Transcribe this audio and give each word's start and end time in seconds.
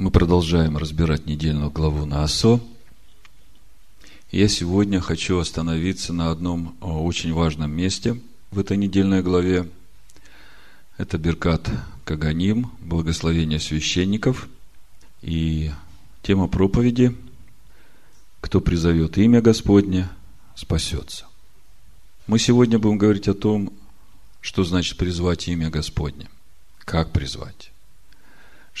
Мы 0.00 0.10
продолжаем 0.10 0.78
разбирать 0.78 1.26
недельную 1.26 1.70
главу 1.70 2.06
на 2.06 2.24
ОСО. 2.24 2.58
Я 4.32 4.48
сегодня 4.48 4.98
хочу 4.98 5.38
остановиться 5.38 6.14
на 6.14 6.30
одном 6.30 6.74
очень 6.80 7.34
важном 7.34 7.70
месте 7.70 8.18
в 8.50 8.58
этой 8.58 8.78
недельной 8.78 9.22
главе. 9.22 9.68
Это 10.96 11.18
Беркат 11.18 11.68
Каганим, 12.06 12.70
благословение 12.80 13.60
священников. 13.60 14.48
И 15.20 15.70
тема 16.22 16.48
проповеди 16.48 17.14
«Кто 18.40 18.62
призовет 18.62 19.18
имя 19.18 19.42
Господне, 19.42 20.08
спасется». 20.54 21.26
Мы 22.26 22.38
сегодня 22.38 22.78
будем 22.78 22.96
говорить 22.96 23.28
о 23.28 23.34
том, 23.34 23.70
что 24.40 24.64
значит 24.64 24.96
призвать 24.96 25.46
имя 25.48 25.68
Господне, 25.68 26.30
как 26.86 27.12
призвать, 27.12 27.70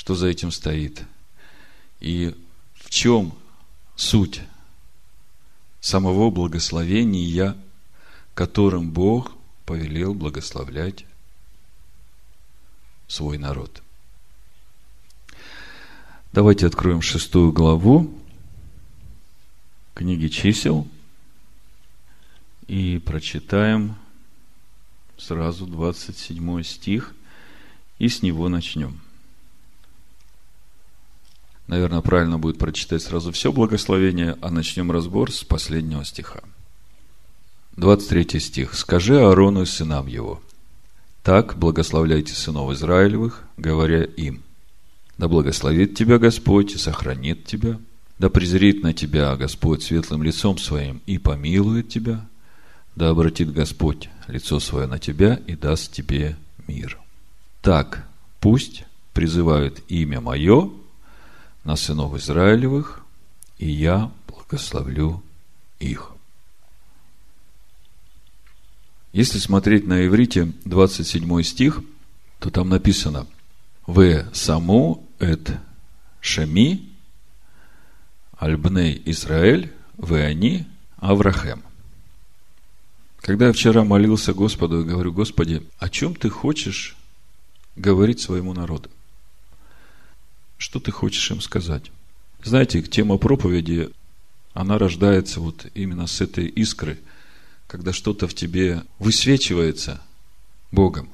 что 0.00 0.14
за 0.14 0.28
этим 0.28 0.50
стоит 0.50 1.04
и 2.00 2.34
в 2.72 2.88
чем 2.88 3.34
суть 3.96 4.40
самого 5.82 6.30
благословения, 6.30 7.54
которым 8.32 8.92
Бог 8.92 9.32
повелел 9.66 10.14
благословлять 10.14 11.04
свой 13.08 13.36
народ. 13.36 13.82
Давайте 16.32 16.66
откроем 16.66 17.02
шестую 17.02 17.52
главу 17.52 18.10
книги 19.92 20.28
чисел 20.28 20.88
и 22.68 23.02
прочитаем 23.04 23.96
сразу 25.18 25.66
27 25.66 26.62
стих 26.62 27.14
и 27.98 28.08
с 28.08 28.22
него 28.22 28.48
начнем. 28.48 28.98
Наверное, 31.70 32.00
правильно 32.00 32.36
будет 32.36 32.58
прочитать 32.58 33.00
сразу 33.00 33.30
все 33.30 33.52
благословение, 33.52 34.36
а 34.40 34.50
начнем 34.50 34.90
разбор 34.90 35.30
с 35.30 35.44
последнего 35.44 36.04
стиха. 36.04 36.40
23 37.76 38.40
стих. 38.40 38.74
«Скажи 38.74 39.20
Аарону 39.20 39.62
и 39.62 39.66
сынам 39.66 40.08
его, 40.08 40.42
так 41.22 41.56
благословляйте 41.56 42.34
сынов 42.34 42.72
Израилевых, 42.72 43.44
говоря 43.56 44.02
им, 44.02 44.42
да 45.16 45.28
благословит 45.28 45.94
тебя 45.94 46.18
Господь 46.18 46.74
и 46.74 46.76
сохранит 46.76 47.44
тебя, 47.44 47.78
да 48.18 48.30
презрит 48.30 48.82
на 48.82 48.92
тебя 48.92 49.36
Господь 49.36 49.84
светлым 49.84 50.24
лицом 50.24 50.58
своим 50.58 51.00
и 51.06 51.18
помилует 51.18 51.88
тебя, 51.88 52.26
да 52.96 53.10
обратит 53.10 53.52
Господь 53.52 54.08
лицо 54.26 54.58
свое 54.58 54.88
на 54.88 54.98
тебя 54.98 55.38
и 55.46 55.54
даст 55.54 55.92
тебе 55.92 56.36
мир. 56.66 56.98
Так 57.62 58.08
пусть 58.40 58.82
призывают 59.12 59.84
имя 59.86 60.20
мое 60.20 60.68
на 61.64 61.76
сынов 61.76 62.14
Израилевых, 62.14 63.04
и 63.58 63.70
я 63.70 64.10
благословлю 64.26 65.22
их. 65.78 66.12
Если 69.12 69.38
смотреть 69.38 69.86
на 69.86 70.06
иврите 70.06 70.52
27 70.64 71.42
стих, 71.42 71.82
то 72.38 72.50
там 72.50 72.68
написано 72.68 73.26
«В 73.86 74.24
саму 74.32 75.06
эт 75.18 75.58
шеми 76.20 76.88
альбней 78.38 79.02
Израиль, 79.06 79.72
вы 79.96 80.22
они 80.22 80.66
Аврахем». 80.96 81.62
Когда 83.20 83.48
я 83.48 83.52
вчера 83.52 83.84
молился 83.84 84.32
Господу 84.32 84.80
и 84.80 84.84
говорю, 84.84 85.12
Господи, 85.12 85.66
о 85.78 85.90
чем 85.90 86.14
ты 86.14 86.30
хочешь 86.30 86.96
говорить 87.76 88.20
своему 88.20 88.54
народу? 88.54 88.88
Что 90.60 90.78
ты 90.78 90.90
хочешь 90.90 91.30
им 91.30 91.40
сказать? 91.40 91.90
Знаете, 92.42 92.82
тема 92.82 93.16
проповеди, 93.16 93.88
она 94.52 94.76
рождается 94.76 95.40
вот 95.40 95.64
именно 95.74 96.06
с 96.06 96.20
этой 96.20 96.48
искры, 96.48 96.98
когда 97.66 97.94
что-то 97.94 98.28
в 98.28 98.34
тебе 98.34 98.82
высвечивается 98.98 100.02
Богом. 100.70 101.08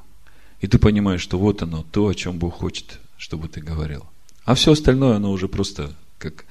И 0.60 0.66
ты 0.66 0.80
понимаешь, 0.80 1.20
что 1.20 1.38
вот 1.38 1.62
оно, 1.62 1.84
то, 1.92 2.08
о 2.08 2.14
чем 2.14 2.40
Бог 2.40 2.54
хочет, 2.54 2.98
чтобы 3.16 3.46
ты 3.46 3.60
говорил. 3.60 4.04
А 4.44 4.56
все 4.56 4.72
остальное, 4.72 5.14
оно 5.14 5.30
уже 5.30 5.46
просто 5.46 5.94
как 6.18 6.44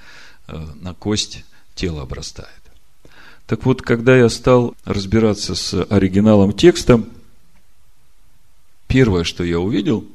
э, 0.47 0.65
на 0.75 0.93
кость 0.93 1.43
тело 1.75 2.01
обрастает. 2.01 2.49
Так 3.45 3.65
вот, 3.65 3.81
когда 3.81 4.15
я 4.15 4.29
стал 4.29 4.73
разбираться 4.85 5.53
с 5.53 5.83
оригиналом 5.83 6.53
текста, 6.53 7.03
первое, 8.87 9.25
что 9.25 9.43
я 9.43 9.59
увидел, 9.59 10.07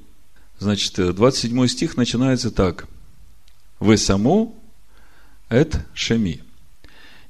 Значит, 0.61 1.15
27 1.15 1.67
стих 1.67 1.97
начинается 1.97 2.51
так. 2.51 2.87
Вы 3.81 3.97
саму 3.97 4.63
эт 5.49 5.79
шеми. 5.95 6.43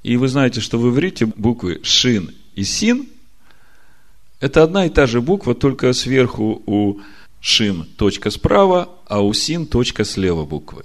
И 0.03 0.17
вы 0.17 0.29
знаете, 0.29 0.61
что 0.61 0.79
в 0.79 0.91
иврите 0.91 1.27
буквы 1.27 1.81
шин 1.83 2.35
и 2.57 2.65
син– 2.65 3.09
это 4.41 4.63
одна 4.63 4.87
и 4.87 4.89
та 4.89 5.07
же 5.07 5.21
буква, 5.21 5.55
только 5.55 5.93
сверху 5.93 6.63
у 6.67 7.01
шин 7.41 7.85
точка 7.97 8.31
справа, 8.31 8.89
а 9.07 9.21
у 9.21 9.33
син 9.33 9.67
точка 9.67 10.05
слева 10.05 10.45
буквы. 10.45 10.85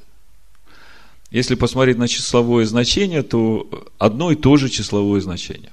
Если 1.32 1.56
посмотреть 1.56 1.98
на 1.98 2.08
числовое 2.08 2.66
значение, 2.66 3.24
то 3.24 3.68
одно 3.98 4.32
и 4.32 4.36
то 4.36 4.56
же 4.58 4.70
числовое 4.70 5.20
значение. 5.20 5.72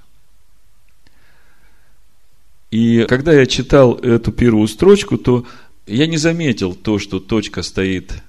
И 2.70 3.04
когда 3.04 3.34
я 3.34 3.44
читал 3.44 3.96
эту 3.96 4.32
первую 4.32 4.66
строчку, 4.66 5.18
то 5.18 5.44
я 5.86 6.06
не 6.06 6.16
заметил 6.16 6.74
то, 6.74 6.98
что 6.98 7.20
точка 7.20 7.62
стоит 7.62 8.22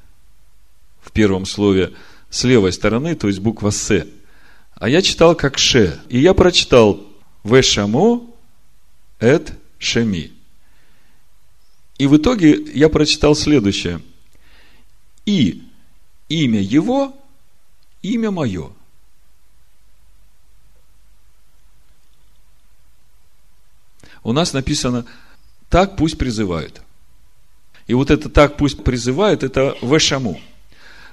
в 1.02 1.12
первом 1.12 1.46
слове 1.46 1.94
с 2.30 2.44
левой 2.44 2.74
стороны, 2.74 3.16
то 3.16 3.28
есть 3.28 3.40
буква 3.40 3.70
С. 3.70 4.08
А 4.76 4.90
я 4.90 5.02
читал 5.02 5.36
как 5.36 5.60
Ше. 5.60 6.02
И 6.10 6.20
я 6.20 6.34
прочитал 6.34 7.06
Вешамо 7.44 8.26
эт 9.20 9.54
Шеми. 9.78 10.32
И 12.00 12.08
в 12.08 12.18
итоге 12.18 12.60
я 12.74 12.90
прочитал 12.90 13.36
следующее. 13.36 14.02
И 15.26 15.64
имя 16.28 16.60
его, 16.60 17.16
имя 18.02 18.32
мое. 18.32 18.72
У 24.24 24.34
нас 24.34 24.54
написано, 24.54 25.06
так 25.70 25.98
пусть 25.98 26.18
призывают– 26.18 26.82
и 27.88 27.94
вот 27.94 28.12
это 28.12 28.30
так 28.30 28.58
пусть 28.58 28.84
призывает, 28.84 29.44
это 29.44 29.76
вешаму. 29.82 30.40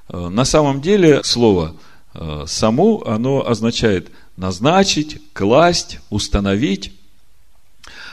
Э, 0.09 0.29
на 0.29 0.45
самом 0.45 0.81
деле 0.81 1.23
слово 1.25 1.75
э, 2.15 2.45
саму, 2.47 3.05
оно 3.05 3.47
означает 3.47 4.11
назначить, 4.37 5.21
класть, 5.33 5.99
установить. 6.11 6.93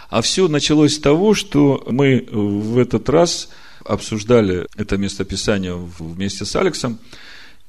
А 0.10 0.22
все 0.22 0.48
началось 0.48 0.96
с 0.96 1.00
того, 1.00 1.34
что 1.34 1.84
мы 1.90 2.28
в 2.32 2.78
этот 2.78 3.10
раз 3.10 3.50
обсуждали 3.86 4.68
это 4.76 4.98
местописание 4.98 5.76
вместе 5.76 6.46
с 6.46 6.56
Алексом, 6.56 7.00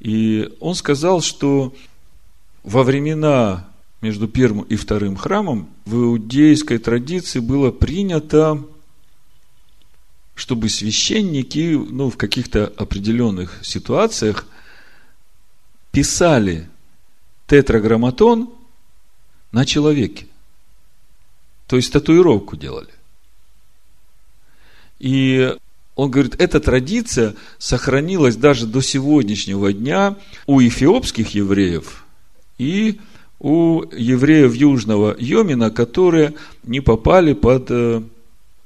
и 0.00 0.52
он 0.60 0.74
сказал, 0.74 1.20
что 1.20 1.74
во 2.62 2.82
времена 2.82 3.68
между 4.00 4.28
первым 4.28 4.62
и 4.62 4.76
вторым 4.76 5.16
храмом 5.16 5.68
в 5.84 5.94
иудейской 5.94 6.78
традиции 6.78 7.40
было 7.40 7.70
принято 7.70 8.62
чтобы 10.38 10.68
священники 10.68 11.74
ну, 11.74 12.10
в 12.10 12.16
каких-то 12.16 12.72
определенных 12.76 13.58
ситуациях 13.62 14.46
писали 15.90 16.68
тетраграмматон 17.48 18.48
на 19.50 19.66
человеке. 19.66 20.28
То 21.66 21.74
есть 21.74 21.92
татуировку 21.92 22.56
делали. 22.56 22.94
И 25.00 25.56
он 25.96 26.12
говорит, 26.12 26.40
эта 26.40 26.60
традиция 26.60 27.34
сохранилась 27.58 28.36
даже 28.36 28.66
до 28.66 28.80
сегодняшнего 28.80 29.72
дня 29.72 30.14
у 30.46 30.60
эфиопских 30.60 31.34
евреев 31.34 32.04
и 32.58 33.00
у 33.40 33.82
евреев 33.90 34.54
Южного 34.54 35.16
Йомина, 35.18 35.72
которые 35.72 36.34
не 36.62 36.78
попали 36.78 37.32
под 37.32 37.70
э, 37.70 38.02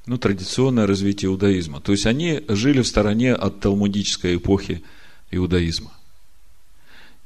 ну, 0.07 0.19
традиционное 0.19 0.87
развитие 0.87 1.31
иудаизма. 1.31 1.81
То 1.81 1.93
есть 1.93 2.07
они 2.07 2.43
жили 2.49 2.83
в 2.83 2.87
стороне 2.87 3.35
от 3.35 3.61
талмудической 3.61 4.37
эпохи 4.37 4.83
иудаизма. 5.31 5.93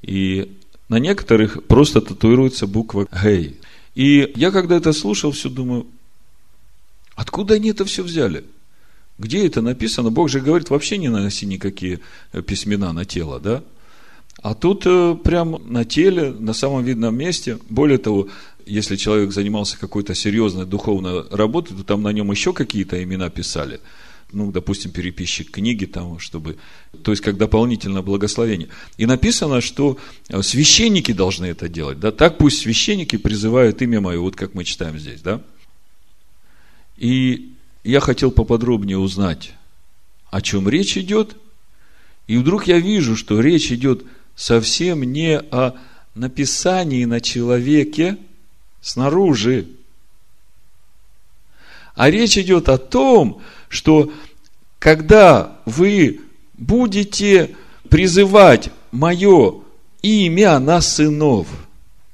И 0.03 0.57
на 0.89 0.99
некоторых 0.99 1.65
просто 1.65 2.01
татуируется 2.01 2.67
буква 2.67 3.09
Гей. 3.23 3.57
И 3.95 4.33
я 4.37 4.51
когда 4.51 4.77
это 4.77 4.93
слушал, 4.93 5.33
все 5.33 5.49
думаю, 5.49 5.87
откуда 7.15 7.55
они 7.55 7.71
это 7.71 7.85
все 7.85 8.03
взяли? 8.03 8.45
Где 9.19 9.47
это 9.47 9.63
написано? 9.63 10.11
Бог 10.11 10.29
же 10.29 10.41
говорит, 10.41 10.69
вообще 10.69 10.99
не 10.99 11.09
наноси 11.09 11.47
никакие 11.47 12.01
письмена 12.47 12.93
на 12.93 13.07
тело, 13.07 13.41
да? 13.41 13.65
А 14.43 14.55
тут 14.55 14.83
э, 14.85 15.17
прям 15.25 15.63
на 15.65 15.87
теле, 15.87 16.31
на 16.31 16.53
самом 16.53 16.85
видном 16.85 17.17
месте. 17.17 17.59
Более 17.71 17.97
того, 17.97 18.29
если 18.67 18.97
человек 18.97 19.33
занимался 19.33 19.79
какой-то 19.79 20.15
серьезной 20.15 20.67
духовной 20.67 21.29
работой, 21.31 21.77
то 21.77 21.85
там 21.85 22.03
на 22.03 22.13
нем 22.13 22.31
еще 22.31 22.53
какие-то 22.53 23.03
имена 23.03 23.31
писали. 23.31 23.81
ну, 24.33 24.51
допустим, 24.51 24.91
переписчик 24.91 25.51
книги, 25.51 25.85
там, 25.85 26.19
чтобы, 26.19 26.59
то 27.03 27.13
есть, 27.13 27.23
как 27.23 27.37
дополнительное 27.37 28.03
благословение. 28.03 28.69
И 28.97 29.07
написано, 29.07 29.61
что 29.61 29.99
священники 30.43 31.13
должны 31.13 31.47
это 31.47 31.69
делать, 31.69 32.01
да, 32.01 32.11
так 32.11 32.37
пусть 32.39 32.61
священники 32.61 33.17
призывают 33.17 33.81
имя 33.83 34.01
мое, 34.01 34.19
вот 34.19 34.35
как 34.35 34.55
мы 34.55 34.65
читаем 34.65 34.99
здесь, 34.99 35.21
да. 35.21 35.41
И 36.97 37.53
я 37.85 38.01
хотел 38.01 38.33
поподробнее 38.33 38.99
узнать, 38.99 39.55
о 40.31 40.43
чем 40.43 40.69
речь 40.69 40.99
идет, 40.99 41.37
и 42.27 42.37
вдруг 42.37 42.67
я 42.67 42.79
вижу, 42.81 43.15
что 43.15 43.41
речь 43.41 43.71
идет 43.71 44.05
совсем 44.35 45.05
не 45.05 45.39
о 45.39 45.75
написании 46.17 47.05
на 47.05 47.21
человеке 47.21 48.19
снаружи, 48.87 49.67
а 51.97 52.09
речь 52.09 52.39
идет 52.39 52.69
о 52.69 52.79
том, 52.79 53.43
что 53.69 54.13
когда 54.79 55.61
вы 55.65 56.21
будете 56.55 57.57
призывать 57.91 58.71
мое 58.93 59.61
имя 60.03 60.61
на 60.61 60.81
сынов 60.81 61.49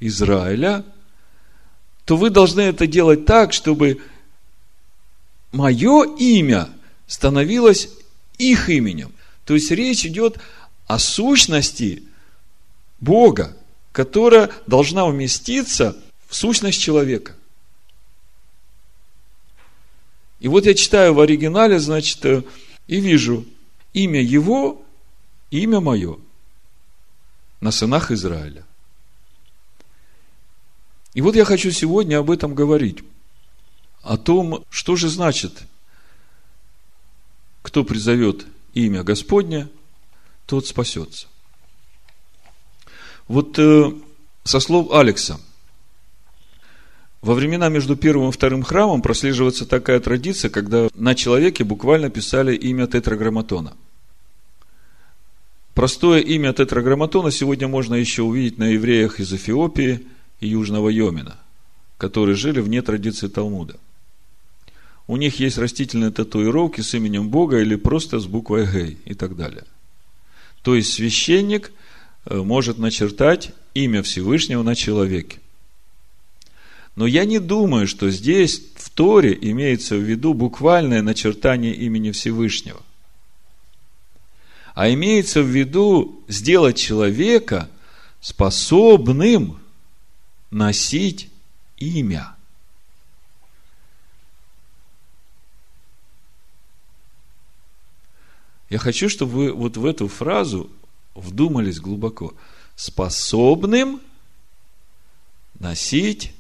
Израиля, 0.01 0.83
то 2.07 2.17
вы 2.17 2.31
должны 2.31 2.63
это 2.63 2.87
делать 2.87 3.27
так, 3.27 3.53
чтобы 3.53 4.01
мое 5.53 6.05
имя 6.17 6.71
становилось 7.07 7.91
их 8.39 8.71
именем. 8.71 9.13
То 9.45 9.53
есть 9.53 9.71
речь 9.71 10.07
идет 10.07 10.39
о 10.87 10.99
сущности 10.99 12.05
Бога, 12.99 13.55
которая 13.93 14.49
должна 14.67 15.05
уместиться 15.05 15.99
в 16.32 16.34
сущность 16.34 16.81
человека. 16.81 17.37
И 20.40 20.49
вот 20.49 20.64
я 20.64 20.73
читаю 20.73 21.12
в 21.12 21.20
оригинале, 21.20 21.79
значит, 21.79 22.25
э, 22.25 22.43
и 22.87 23.00
вижу 23.00 23.44
имя 23.93 24.23
его, 24.23 24.82
имя 25.50 25.81
мое 25.81 26.19
на 27.61 27.70
сынах 27.70 28.11
Израиля. 28.12 28.64
И 31.12 31.20
вот 31.20 31.37
я 31.37 31.44
хочу 31.44 31.70
сегодня 31.70 32.17
об 32.17 32.31
этом 32.31 32.55
говорить. 32.55 33.00
О 34.00 34.17
том, 34.17 34.64
что 34.70 34.96
же 34.96 35.11
значит, 35.11 35.64
кто 37.61 37.85
призовет 37.85 38.46
имя 38.73 39.02
Господня, 39.02 39.69
тот 40.46 40.67
спасется. 40.67 41.26
Вот 43.28 43.58
э, 43.58 43.93
со 44.44 44.61
слов 44.61 44.90
Алекса– 44.93 45.38
во 47.23 47.35
времена 47.35 47.69
между 47.69 47.97
первым 47.97 48.29
и 48.29 48.33
вторым 48.33 48.65
храмом 48.65 49.01
прослеживается 49.01 49.65
такая 49.65 50.01
традиция, 50.01 50.51
когда 50.51 50.89
на 50.95 51.15
человеке 51.15 51.63
буквально 51.63 52.11
писали 52.11 52.55
имя 52.57 52.89
тетраграмматона. 52.89 53.75
Простое 55.75 56.21
имя 56.21 56.53
тетраграмматона 56.53 57.31
сегодня 57.31 57.69
можно 57.69 57.95
еще 57.95 58.23
увидеть 58.23 58.59
на 58.59 58.65
евреях 58.65 59.21
из 59.21 59.33
Эфиопии 59.33 60.01
и 60.41 60.49
Южного 60.49 60.89
Йомина, 60.89 61.39
которые 61.97 62.35
жили 62.35 62.61
вне 62.61 62.83
традиции 62.83 63.29
Талмуда. 63.29 63.77
У 65.07 65.17
них 65.17 65.39
есть 65.41 65.59
растительные 65.59 66.11
татуировки 66.11 66.81
с 66.81 66.93
именем 66.95 67.29
Бога 67.29 67.61
или 67.61 67.77
просто 67.77 68.19
с 68.19 68.27
буквой 68.27 68.67
Гей 68.67 68.99
и 69.05 69.15
так 69.15 69.37
далее. 69.37 69.65
То 70.63 70.75
есть 70.75 70.93
священник 70.93 71.73
э, 72.27 72.37
может 72.37 72.79
начертать 72.79 73.53
имя 73.75 74.03
Всевышнего 74.03 74.63
на 74.63 74.75
человеке. 74.75 75.42
Но 76.94 77.06
я 77.06 77.25
не 77.25 77.39
думаю, 77.39 77.87
что 77.87 78.11
здесь 78.11 78.61
в 78.77 78.91
Торе 78.91 79.37
имеется 79.41 79.97
в 79.97 80.00
виду 80.00 80.35
буквальное 80.35 81.00
начертание 81.00 81.75
имени 81.75 82.11
Всевышнего. 82.11 82.83
А 84.75 84.91
имеется 84.91 85.43
в 85.43 85.47
виду 85.47 86.23
сделать 86.29 86.77
человека 86.77 87.71
способным 88.21 89.59
носить 90.50 91.31
имя. 91.79 92.35
Я 98.69 98.79
хочу, 98.79 99.09
чтобы 99.09 99.33
вы 99.33 99.53
вот 99.53 99.77
в 99.77 99.85
эту 99.85 100.09
фразу 100.09 100.71
вдумались 101.15 101.81
глубоко. 101.81 102.35
Способным 102.75 104.00
носить 105.59 106.33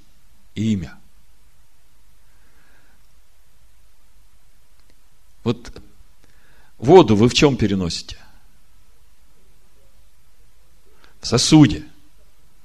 имя. 0.54 0.98
Вот 5.44 5.72
воду 6.78 7.16
вы 7.16 7.28
в 7.28 7.34
чем 7.34 7.56
переносите? 7.56 8.18
В 11.20 11.26
сосуде. 11.26 11.84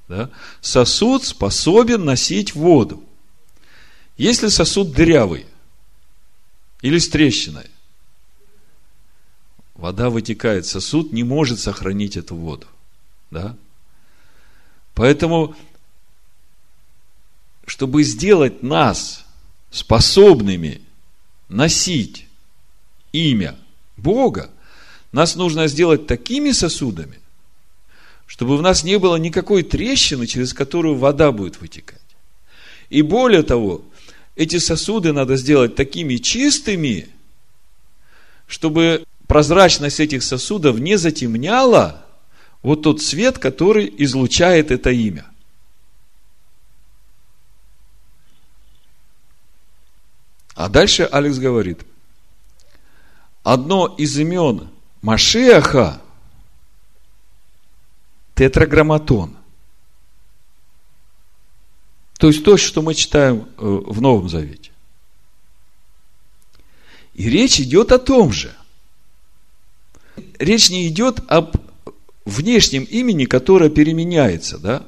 Да? 0.07 0.29
Сосуд 0.61 1.23
способен 1.23 2.05
носить 2.05 2.55
воду. 2.55 3.03
Если 4.17 4.47
сосуд 4.47 4.93
дырявый 4.93 5.45
или 6.81 6.97
с 6.97 7.09
трещиной, 7.09 7.69
вода 9.75 10.09
вытекает, 10.09 10.65
сосуд 10.65 11.13
не 11.13 11.23
может 11.23 11.59
сохранить 11.59 12.17
эту 12.17 12.35
воду. 12.35 12.67
Да? 13.29 13.55
Поэтому 14.95 15.55
чтобы 17.67 18.03
сделать 18.03 18.63
нас 18.63 19.25
способными 19.69 20.81
носить 21.49 22.25
имя 23.11 23.55
Бога, 23.97 24.49
нас 25.11 25.35
нужно 25.35 25.67
сделать 25.67 26.07
такими 26.07 26.51
сосудами, 26.51 27.19
чтобы 28.25 28.57
в 28.57 28.61
нас 28.61 28.83
не 28.83 28.97
было 28.97 29.17
никакой 29.17 29.63
трещины, 29.63 30.27
через 30.27 30.53
которую 30.53 30.95
вода 30.95 31.33
будет 31.33 31.59
вытекать. 31.59 32.01
И 32.89 33.01
более 33.01 33.43
того, 33.43 33.81
эти 34.37 34.59
сосуды 34.59 35.11
надо 35.11 35.35
сделать 35.35 35.75
такими 35.75 36.15
чистыми, 36.15 37.09
чтобы 38.47 39.03
прозрачность 39.27 39.99
этих 39.99 40.23
сосудов 40.23 40.79
не 40.79 40.97
затемняла 40.97 42.05
вот 42.63 42.83
тот 42.83 43.01
свет, 43.01 43.39
который 43.39 43.93
излучает 43.97 44.71
это 44.71 44.89
имя– 44.89 45.25
А 50.57 50.69
дальше 50.69 51.03
Алекс 51.03 51.37
говорит, 51.37 51.85
одно 53.43 53.93
из 53.97 54.17
имен 54.17 54.69
Машеха– 55.03 56.01
тетраграмматон. 58.33 59.35
То 62.17 62.27
есть 62.27 62.43
то, 62.43 62.57
что 62.57 62.81
мы 62.81 62.95
читаем 62.95 63.47
э, 63.57 63.81
в 63.85 64.01
Новом 64.01 64.29
Завете. 64.29 64.71
И 67.13 67.29
речь 67.29 67.59
идет 67.59 67.91
о 67.91 67.99
том 67.99 68.31
же. 68.31 68.55
Речь 70.39 70.71
не 70.71 70.87
идет 70.87 71.21
об 71.27 71.55
внешнем 72.25 72.83
имени, 72.83 73.25
которое 73.25 73.69
переменяется, 73.69 74.57
да? 74.57 74.87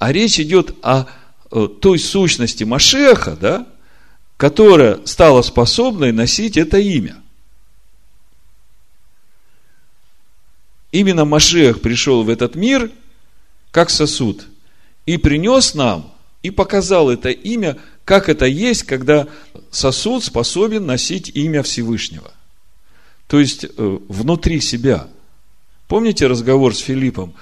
А 0.00 0.12
речь 0.12 0.40
идет 0.40 0.74
о 0.82 1.06
э, 1.52 1.68
той 1.80 2.00
сущности 2.00 2.64
Машеха, 2.64 3.36
да, 3.36 3.66
которая 4.36 5.04
стала 5.06 5.42
способной 5.42 6.12
носить 6.12 6.56
это 6.56 6.78
имя. 6.78 7.16
Именно 10.92 11.24
Машех 11.24 11.80
пришел 11.80 12.22
в 12.22 12.28
этот 12.28 12.54
мир 12.54 12.90
как 13.70 13.90
сосуд 13.90 14.46
и 15.04 15.16
принес 15.18 15.74
нам 15.74 16.12
и 16.42 16.50
показал 16.50 17.10
это 17.10 17.30
имя, 17.30 17.78
как 18.04 18.28
это 18.28 18.46
есть, 18.46 18.84
когда 18.84 19.26
сосуд 19.70 20.24
способен 20.24 20.86
носить 20.86 21.30
имя 21.34 21.62
Всевышнего. 21.62 22.32
То 23.26 23.40
есть 23.40 23.64
э, 23.64 23.98
внутри 24.08 24.60
себя. 24.60 25.08
Помните 25.88 26.26
разговор 26.26 26.74
с 26.74 26.78
Филиппом? 26.78 27.34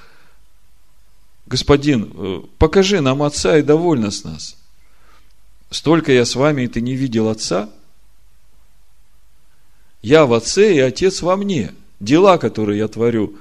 Господин, 1.45 2.11
э, 2.13 2.41
покажи 2.57 3.01
нам 3.01 3.21
Отца 3.21 3.57
и 3.57 3.61
довольно 3.61 4.09
с 4.09 4.23
нас. 4.23 4.57
Столько 5.69 6.11
я 6.11 6.25
с 6.25 6.35
вами, 6.35 6.63
и 6.63 6.67
ты 6.67 6.81
не 6.81 6.95
видел 6.95 7.29
Отца? 7.29 7.69
Я 10.01 10.25
в 10.25 10.33
Отце, 10.33 10.75
и 10.75 10.79
Отец 10.79 11.21
во 11.21 11.35
мне. 11.35 11.73
Дела, 11.99 12.37
которые 12.37 12.79
я 12.79 12.87
творю, 12.87 13.35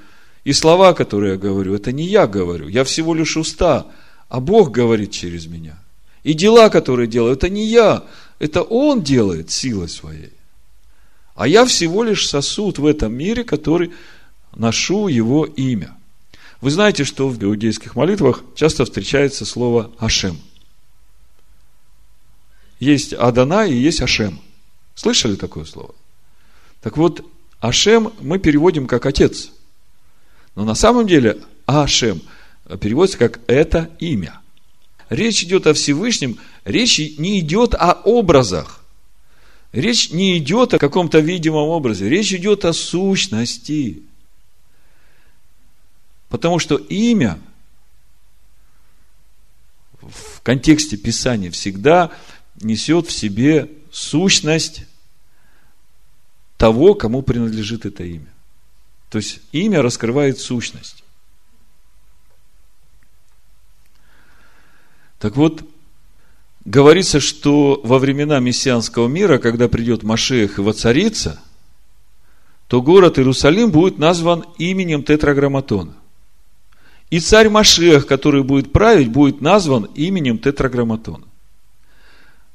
и 0.44 0.52
слова, 0.52 0.92
которые 0.92 1.32
я 1.32 1.38
говорю, 1.38 1.74
это 1.74 1.90
не 1.90 2.04
я 2.04 2.26
говорю. 2.26 2.68
Я 2.68 2.84
всего 2.84 3.14
лишь 3.14 3.36
уста, 3.36 3.86
а 4.28 4.40
Бог 4.40 4.70
говорит 4.70 5.10
через 5.10 5.46
меня. 5.46 5.78
И 6.22 6.32
дела, 6.34 6.70
которые 6.70 7.06
делаю, 7.06 7.34
это 7.34 7.48
не 7.48 7.66
я, 7.66 8.04
это 8.38 8.62
Он 8.62 9.02
делает 9.02 9.50
силой 9.50 9.88
своей. 9.88 10.32
А 11.34 11.48
я 11.48 11.64
всего 11.64 12.04
лишь 12.04 12.28
сосуд 12.28 12.78
в 12.78 12.86
этом 12.86 13.14
мире, 13.14 13.44
который 13.44 13.92
ношу 14.54 15.08
Его 15.08 15.44
имя. 15.44 15.96
Вы 16.60 16.70
знаете, 16.70 17.04
что 17.04 17.28
в 17.28 17.42
иудейских 17.42 17.96
молитвах 17.96 18.42
часто 18.54 18.84
встречается 18.84 19.44
слово 19.44 19.90
«Ашем». 19.98 20.38
Есть 22.80 23.12
Адана 23.12 23.66
и 23.66 23.74
есть 23.74 24.02
Ашем. 24.02 24.40
Слышали 24.94 25.36
такое 25.36 25.64
слово? 25.64 25.94
Так 26.80 26.96
вот, 26.96 27.24
Ашем 27.60 28.12
мы 28.20 28.38
переводим 28.38 28.86
как 28.86 29.06
отец. 29.06 29.50
Но 30.54 30.64
на 30.64 30.74
самом 30.74 31.06
деле 31.06 31.38
Ашем 31.66 32.22
переводится 32.80 33.18
как 33.18 33.40
это 33.46 33.90
имя. 33.98 34.40
Речь 35.08 35.42
идет 35.42 35.66
о 35.66 35.74
Всевышнем, 35.74 36.38
речь 36.64 36.98
не 36.98 37.40
идет 37.40 37.74
о 37.74 37.92
образах. 37.92 38.80
Речь 39.72 40.10
не 40.10 40.38
идет 40.38 40.72
о 40.72 40.78
каком-то 40.78 41.18
видимом 41.18 41.68
образе, 41.68 42.08
речь 42.08 42.32
идет 42.32 42.64
о 42.64 42.72
сущности. 42.72 44.02
Потому 46.28 46.58
что 46.58 46.76
имя 46.76 47.38
в 50.00 50.40
контексте 50.42 50.96
Писания 50.96 51.50
всегда 51.50 52.12
несет 52.60 53.06
в 53.06 53.12
себе 53.12 53.70
сущность 53.90 54.84
того, 56.56 56.94
кому 56.94 57.22
принадлежит 57.22 57.86
это 57.86 58.04
имя. 58.04 58.32
То 59.10 59.18
есть 59.18 59.40
имя 59.52 59.82
раскрывает 59.82 60.38
сущность. 60.38 61.04
Так 65.18 65.36
вот, 65.36 65.64
говорится, 66.64 67.20
что 67.20 67.80
во 67.84 67.98
времена 67.98 68.40
мессианского 68.40 69.08
мира, 69.08 69.38
когда 69.38 69.68
придет 69.68 70.02
Машех 70.02 70.58
и 70.58 70.62
воцарится, 70.62 71.40
то 72.68 72.82
город 72.82 73.18
Иерусалим 73.18 73.70
будет 73.70 73.98
назван 73.98 74.44
именем 74.58 75.02
Тетраграмматона. 75.02 75.94
И 77.10 77.20
царь 77.20 77.48
Машех, 77.48 78.06
который 78.06 78.42
будет 78.42 78.72
править, 78.72 79.10
будет 79.10 79.40
назван 79.40 79.84
именем 79.94 80.38
Тетраграмматона. 80.38 81.24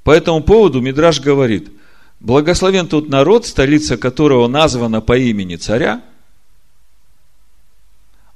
По 0.04 0.12
этому 0.12 0.42
поводу 0.42 0.82
Мидраш 0.82 1.20
говорит, 1.20 1.72
благословен 2.20 2.88
тот 2.88 3.10
народ, 3.10 3.46
столица 3.46 3.98
которого 3.98 4.48
названа 4.48 5.02
по 5.02 5.18
имени 5.18 5.56
царя, 5.56 6.02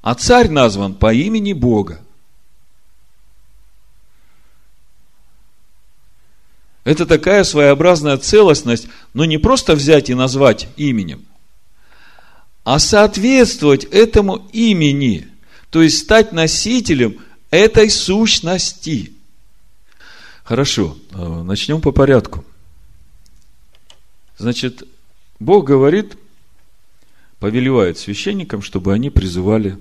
а 0.01 0.15
царь 0.15 0.49
назван 0.49 0.95
по 0.95 1.13
имени 1.13 1.53
Бога. 1.53 2.01
Это 6.83 7.05
такая 7.05 7.45
своеобразная 7.45 8.17
целостность, 8.17 8.87
но 9.13 9.23
не 9.23 9.37
просто 9.37 9.73
взять 9.73 10.09
и 10.09 10.13
назвать 10.13 10.67
именем, 10.75 11.25
а 12.65 12.77
соответствовать 12.79 13.85
этому 13.85 14.47
имени, 14.51 15.29
то 15.69 15.81
есть 15.81 15.99
стать 15.99 16.33
носителем 16.33 17.21
этой 17.51 17.89
сущности. 17.89 19.13
Хорошо, 20.43 20.97
э, 21.11 21.43
начнем 21.43 21.81
по 21.81 21.91
порядку. 21.91 22.43
Значит, 24.37 24.83
Бог 25.39 25.65
говорит, 25.65 26.17
повелевает 27.39 27.97
священникам, 27.97 28.61
чтобы 28.61 28.93
они 28.93 29.09
призывали 29.09 29.79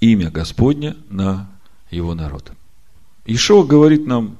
имя 0.00 0.30
Господне 0.30 0.96
на 1.08 1.50
его 1.90 2.14
народ. 2.14 2.52
Ишо 3.26 3.62
говорит 3.62 4.06
нам 4.06 4.38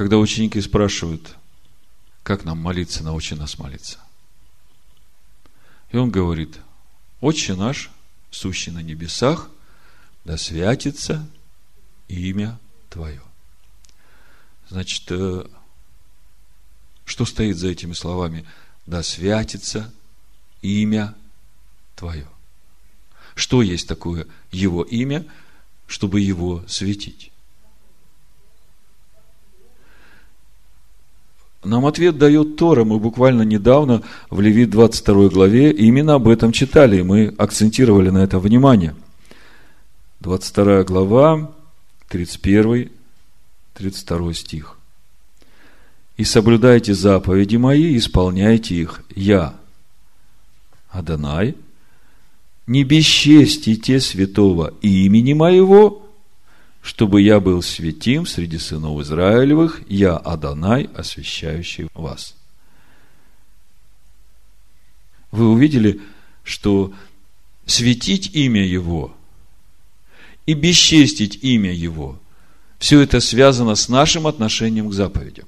когда 0.00 0.16
ученики 0.16 0.58
спрашивают, 0.62 1.36
как 2.22 2.44
нам 2.44 2.56
молиться, 2.56 3.04
научи 3.04 3.34
нас 3.34 3.58
молиться. 3.58 3.98
И 5.90 5.98
он 5.98 6.10
говорит, 6.10 6.58
Отче 7.20 7.54
наш, 7.54 7.90
сущий 8.30 8.72
на 8.72 8.78
небесах, 8.78 9.50
да 10.24 10.38
святится 10.38 11.28
имя 12.08 12.58
Твое. 12.88 13.20
Значит, 14.70 15.02
э, 15.10 15.44
что 17.04 17.24
стоит 17.24 17.56
за 17.56 17.68
этими 17.68 17.92
словами? 17.92 18.46
Да 18.86 19.02
святится 19.02 19.92
имя 20.62 21.14
Твое. 21.96 22.26
Что 23.34 23.62
есть 23.62 23.88
такое 23.88 24.26
Его 24.52 24.82
имя, 24.82 25.26
чтобы 25.86 26.20
его 26.20 26.62
светить? 26.68 27.32
Нам 31.64 31.84
ответ 31.84 32.16
дает 32.16 32.56
Тора. 32.56 32.84
Мы 32.84 33.00
буквально 33.00 33.42
недавно 33.42 34.02
в 34.30 34.40
Левит 34.40 34.70
22 34.70 35.28
главе 35.30 35.72
именно 35.72 36.14
об 36.14 36.28
этом 36.28 36.52
читали, 36.52 37.00
и 37.00 37.02
мы 37.02 37.34
акцентировали 37.36 38.10
на 38.10 38.18
это 38.18 38.38
внимание. 38.38 38.94
22 40.20 40.84
глава, 40.84 41.50
31, 42.08 42.90
32 43.74 44.34
стих. 44.34 44.78
«И 46.16 46.24
соблюдайте 46.24 46.94
заповеди 46.94 47.56
мои, 47.56 47.96
исполняйте 47.96 48.74
их. 48.74 49.02
Я, 49.14 49.54
Адонай, 50.90 51.56
не 52.70 52.84
бесчестите 52.84 53.98
святого 53.98 54.74
имени 54.80 55.32
моего, 55.32 56.06
чтобы 56.82 57.20
я 57.20 57.40
был 57.40 57.62
святим 57.62 58.26
среди 58.26 58.58
сынов 58.58 59.00
Израилевых, 59.00 59.82
я 59.88 60.16
Адонай, 60.16 60.88
освящающий 60.94 61.88
вас. 61.94 62.36
Вы 65.32 65.48
увидели, 65.48 66.00
что 66.44 66.92
светить 67.66 68.36
имя 68.36 68.64
Его 68.64 69.16
и 70.46 70.54
бесчестить 70.54 71.42
имя 71.42 71.72
Его, 71.72 72.19
все 72.80 73.02
это 73.02 73.20
связано 73.20 73.74
с 73.74 73.88
нашим 73.90 74.26
отношением 74.26 74.88
к 74.88 74.94
заповедям. 74.94 75.46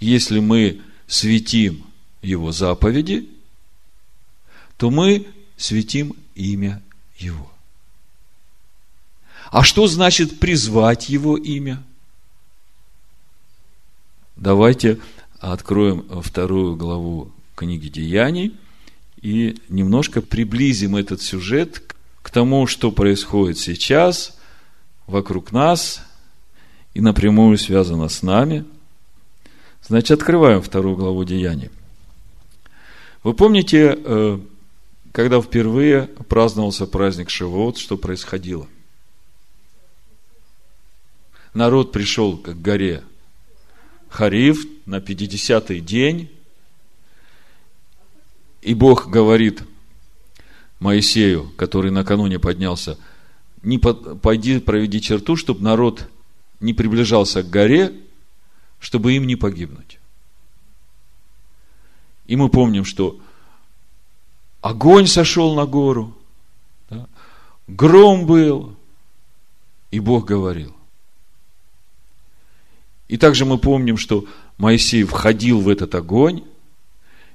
Если 0.00 0.40
мы 0.40 0.82
светим 1.06 1.86
Его 2.22 2.50
заповеди, 2.50 3.28
то 4.76 4.90
мы 4.90 5.28
светим 5.56 6.16
имя 6.34 6.82
Его. 7.18 7.50
А 9.52 9.62
что 9.62 9.86
значит 9.86 10.40
призвать 10.40 11.08
его 11.08 11.36
имя? 11.36 11.82
Давайте 14.34 14.98
откроем 15.38 16.04
вторую 16.22 16.74
главу 16.74 17.30
книги 17.54 17.88
Деяний 17.88 18.56
и 19.20 19.56
немножко 19.68 20.20
приблизим 20.20 20.96
этот 20.96 21.22
сюжет 21.22 21.94
к 22.22 22.30
тому, 22.30 22.66
что 22.66 22.90
происходит 22.90 23.58
сейчас 23.58 24.36
вокруг 25.12 25.52
нас 25.52 26.02
и 26.94 27.00
напрямую 27.00 27.56
связано 27.58 28.08
с 28.08 28.22
нами. 28.22 28.64
Значит, 29.86 30.18
открываем 30.18 30.60
вторую 30.60 30.96
главу 30.96 31.22
Деяний. 31.24 31.70
Вы 33.22 33.34
помните, 33.34 33.96
э, 33.96 34.38
когда 35.12 35.40
впервые 35.40 36.08
праздновался 36.28 36.86
праздник 36.86 37.30
Шивот, 37.30 37.78
что 37.78 37.96
происходило– 37.96 38.66
народ 41.54 41.92
пришел 41.92 42.36
к 42.36 42.48
горе 42.48 43.02
Хариф 44.08 44.64
на 44.86 44.96
50-й 44.96 45.80
день, 45.80 46.30
и 48.60 48.74
Бог 48.74 49.08
говорит 49.08 49.62
Моисею, 50.80 51.50
который 51.56 51.90
накануне 51.90 52.38
поднялся, 52.38 52.98
не 53.62 53.78
пойди 53.78 54.58
проведи 54.60 55.00
черту, 55.00 55.36
чтобы 55.36 55.62
народ 55.62 56.08
не 56.60 56.74
приближался 56.74 57.42
к 57.42 57.50
горе, 57.50 57.92
чтобы 58.80 59.12
им 59.14 59.26
не 59.26 59.36
погибнуть. 59.36 59.98
И 62.26 62.36
мы 62.36 62.48
помним, 62.48 62.84
что 62.84 63.18
огонь 64.60 65.06
сошел 65.06 65.54
на 65.54 65.66
гору, 65.66 66.16
да, 66.88 67.06
гром 67.66 68.26
был, 68.26 68.76
и 69.90 70.00
Бог 70.00 70.26
говорил. 70.26 70.74
И 73.08 73.18
также 73.18 73.44
мы 73.44 73.58
помним, 73.58 73.98
что 73.98 74.24
Моисей 74.56 75.04
входил 75.04 75.60
в 75.60 75.68
этот 75.68 75.94
огонь, 75.94 76.44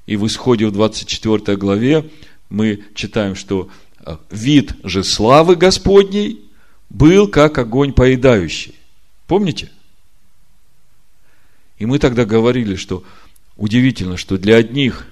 и 0.06 0.16
в 0.16 0.26
исходе 0.26 0.66
в 0.66 0.72
24 0.72 1.58
главе 1.58 2.10
мы 2.50 2.84
читаем, 2.96 3.36
что 3.36 3.70
вид 4.30 4.74
же 4.84 5.04
славы 5.04 5.56
Господней 5.56 6.42
был 6.90 7.28
как 7.28 7.58
огонь 7.58 7.94
поедающий. 7.94 8.76
Помните? 9.28 9.70
И 11.78 11.86
мы 11.86 12.00
тогда 12.00 12.26
говорили, 12.26 12.76
что 12.76 13.04
удивительно, 13.56 14.18
что 14.18 14.38
для 14.38 14.56
одних 14.56 15.08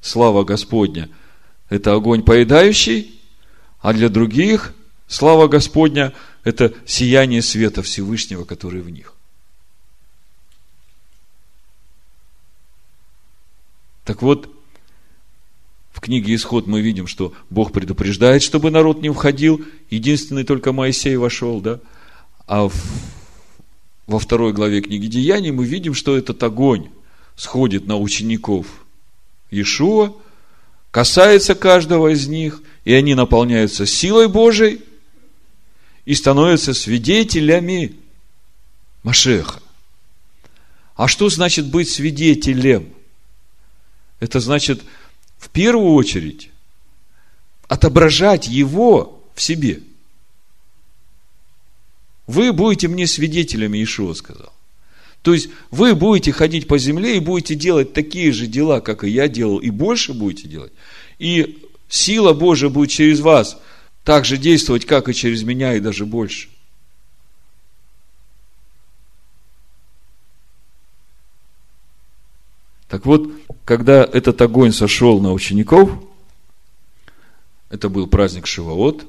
слава 0.00 0.44
Господня– 0.44 1.08
это 1.68 1.94
огонь 1.94 2.22
поедающий, 2.22 3.20
а 3.80 3.92
для 3.92 4.08
других 4.08 4.72
слава 5.08 5.48
Господня– 5.48 6.12
это 6.44 6.72
сияние 6.86 7.42
света 7.42 7.82
Всевышнего, 7.82 8.44
который 8.44 8.80
в 8.80 8.88
них. 8.88 9.14
Так 14.04 14.22
вот, 14.22 14.48
в 15.96 16.00
книге 16.00 16.34
Исход 16.34 16.66
мы 16.66 16.82
видим, 16.82 17.06
что 17.06 17.32
Бог 17.48 17.72
предупреждает, 17.72 18.42
чтобы 18.42 18.70
народ 18.70 19.00
не 19.00 19.08
входил. 19.08 19.64
Единственный 19.88 20.44
только 20.44 20.74
Моисей 20.74 21.16
вошел, 21.16 21.62
да? 21.62 21.80
А 22.46 22.68
в, 22.68 22.74
во 24.06 24.18
второй 24.18 24.52
главе 24.52 24.82
книги 24.82 25.06
Деяний 25.06 25.52
мы 25.52 25.64
видим, 25.64 25.94
что 25.94 26.14
этот 26.14 26.42
огонь 26.42 26.90
сходит 27.34 27.86
на 27.86 27.96
учеников 27.96 28.66
Иешуа, 29.50 30.12
касается 30.90 31.54
каждого 31.54 32.08
из 32.08 32.28
них, 32.28 32.60
и 32.84 32.92
они 32.92 33.14
наполняются 33.14 33.86
силой 33.86 34.28
Божией 34.28 34.82
и 36.04 36.14
становятся 36.14 36.74
свидетелями 36.74 37.96
Машеха. 39.02 39.62
А 40.94 41.08
что 41.08 41.30
значит 41.30 41.64
быть 41.68 41.88
свидетелем? 41.88 42.90
Это 44.20 44.40
значит, 44.40 44.82
в 45.38 45.50
первую 45.50 45.94
очередь, 45.94 46.50
отображать 47.68 48.48
его 48.48 49.24
в 49.34 49.42
себе. 49.42 49.80
Вы 52.26 52.52
будете 52.52 52.88
мне 52.88 53.06
свидетелями, 53.06 53.82
Ишуа 53.82 54.14
сказал. 54.14 54.52
То 55.22 55.32
есть, 55.32 55.48
вы 55.70 55.94
будете 55.94 56.32
ходить 56.32 56.68
по 56.68 56.78
земле 56.78 57.16
и 57.16 57.20
будете 57.20 57.54
делать 57.54 57.92
такие 57.92 58.32
же 58.32 58.46
дела, 58.46 58.80
как 58.80 59.04
и 59.04 59.10
я 59.10 59.28
делал, 59.28 59.58
и 59.58 59.70
больше 59.70 60.12
будете 60.12 60.48
делать. 60.48 60.72
И 61.18 61.62
сила 61.88 62.32
Божия 62.32 62.68
будет 62.68 62.90
через 62.90 63.20
вас 63.20 63.58
так 64.04 64.24
же 64.24 64.36
действовать, 64.36 64.86
как 64.86 65.08
и 65.08 65.14
через 65.14 65.42
меня, 65.42 65.74
и 65.74 65.80
даже 65.80 66.06
больше. 66.06 66.48
Так 72.88 73.04
вот, 73.04 73.28
когда 73.66 74.04
этот 74.04 74.40
огонь 74.40 74.72
сошел 74.72 75.20
на 75.20 75.32
учеников, 75.32 75.90
это 77.68 77.88
был 77.88 78.06
праздник 78.06 78.46
Шивоот, 78.46 79.04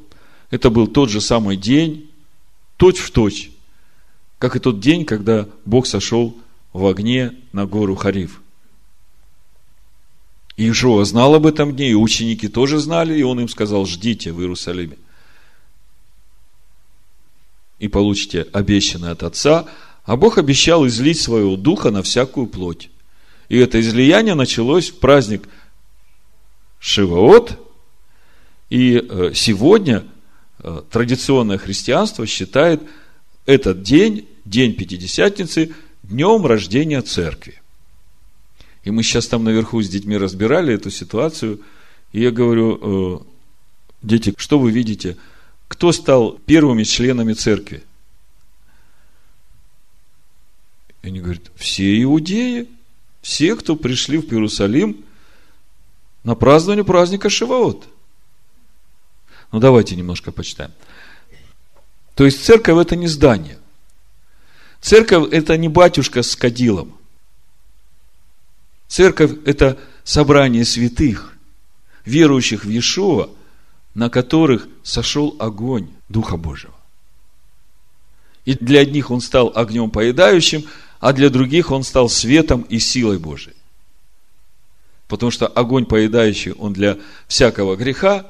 это 0.50 0.72
был 0.72 0.88
тот 0.88 1.12
же 1.12 1.22
самый 1.22 1.56
день, 1.56 2.10
точь 2.76 2.98
в 2.98 3.12
точь, 3.12 3.52
как 4.40 4.56
и 4.56 4.60
тот 4.60 4.80
день, 4.80 5.06
когда 5.06 5.48
Бог 5.64 5.86
сошел 5.86 6.36
в 6.74 6.88
огне 6.88 7.36
на 7.54 7.68
гору 7.68 7.96
Хариф. 7.96 8.42
И 10.56 10.68
Ишуа 10.68 11.06
знал 11.06 11.36
об 11.36 11.46
этом 11.46 11.76
дне, 11.76 11.92
и 11.92 11.94
ученики 11.94 12.48
тоже 12.48 12.80
знали, 12.80 13.16
и 13.16 13.22
он 13.22 13.40
им 13.40 13.50
сказал, 13.50 13.86
ждите 13.86 14.32
в 14.32 14.42
Иерусалиме. 14.42 14.98
И 17.78 17.88
получите 17.88 18.48
обещанное 18.54 19.12
от 19.12 19.22
Отца, 19.22 19.68
а 20.04 20.16
Бог 20.16 20.40
обещал 20.40 20.88
излить 20.88 21.22
своего 21.22 21.58
духа 21.58 21.92
на 21.92 22.02
всякую 22.02 22.48
плоть. 22.48 22.90
И 23.50 23.58
это 23.58 23.80
излияние 23.80 24.36
началось 24.36 24.90
в 24.90 25.00
праздник 25.00 25.48
Шиваот. 26.80 27.60
И 28.70 28.98
э, 28.98 29.32
сегодня 29.34 30.06
э, 30.60 30.82
традиционное 30.92 31.58
христианство 31.58 32.28
считает 32.28 32.82
этот 33.46 33.82
день, 33.82 34.28
день 34.44 34.74
Пятидесятницы, 34.74 35.74
днем 36.04 36.46
рождения 36.46 37.02
церкви. 37.02 37.62
И 38.84 38.92
мы 38.92 39.04
сейчас 39.04 39.28
там 39.28 39.46
наверху 39.46 39.82
с 39.82 39.90
детьми 39.90 40.18
разбирали 40.18 40.74
эту 40.74 40.92
ситуацию. 40.92 41.62
И 42.12 42.22
я 42.22 42.32
говорю, 42.32 42.80
э, 42.82 43.20
дети, 44.02 44.34
что 44.38 44.60
вы 44.60 44.72
видите? 44.72 45.16
Кто 45.70 45.94
стал 45.94 46.34
первыми 46.34 46.84
членами 46.84 47.32
церкви? 47.32 47.84
И 51.04 51.08
они 51.08 51.22
говорят, 51.22 51.44
все 51.56 52.02
иудеи 52.04 52.68
все, 53.28 53.58
кто 53.58 53.76
пришли 53.76 54.20
в 54.20 54.32
Иерусалим 54.32 55.04
на 56.24 56.34
празднование 56.34 56.86
праздника 56.86 57.30
Шиваот. 57.30 57.86
Ну, 59.52 59.60
давайте 59.60 59.98
немножко 59.98 60.32
почитаем. 60.32 60.72
То 62.16 62.24
есть, 62.24 62.46
церковь– 62.46 62.78
это 62.82 62.96
не 62.96 63.08
здание. 63.08 63.58
Церковь– 64.80 65.28
это 65.34 65.58
не 65.58 65.68
батюшка 65.68 66.24
с 66.24 66.38
кадилом. 66.38 66.98
Церковь– 68.88 69.32
это 69.46 69.78
собрание 70.06 70.64
святых, 70.64 71.34
верующих 72.06 72.64
в 72.64 72.70
Иешуа, 72.70 73.30
на 73.94 74.10
которых 74.10 74.70
сошел 74.84 75.36
огонь 75.38 75.90
Духа 76.08 76.38
Божьего. 76.38 76.76
И 78.46 78.54
для 78.54 78.80
одних 78.80 79.12
он 79.12 79.20
стал 79.20 79.52
огнем 79.54 79.92
поедающим– 79.92 80.64
а 81.00 81.14
для 81.14 81.30
других 81.30 81.72
он 81.72 81.84
стал 81.84 82.10
светом 82.10 82.62
и 82.64 82.80
силой 82.80 83.20
Божией. 83.20 83.56
Потому 85.08 85.32
что 85.32 85.48
огонь 85.48 85.86
поедающий, 85.86 86.52
он 86.52 86.74
для 86.74 86.98
всякого 87.28 87.76
греха. 87.76 88.26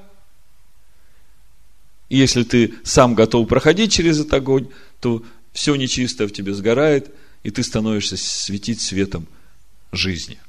И 2.09 2.17
если 2.17 2.43
ты 2.43 2.73
сам 2.83 3.15
готов 3.15 3.47
проходить 3.47 3.91
через 3.91 4.19
этот 4.19 4.33
огонь, 4.33 4.67
то 4.99 5.23
все 5.53 5.75
нечистое 5.75 6.27
в 6.27 6.33
тебе 6.33 6.53
сгорает, 6.53 7.13
и 7.43 7.49
ты 7.49 7.63
становишься 7.63 8.15
светить 8.17 8.79
светом 8.81 9.27
жизни. 9.91 10.39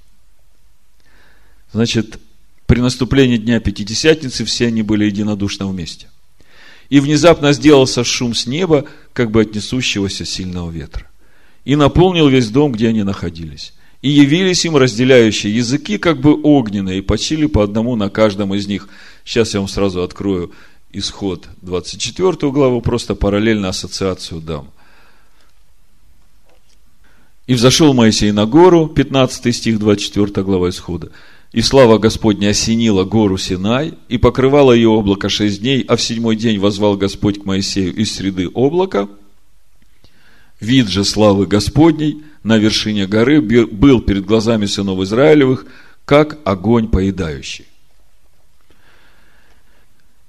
Значит, 1.72 2.18
при 2.66 2.81
наступлении 2.81 3.38
Дня 3.38 3.61
Пятидесятницы 3.61 4.44
все 4.44 4.66
они 4.66 4.83
были 4.83 5.04
единодушно 5.04 5.66
вместе. 5.66 6.09
И 6.90 7.00
внезапно 7.00 7.52
сделался 7.52 8.04
шум 8.04 8.35
с 8.35 8.46
неба, 8.46 8.87
как 9.12 9.31
бы 9.31 9.42
от 9.42 9.54
несущегося 9.54 10.24
сильного 10.24 10.70
ветра 10.70 11.08
и 11.68 11.76
наполнил 11.76 12.28
весь 12.28 12.48
дом, 12.48 12.72
где 12.72 12.88
они 12.88 13.02
находились. 13.02 13.74
И 14.00 14.09
явились 14.09 14.64
им 14.64 14.78
разделяющие 14.78 15.54
языки, 15.54 15.98
как 15.98 16.18
бы 16.18 16.40
огненные, 16.42 17.00
и 17.00 17.02
почили 17.02 17.44
по 17.44 17.62
одному 17.62 17.94
на 17.94 18.09
каждом 18.09 18.54
из 18.54 18.66
них. 18.66 18.88
Сейчас 19.22 19.52
я 19.52 19.61
вам 19.61 19.68
сразу 19.68 20.02
открою 20.02 20.50
исход 20.92 21.46
24 21.61 22.50
главу, 22.52 22.81
просто 22.81 23.14
параллельно 23.14 23.68
ассоциацию 23.68 24.40
дам. 24.40 24.70
И 27.46 27.52
взошел 27.52 27.92
Моисей 27.92 28.33
на 28.33 28.46
гору, 28.46 28.88
15 28.88 29.54
стих, 29.54 29.78
24 29.78 30.42
глава 30.46 30.70
исхода. 30.70 31.11
И 31.52 31.61
слава 31.61 31.98
Господня 31.98 32.48
осенила 32.48 33.04
гору 33.04 33.37
Синай, 33.37 33.92
и 34.09 34.16
покрывала 34.16 34.72
ее 34.72 34.88
облако 34.88 35.28
шесть 35.28 35.61
дней, 35.61 35.85
а 35.87 35.96
в 35.96 36.02
седьмой 36.02 36.37
день 36.37 36.59
возвал 36.59 36.96
Господь 36.96 37.42
к 37.42 37.44
Моисею 37.44 37.94
из 37.94 38.14
среды 38.14 38.48
облака– 38.48 39.07
Вид 40.61 40.88
же 40.88 41.05
славы 41.05 41.47
Господней 41.47 42.23
на 42.42 42.59
вершине 42.59 43.07
горы 43.07 43.40
был 43.40 44.01
перед 44.01 44.25
глазами 44.25 44.66
сынов 44.66 45.01
Израилевых, 45.01 45.66
как 46.05 46.38
огонь 46.44 46.88
поедающий. 46.88 47.66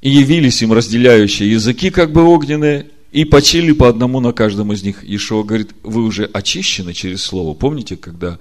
И 0.01 0.09
явились 0.09 0.61
им 0.61 0.71
разделяющие 0.71 1.51
языки, 1.51 1.89
как 1.89 2.11
бы 2.11 2.23
огненные, 2.23 2.89
и 3.11 3.25
почили 3.25 3.71
по 3.71 3.89
одному 3.89 4.19
на 4.19 4.31
каждом 4.31 4.71
из 4.71 4.83
них. 4.83 5.03
Ишуа 5.03 5.43
говорит, 5.43 5.71
вы 5.83 6.03
уже 6.03 6.25
очищены 6.25 6.93
через 6.93 7.23
слово. 7.23 7.55
Помните, 7.55 7.97
когда 7.97 8.37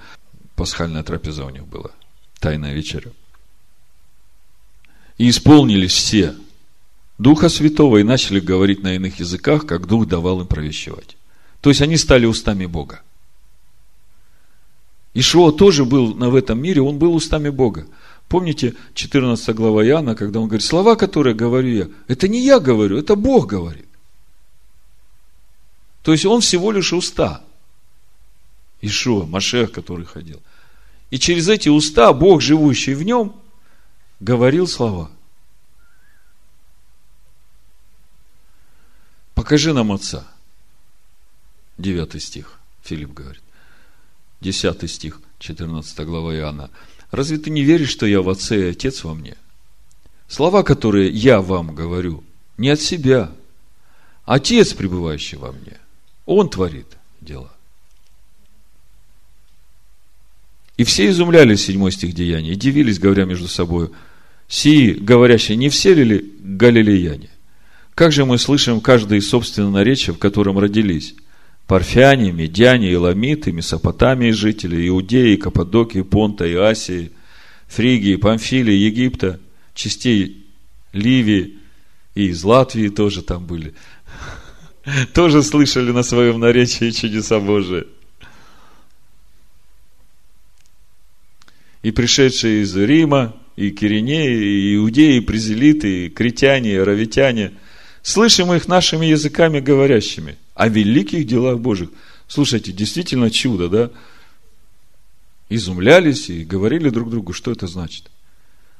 пасхальная 0.56 1.02
трапеза 1.02 1.44
у 1.46 1.50
них 1.50 1.66
была? 1.66 1.90
Тайная 2.38 2.74
вечеря. 2.74 3.12
И 5.16 5.30
исполнились 5.30 5.92
все 5.92 6.34
Духа 7.16 7.48
Святого 7.48 7.96
и 7.98 8.04
начали 8.04 8.38
говорить 8.38 8.82
на 8.82 8.94
иных 8.94 9.18
языках, 9.18 9.66
как 9.66 9.88
Дух 9.88 10.06
давал 10.06 10.42
им 10.42 10.46
провещевать. 10.46 11.17
То 11.68 11.70
есть 11.70 11.82
они 11.82 11.98
стали 11.98 12.24
устами 12.24 12.64
Бога. 12.64 13.02
Ишуа 15.12 15.52
тоже 15.52 15.84
был 15.84 16.14
в 16.14 16.34
этом 16.34 16.58
мире, 16.62 16.80
он 16.80 16.98
был 16.98 17.14
устами 17.14 17.50
Бога. 17.50 17.86
Помните 18.26 18.74
14 18.94 19.54
глава 19.54 19.84
Иоанна, 19.84 20.14
когда 20.14 20.40
он 20.40 20.46
говорит, 20.48 20.64
слова, 20.64 20.96
которые 20.96 21.34
говорю 21.34 21.68
я, 21.68 21.88
это 22.06 22.26
не 22.26 22.40
я 22.40 22.58
говорю, 22.58 22.96
это 22.96 23.16
Бог 23.16 23.48
говорит. 23.48 23.84
То 26.02 26.12
есть 26.12 26.24
он 26.24 26.40
всего 26.40 26.72
лишь 26.72 26.94
уста. 26.94 27.44
Ишуа, 28.80 29.26
Машех, 29.26 29.70
который 29.70 30.06
ходил. 30.06 30.40
И 31.10 31.18
через 31.18 31.50
эти 31.50 31.68
уста 31.68 32.14
Бог, 32.14 32.40
живущий 32.40 32.94
в 32.94 33.02
нем, 33.02 33.36
говорил 34.20 34.66
слова. 34.66 35.10
Покажи 39.34 39.74
нам 39.74 39.92
Отца. 39.92 40.26
9 41.78 42.22
стих, 42.22 42.58
Филипп 42.82 43.12
говорит. 43.14 43.42
10 44.40 44.90
стих, 44.90 45.20
14 45.38 46.00
глава 46.00 46.34
Иоанна. 46.34 46.70
Разве 47.10 47.38
ты 47.38 47.50
не 47.50 47.62
веришь, 47.62 47.90
что 47.90 48.06
я 48.06 48.20
в 48.20 48.28
Отце 48.28 48.60
и 48.60 48.70
Отец 48.70 49.04
во 49.04 49.14
мне? 49.14 49.36
Слова, 50.28 50.62
которые 50.62 51.08
я 51.10 51.40
вам 51.40 51.74
говорю, 51.74 52.22
не 52.58 52.68
от 52.68 52.80
себя. 52.80 53.30
Отец, 54.24 54.74
пребывающий 54.74 55.38
во 55.38 55.52
мне, 55.52 55.78
Он 56.26 56.50
творит 56.50 56.86
дела. 57.20 57.50
И 60.76 60.84
все 60.84 61.08
изумлялись, 61.08 61.64
7 61.64 61.90
стих 61.90 62.14
Деяния, 62.14 62.52
и 62.52 62.56
дивились, 62.56 62.98
говоря 62.98 63.24
между 63.24 63.48
собой, 63.48 63.90
сии, 64.46 64.92
говорящие, 64.92 65.56
не 65.56 65.70
все 65.70 65.94
ли 65.94 66.32
галилеяне? 66.40 67.30
Как 67.94 68.12
же 68.12 68.24
мы 68.24 68.38
слышим 68.38 68.80
каждое 68.80 69.20
собственное 69.20 69.70
наречие, 69.70 70.14
в 70.14 70.18
котором 70.18 70.58
родились? 70.58 71.14
Парфяне, 71.68 72.32
медяне, 72.32 72.92
иламиты, 72.92 73.52
месопотамии 73.52 74.30
жители, 74.30 74.88
Иудеи, 74.88 75.36
Каппадокии, 75.36 76.00
Понта 76.00 76.46
и 76.46 76.54
Асии, 76.54 77.12
Фригии, 77.68 78.16
Памфилии, 78.16 78.74
Египта, 78.74 79.38
частей 79.74 80.46
Ливии 80.92 81.58
и 82.14 82.28
из 82.28 82.42
Латвии 82.42 82.88
тоже 82.88 83.22
там 83.22 83.46
были. 83.46 83.74
Тоже 85.14 85.42
слышали 85.42 85.92
на 85.92 86.02
своем 86.02 86.40
наречии 86.40 86.90
чудеса 86.90 87.38
Божие. 87.38 87.84
и 91.82 91.92
пришедшие 91.92 92.62
из 92.62 92.76
Рима, 92.76 93.36
и 93.54 93.70
Киринеи, 93.70 94.34
и 94.36 94.74
Иудеи, 94.76 95.18
и 95.18 95.20
Презелиты, 95.20 96.06
и 96.06 96.08
Критяне, 96.08 96.72
и 96.72 96.76
Аравитяне, 96.76 97.52
слышим 98.02 98.52
их 98.52 98.66
нашими 98.66 99.06
языками 99.06 99.60
говорящими 99.60 100.36
о 100.58 100.66
великих 100.66 101.24
делах 101.24 101.60
Божьих. 101.60 101.88
Слушайте, 102.26 102.72
действительно 102.72 103.30
чудо, 103.30 103.68
да? 103.68 103.90
Изумлялись 105.48 106.28
и 106.28 106.44
говорили 106.44 106.90
друг 106.90 107.10
другу, 107.10 107.32
что 107.32 107.52
это 107.52 107.68
значит. 107.68 108.10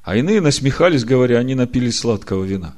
А 0.03 0.17
иные 0.17 0.41
насмехались, 0.41 1.05
говоря, 1.05 1.39
они 1.39 1.55
напились 1.55 2.01
сладкого 2.01 2.45
вина. 2.45 2.75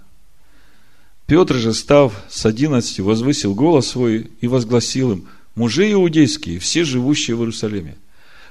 Петр 1.26 1.54
же, 1.54 1.72
став 1.72 2.12
с 2.28 2.44
одиннадцати, 2.44 3.00
возвысил 3.00 3.54
голос 3.54 3.88
свой 3.88 4.30
и 4.42 4.46
возгласил 4.46 5.12
им, 5.12 5.28
мужи 5.54 5.90
иудейские, 5.90 6.58
все 6.58 6.84
живущие 6.84 7.36
в 7.36 7.40
Иерусалиме, 7.40 7.96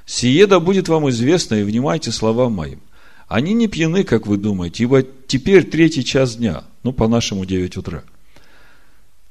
сие 0.07 0.47
да 0.47 0.59
будет 0.59 0.87
вам 0.87 1.11
известно, 1.11 1.55
и 1.55 1.63
внимайте 1.63 2.11
словам 2.11 2.53
моим. 2.53 2.79
Они 3.27 3.53
не 3.53 3.67
пьяны, 3.67 4.03
как 4.03 4.25
вы 4.25 4.37
думаете, 4.37 4.83
ибо 4.83 5.03
теперь 5.27 5.63
третий 5.63 6.03
час 6.03 6.37
дня, 6.37 6.63
ну, 6.81 6.91
по-нашему, 6.91 7.45
9 7.45 7.77
утра. 7.77 8.03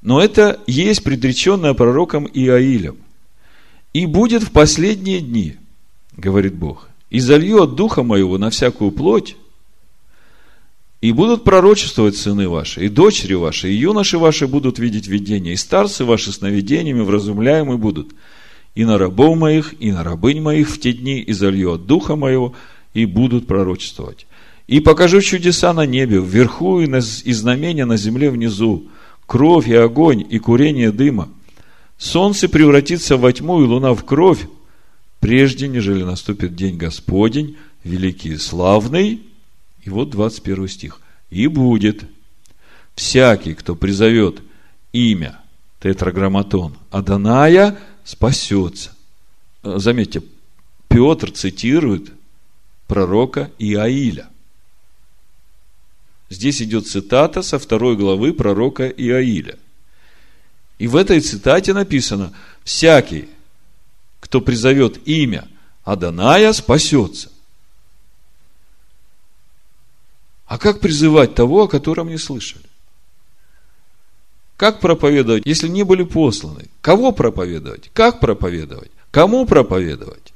Но 0.01 0.21
это 0.21 0.59
есть 0.65 1.03
предреченное 1.03 1.73
пророком 1.73 2.25
Иаилем. 2.25 2.97
И 3.93 4.05
будет 4.05 4.43
в 4.43 4.51
последние 4.51 5.19
дни, 5.19 5.55
говорит 6.15 6.55
Бог, 6.55 6.89
и 7.09 7.19
залью 7.19 7.63
от 7.63 7.75
духа 7.75 8.03
моего 8.03 8.37
на 8.37 8.49
всякую 8.49 8.91
плоть, 8.91 9.35
и 11.01 11.11
будут 11.11 11.43
пророчествовать 11.43 12.17
сыны 12.17 12.49
ваши, 12.49 12.85
и 12.85 12.89
дочери 12.89 13.33
ваши, 13.33 13.71
и 13.71 13.75
юноши 13.75 14.17
ваши 14.17 14.47
будут 14.47 14.79
видеть 14.79 15.07
видения, 15.07 15.53
и 15.53 15.57
старцы 15.57 16.03
ваши 16.03 16.31
сновидениями 16.31 17.01
вразумляемы 17.01 17.77
будут. 17.77 18.11
И 18.75 18.85
на 18.85 18.97
рабов 18.97 19.37
моих, 19.37 19.73
и 19.79 19.91
на 19.91 20.03
рабынь 20.03 20.41
моих 20.41 20.69
в 20.69 20.79
те 20.79 20.93
дни, 20.93 21.19
и 21.19 21.33
залью 21.33 21.73
от 21.73 21.85
духа 21.85 22.15
моего, 22.15 22.53
и 22.93 23.05
будут 23.05 23.47
пророчествовать. 23.47 24.27
И 24.67 24.81
покажу 24.81 25.21
чудеса 25.21 25.73
на 25.73 25.85
небе, 25.85 26.19
вверху 26.19 26.81
и, 26.81 26.87
на, 26.87 26.97
и 26.97 27.33
знамения 27.33 27.85
на 27.85 27.97
земле 27.97 28.29
внизу, 28.29 28.87
кровь 29.29 29.67
и 29.67 29.75
огонь, 29.75 30.25
и 30.27 30.39
курение 30.39 30.91
дыма. 30.91 31.29
Солнце 31.99 32.49
превратится 32.49 33.15
во 33.15 33.31
тьму, 33.31 33.61
и 33.61 33.67
луна 33.67 33.93
в 33.93 34.03
кровь, 34.03 34.47
прежде, 35.19 35.67
нежели 35.67 36.03
наступит 36.03 36.55
день 36.55 36.77
Господень, 36.77 37.55
великий 37.83 38.29
и 38.29 38.37
славный. 38.37 39.21
И 39.83 39.89
вот 39.91 40.09
21 40.09 40.67
стих. 40.67 40.99
И 41.29 41.45
будет 41.45 42.05
всякий, 42.95 43.53
кто 43.53 43.75
призовет 43.75 44.41
имя 44.93 45.39
тетраграмматон 45.79 46.73
Аданая, 46.89 47.77
спасется. 48.03 48.95
Заметьте, 49.61 50.23
Петр 50.87 51.29
цитирует 51.29 52.11
пророка 52.87 53.51
Иаиля. 53.59 54.27
Здесь 56.29 56.61
идет 56.61 56.87
цитата 56.87 57.41
со 57.41 57.57
второй 57.57 57.97
главы 57.97 58.33
пророка 58.33 58.87
Иаиля. 58.87 59.57
И 60.77 60.87
в 60.87 60.95
этой 60.95 61.19
цитате 61.19 61.73
написано, 61.73 62.33
всякий, 62.63 63.29
кто 64.19 64.39
призовет 64.39 65.07
имя 65.07 65.47
Аданая, 65.83 66.53
спасется. 66.53 67.31
А 70.45 70.57
как 70.57 70.79
призывать 70.79 71.35
того, 71.35 71.63
о 71.63 71.67
котором 71.67 72.09
не 72.09 72.17
слышали? 72.17 72.65
Как 74.57 74.79
проповедовать, 74.79 75.45
если 75.45 75.67
не 75.67 75.83
были 75.83 76.03
посланы? 76.03 76.67
Кого 76.81 77.11
проповедовать? 77.11 77.89
Как 77.93 78.19
проповедовать? 78.19 78.91
Кому 79.11 79.45
проповедовать? 79.45 80.33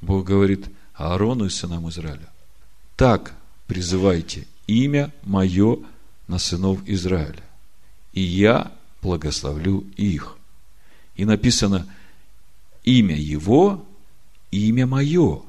Бог 0.00 0.24
говорит– 0.24 0.66
Аарону 0.94 1.46
и 1.46 1.50
сынам 1.50 1.88
Израиля. 1.88 2.28
Так 2.96 3.34
призывайте 3.66 4.46
имя 4.66 5.12
мое 5.22 5.78
на 6.26 6.38
сынов 6.38 6.80
Израиля, 6.86 7.42
и 8.12 8.20
я 8.20 8.72
благословлю 9.02 9.84
их. 9.96 10.36
И 11.16 11.24
написано 11.24 11.86
имя 12.84 13.16
его, 13.16 13.84
имя 14.50 14.86
мое. 14.86 15.42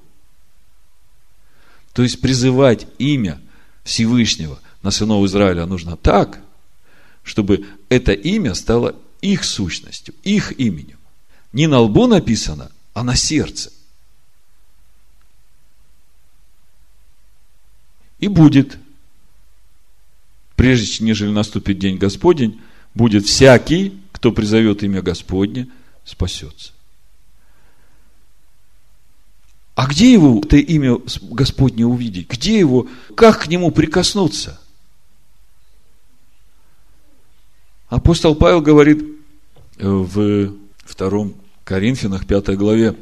То 1.94 2.04
есть 2.04 2.20
призывать 2.22 2.88
имя 2.98 3.42
Всевышнего 3.84 4.60
на 4.82 4.92
сынов 4.92 5.26
Израиля 5.26 5.66
нужно 5.66 5.96
так, 5.96 6.40
чтобы 7.24 7.66
это 7.90 8.12
имя 8.12 8.54
стало 8.54 8.96
их 9.22 9.44
сущностью, 9.44 10.14
их 10.24 10.60
именем. 10.60 11.00
Не 11.54 11.68
на 11.68 11.80
лбу 11.80 12.06
написано, 12.06 12.72
а 12.94 13.04
на 13.04 13.16
сердце. 13.16 13.72
И 18.20 18.28
будет, 18.28 18.78
прежде 20.56 21.04
нежели 21.04 21.30
наступит 21.30 21.80
день 21.80 21.98
Господень, 21.98 22.62
будет 22.94 23.26
всякий, 23.26 24.00
кто 24.12 24.32
призовет 24.32 24.84
имя 24.84 25.02
Господне, 25.02 25.68
спасется. 26.06 26.72
А 29.76 29.88
где 29.88 30.14
его, 30.14 30.40
это 30.40 30.56
имя 30.56 30.98
Господне 31.22 31.86
увидеть? 31.86 32.30
Где 32.30 32.58
его, 32.58 32.88
как 33.16 33.44
к 33.44 33.48
нему 33.48 33.72
прикоснуться? 33.72 34.60
Апостол 37.90 38.36
Павел 38.36 38.62
говорит 38.62 39.04
э, 39.78 39.88
в 39.88 40.54
втором 40.86 41.36
Коринфянах, 41.66 42.26
пятой 42.26 42.56
главе, 42.56 42.96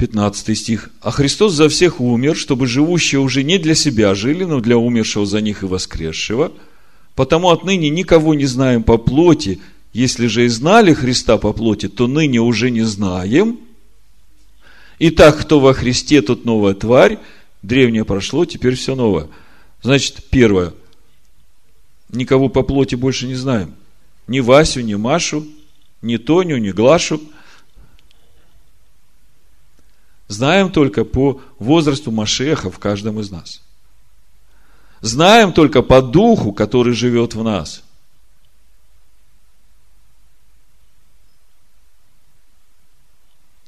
15 0.00 0.56
стих. 0.56 0.90
«А 1.02 1.10
Христос 1.10 1.52
за 1.52 1.68
всех 1.68 2.00
умер, 2.00 2.34
чтобы 2.34 2.66
живущие 2.66 3.20
уже 3.20 3.42
не 3.42 3.58
для 3.58 3.74
себя 3.74 4.14
жили, 4.14 4.44
но 4.44 4.60
для 4.60 4.78
умершего 4.78 5.26
за 5.26 5.42
них 5.42 5.62
и 5.62 5.66
воскресшего. 5.66 6.52
Потому 7.14 7.50
отныне 7.50 7.90
никого 7.90 8.32
не 8.32 8.46
знаем 8.46 8.82
по 8.82 8.96
плоти. 8.96 9.60
Если 9.92 10.26
же 10.26 10.46
и 10.46 10.48
знали 10.48 10.94
Христа 10.94 11.36
по 11.36 11.52
плоти, 11.52 11.88
то 11.88 12.06
ныне 12.06 12.40
уже 12.40 12.70
не 12.70 12.80
знаем. 12.80 13.60
Итак, 14.98 15.38
кто 15.38 15.60
во 15.60 15.74
Христе, 15.74 16.22
тот 16.22 16.46
новая 16.46 16.72
тварь. 16.72 17.18
Древнее 17.62 18.06
прошло, 18.06 18.46
теперь 18.46 18.76
все 18.76 18.94
новое». 18.94 19.28
Значит, 19.82 20.24
первое. 20.30 20.72
Никого 22.08 22.48
по 22.48 22.62
плоти 22.62 22.94
больше 22.94 23.26
не 23.26 23.34
знаем. 23.34 23.74
Ни 24.26 24.40
Васю, 24.40 24.80
ни 24.80 24.94
Машу, 24.94 25.46
ни 26.00 26.16
Тоню, 26.16 26.56
ни 26.56 26.70
Глашу– 26.70 27.20
Знаем 30.30 30.70
только 30.70 31.04
по 31.04 31.40
возрасту 31.58 32.12
Машеха 32.12 32.70
в 32.70 32.78
каждом 32.78 33.18
из 33.18 33.32
нас. 33.32 33.62
Знаем 35.00 35.52
только 35.52 35.82
по 35.82 36.00
духу, 36.00 36.52
который 36.52 36.94
живет 36.94 37.34
в 37.34 37.42
нас. 37.42 37.82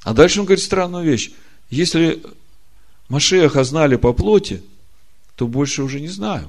А 0.05 0.15
дальше 0.15 0.39
он 0.39 0.47
говорит 0.47 0.63
странную 0.63 1.05
вещь. 1.05 1.33
Если 1.69 2.23
Машеха 3.09 3.65
знали 3.65 3.97
по 3.97 4.13
плоти, 4.13 4.63
то 5.35 5.49
больше 5.49 5.83
уже 5.83 5.99
не 5.99 6.07
знаю. 6.07 6.49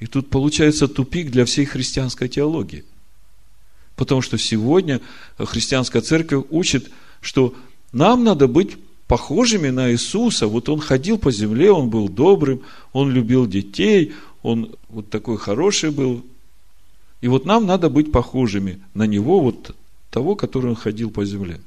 И 0.00 0.06
тут 0.06 0.28
получается 0.28 0.88
тупик 0.88 1.30
для 1.30 1.44
всей 1.44 1.66
христианской 1.66 2.28
теологии. 2.28 2.84
Потому 3.94 4.22
что 4.22 4.38
сегодня 4.38 5.00
христианская 5.38 6.00
церковь 6.00 6.46
учит, 6.50 6.90
что 7.20 7.54
нам 7.92 8.24
надо 8.24 8.48
быть 8.48 8.76
похожими 9.06 9.68
на 9.70 9.90
Иисуса. 9.92 10.46
Вот 10.46 10.68
он 10.68 10.80
ходил 10.80 11.18
по 11.18 11.30
земле, 11.30 11.70
он 11.72 11.88
был 11.88 12.08
добрым, 12.08 12.62
он 12.92 13.10
любил 13.10 13.46
детей, 13.46 14.12
он 14.42 14.74
вот 14.88 15.10
такой 15.10 15.38
хороший 15.38 15.90
был. 15.90 16.24
И 17.20 17.28
вот 17.28 17.44
нам 17.46 17.66
надо 17.66 17.88
быть 17.88 18.12
похожими 18.12 18.80
на 18.94 19.04
него, 19.04 19.40
вот 19.40 19.74
того, 20.10 20.36
который 20.36 20.70
он 20.70 20.76
ходил 20.76 21.10
по 21.10 21.24
земле. 21.24 21.60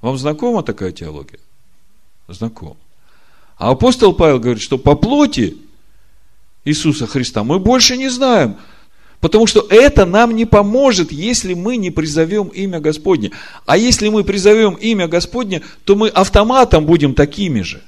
Вам 0.00 0.18
знакома 0.18 0.62
такая 0.62 0.92
теология? 0.92 1.40
Знаком. 2.28 2.76
А 3.56 3.70
апостол 3.70 4.12
Павел 4.14 4.40
говорит, 4.40 4.62
что 4.62 4.78
по 4.78 4.96
плоти 4.96 5.56
Иисуса 6.64 7.06
Христа 7.06 7.44
мы 7.44 7.58
больше 7.58 7.96
не 7.96 8.08
знаем– 8.08 8.56
Потому 9.24 9.46
что 9.46 9.66
это 9.70 10.04
нам 10.04 10.36
не 10.36 10.44
поможет, 10.44 11.10
если 11.10 11.54
мы 11.54 11.78
не 11.78 11.90
призовем 11.90 12.48
имя 12.48 12.78
Господне. 12.78 13.30
А 13.64 13.78
если 13.78 14.10
мы 14.10 14.22
призовем 14.22 14.74
имя 14.74 15.08
Господне, 15.08 15.62
то 15.86 15.96
мы 15.96 16.08
автоматом 16.08 16.84
будем 16.84 17.14
такими 17.14 17.62
же. 17.62 17.82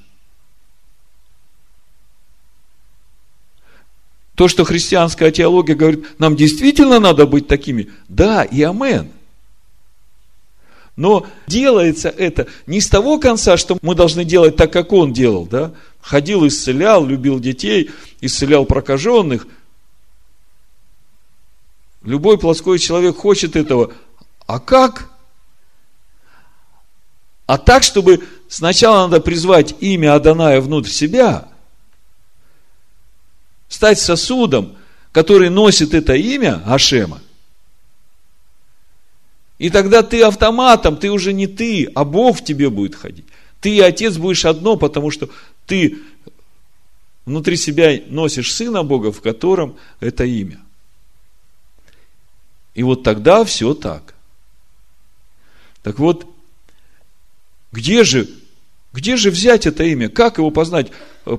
То, 4.35 4.49
что 4.49 4.65
христианская 4.65 5.31
теология 5.31 5.75
говорит, 5.75 6.19
нам 6.19 6.37
действительно 6.37 7.01
надо 7.01 7.27
быть 7.27 7.47
такими. 7.47 7.91
Да, 8.09 8.43
и 8.43 8.63
амен. 8.63 9.11
Но 10.97 11.27
делается 11.47 12.09
это 12.09 12.47
не 12.67 12.81
с 12.81 12.89
того 12.89 13.19
конца, 13.19 13.59
что 13.59 13.77
мы 13.83 13.95
должны 13.95 14.25
делать 14.25 14.57
так, 14.57 14.73
как 14.73 14.91
он 14.95 15.13
делал, 15.13 15.45
да? 15.45 15.75
Ходил, 16.01 16.47
исцелял, 16.47 17.05
любил 17.05 17.41
детей, 17.41 17.91
исцелял 18.23 18.65
прокаженных– 18.65 19.47
Любой 22.07 22.39
плоской 22.39 22.79
человек 22.79 23.17
хочет 23.17 23.57
этого. 23.57 23.93
А 24.47 24.61
как? 24.61 25.11
А 27.47 27.59
так, 27.59 27.83
чтобы 27.83 28.23
сначала 28.49 29.09
надо 29.09 29.21
призвать 29.21 29.75
имя 29.81 30.15
Аданая 30.15 30.61
внутрь 30.61 30.89
себя, 30.89 31.49
стать 33.69 33.99
сосудом, 33.99 34.77
который 35.11 35.51
носит 35.51 35.95
это 35.95 36.15
имя 36.15 36.63
Ашема. 36.65 37.21
И 39.59 39.69
тогда 39.69 40.05
ты 40.05 40.23
автоматом, 40.23 40.99
ты 40.99 41.11
уже 41.11 41.33
не 41.33 41.49
ты, 41.49 41.91
а 41.93 42.05
Бог 42.05 42.39
в 42.39 42.45
тебе 42.45 42.71
будет 42.71 42.95
ходить. 42.95 43.27
Ты 43.61 43.77
и 43.77 43.81
Отец 43.81 44.17
будешь 44.17 44.45
одно, 44.45 44.77
потому 44.77 45.11
что 45.11 45.29
ты 45.67 45.99
внутри 47.25 47.57
себя 47.57 48.01
носишь 48.07 48.55
Сына 48.55 48.85
Бога, 48.85 49.11
в 49.11 49.21
котором 49.21 49.77
это 49.99 50.25
имя. 50.25 50.61
И 52.77 52.83
вот 52.83 53.03
тогда 53.03 53.43
все 53.45 53.73
так. 53.73 54.15
Так 55.83 55.99
вот, 55.99 56.27
где 57.73 58.05
же, 58.05 58.29
где 58.93 59.17
же 59.17 59.31
взять 59.31 59.67
это 59.67 59.83
имя? 59.83 60.11
Как 60.11 60.37
его 60.37 60.51
познать? 60.51 60.93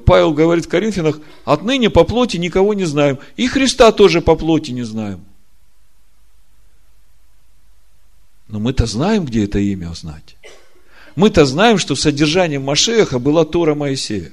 Павел 0.06 0.34
говорит 0.34 0.66
в 0.66 0.68
Коринфянах, 0.68 1.20
отныне 1.46 1.92
по 1.92 2.06
плоти 2.06 2.38
никого 2.38 2.74
не 2.74 2.86
знаем. 2.86 3.20
И 3.36 3.48
Христа 3.48 3.92
тоже 3.92 4.22
по 4.22 4.36
плоти 4.36 4.72
не 4.72 4.82
знаем. 4.82 5.24
Но 8.48 8.60
мы-то 8.60 8.88
знаем, 8.88 9.24
где 9.24 9.46
это 9.46 9.60
имя 9.60 9.92
узнать. 9.92 10.38
Мы-то 11.16 11.46
знаем, 11.46 11.78
что 11.78 11.96
содержанием 11.96 12.64
Машеха 12.64 13.20
была 13.20 13.46
Тора 13.46 13.76
Моисея. 13.76 14.32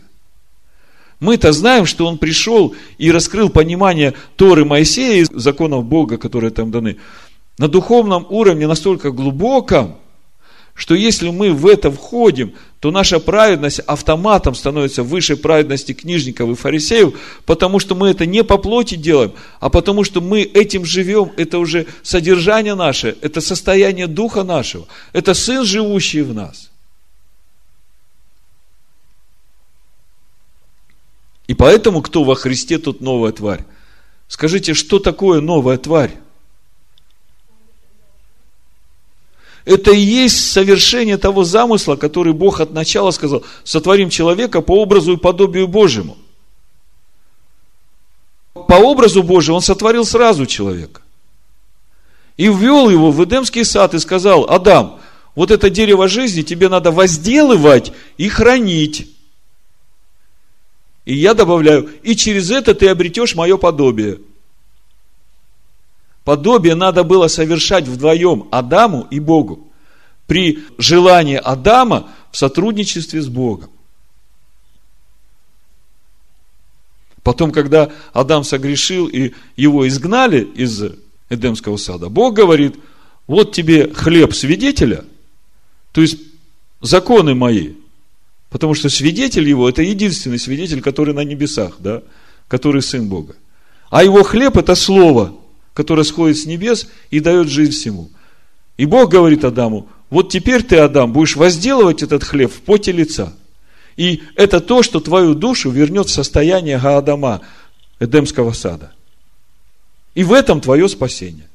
Мы-то 1.24 1.52
знаем, 1.52 1.86
что 1.86 2.06
он 2.06 2.18
пришел 2.18 2.74
и 2.98 3.10
раскрыл 3.10 3.48
понимание 3.48 4.12
Торы 4.36 4.66
Моисея 4.66 5.22
и 5.22 5.26
законов 5.32 5.84
Бога, 5.84 6.18
которые 6.18 6.50
там 6.50 6.70
даны, 6.70 6.98
на 7.56 7.66
духовном 7.66 8.26
уровне 8.28 8.66
настолько 8.66 9.10
глубоком, 9.10 9.96
что 10.74 10.94
если 10.94 11.30
мы 11.30 11.52
в 11.52 11.66
это 11.66 11.90
входим, 11.90 12.52
то 12.80 12.90
наша 12.90 13.20
праведность 13.20 13.78
автоматом 13.78 14.54
становится 14.54 15.02
выше 15.02 15.36
праведности 15.36 15.94
книжников 15.94 16.50
и 16.50 16.54
фарисеев, 16.54 17.14
потому 17.46 17.78
что 17.78 17.94
мы 17.94 18.10
это 18.10 18.26
не 18.26 18.44
по 18.44 18.58
плоти 18.58 18.96
делаем, 18.96 19.32
а 19.60 19.70
потому 19.70 20.04
что 20.04 20.20
мы 20.20 20.42
этим 20.42 20.84
живем, 20.84 21.30
это 21.38 21.58
уже 21.58 21.86
содержание 22.02 22.74
наше, 22.74 23.16
это 23.22 23.40
состояние 23.40 24.08
духа 24.08 24.42
нашего, 24.42 24.86
это 25.14 25.32
Сын, 25.32 25.64
живущий 25.64 26.20
в 26.20 26.34
нас. 26.34 26.70
И 31.46 31.54
поэтому, 31.54 32.02
кто 32.02 32.24
во 32.24 32.34
Христе, 32.34 32.78
тут 32.78 33.00
новая 33.00 33.32
тварь. 33.32 33.64
Скажите, 34.28 34.74
что 34.74 34.98
такое 34.98 35.40
новая 35.40 35.76
тварь? 35.76 36.12
Это 39.64 39.92
и 39.92 39.98
есть 39.98 40.52
совершение 40.52 41.16
того 41.16 41.44
замысла, 41.44 41.96
который 41.96 42.32
Бог 42.34 42.60
от 42.60 42.72
начала 42.72 43.10
сказал, 43.10 43.44
сотворим 43.64 44.10
человека 44.10 44.60
по 44.60 44.82
образу 44.82 45.14
и 45.14 45.16
подобию 45.16 45.68
Божьему. 45.68 46.18
По 48.52 48.74
образу 48.74 49.22
Божьему 49.22 49.56
он 49.56 49.62
сотворил 49.62 50.04
сразу 50.04 50.46
человека. 50.46 51.00
И 52.36 52.48
ввел 52.48 52.90
его 52.90 53.10
в 53.10 53.24
Эдемский 53.24 53.64
сад 53.64 53.94
и 53.94 53.98
сказал, 53.98 54.44
Адам, 54.50 55.00
вот 55.34 55.50
это 55.50 55.70
дерево 55.70 56.08
жизни 56.08 56.42
тебе 56.42 56.68
надо 56.68 56.90
возделывать 56.90 57.92
и 58.16 58.28
хранить. 58.28 59.13
И 61.04 61.14
я 61.14 61.34
добавляю, 61.34 61.90
и 62.02 62.16
через 62.16 62.50
это 62.50 62.74
ты 62.74 62.88
обретешь 62.88 63.34
мое 63.34 63.56
подобие. 63.56 64.20
Подобие 66.24 66.74
надо 66.74 67.04
было 67.04 67.28
совершать 67.28 67.86
вдвоем 67.86 68.48
Адаму 68.50 69.06
и 69.10 69.20
Богу. 69.20 69.68
При 70.26 70.64
желании 70.78 71.36
Адама 71.36 72.08
в 72.30 72.38
сотрудничестве 72.38 73.20
с 73.20 73.28
Богом. 73.28 73.70
Потом, 77.22 77.52
когда 77.52 77.90
Адам 78.12 78.44
согрешил 78.44 79.06
и 79.06 79.32
его 79.56 79.86
изгнали 79.88 80.40
из 80.42 80.82
Эдемского 81.28 81.76
сада, 81.76 82.08
Бог 82.08 82.34
говорит, 82.34 82.76
вот 83.26 83.52
тебе 83.52 83.92
хлеб 83.92 84.34
свидетеля, 84.34 85.04
то 85.92 86.00
есть 86.00 86.18
законы 86.80 87.34
мои, 87.34 87.72
потому 88.54 88.74
что 88.74 88.88
свидетель 88.88 89.48
его, 89.48 89.68
это 89.68 89.82
единственный 89.82 90.38
свидетель, 90.38 90.80
который 90.80 91.12
на 91.12 91.24
небесах, 91.24 91.74
да, 91.80 92.04
который 92.46 92.82
сын 92.82 93.08
Бога. 93.08 93.34
А 93.90 94.04
его 94.04 94.22
хлеб 94.22 94.56
это 94.56 94.76
слово, 94.76 95.34
которое 95.72 96.04
сходит 96.04 96.38
с 96.38 96.46
небес 96.46 96.86
и 97.10 97.18
дает 97.18 97.48
жизнь 97.48 97.72
всему. 97.72 98.10
И 98.76 98.86
Бог 98.86 99.10
говорит 99.10 99.44
Адаму, 99.44 99.88
вот 100.08 100.30
теперь 100.30 100.62
ты, 100.62 100.76
Адам, 100.76 101.12
будешь 101.12 101.34
возделывать 101.34 102.04
этот 102.04 102.22
хлеб 102.22 102.52
в 102.52 102.60
поте 102.60 102.92
лица. 102.92 103.32
И 103.96 104.22
это 104.36 104.60
то, 104.60 104.84
что 104.84 105.00
твою 105.00 105.34
душу 105.34 105.70
вернет 105.70 106.06
в 106.06 106.12
состояние 106.12 106.78
Гаадама, 106.78 107.40
Эдемского 107.98 108.52
сада. 108.52 108.92
И 110.14 110.22
в 110.22 110.32
этом 110.32 110.60
твое 110.60 110.88
спасение. 110.88 111.48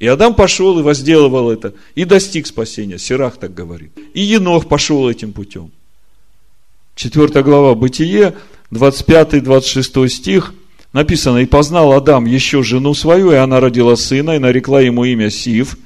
И 0.00 0.08
Адам 0.08 0.34
пошел 0.34 0.76
и 0.80 0.82
возделывал 0.82 1.52
это, 1.52 1.72
и 1.94 2.04
достиг 2.04 2.48
спасения. 2.48 2.98
Сирах 2.98 3.36
так 3.36 3.54
говорит. 3.54 3.92
И 4.12 4.22
Енох 4.22 4.66
пошел 4.66 5.08
этим 5.08 5.32
путем. 5.32 5.70
Четвертая 6.94 7.42
глава 7.42 7.74
Бытие, 7.74 8.34
25-26 8.70 10.08
стих, 10.08 10.54
написано, 10.92 11.38
«И 11.38 11.46
познал 11.46 11.92
Адам 11.92 12.26
еще 12.26 12.62
жену 12.62 12.94
свою, 12.94 13.32
и 13.32 13.36
она 13.36 13.60
родила 13.60 13.96
сына, 13.96 14.32
и 14.32 14.38
нарекла 14.38 14.80
ему 14.80 15.04
имя 15.04 15.30
Сив, 15.30 15.76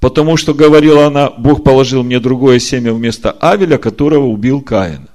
потому 0.00 0.36
что, 0.36 0.54
говорила 0.54 1.06
она, 1.06 1.30
Бог 1.30 1.62
положил 1.62 2.02
мне 2.02 2.20
другое 2.20 2.58
семя 2.58 2.92
вместо 2.92 3.32
Авеля, 3.32 3.78
которого 3.78 4.26
убил 4.26 4.62
Каин. 4.62 5.08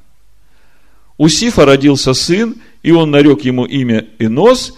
У 1.18 1.28
Сифа 1.28 1.66
родился 1.66 2.14
сын, 2.14 2.56
и 2.84 2.92
он 2.92 3.12
нарек 3.12 3.42
ему 3.42 3.66
имя 3.66 4.08
Инос, 4.20 4.74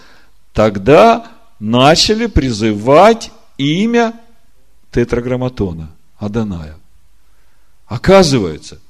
тогда 0.52 1.26
начали 1.58 2.26
призывать 2.26 3.30
имя 3.56 4.14
тетраграмматона, 4.90 5.90
Аданая. 6.18 6.76
Оказывается, 7.86 8.80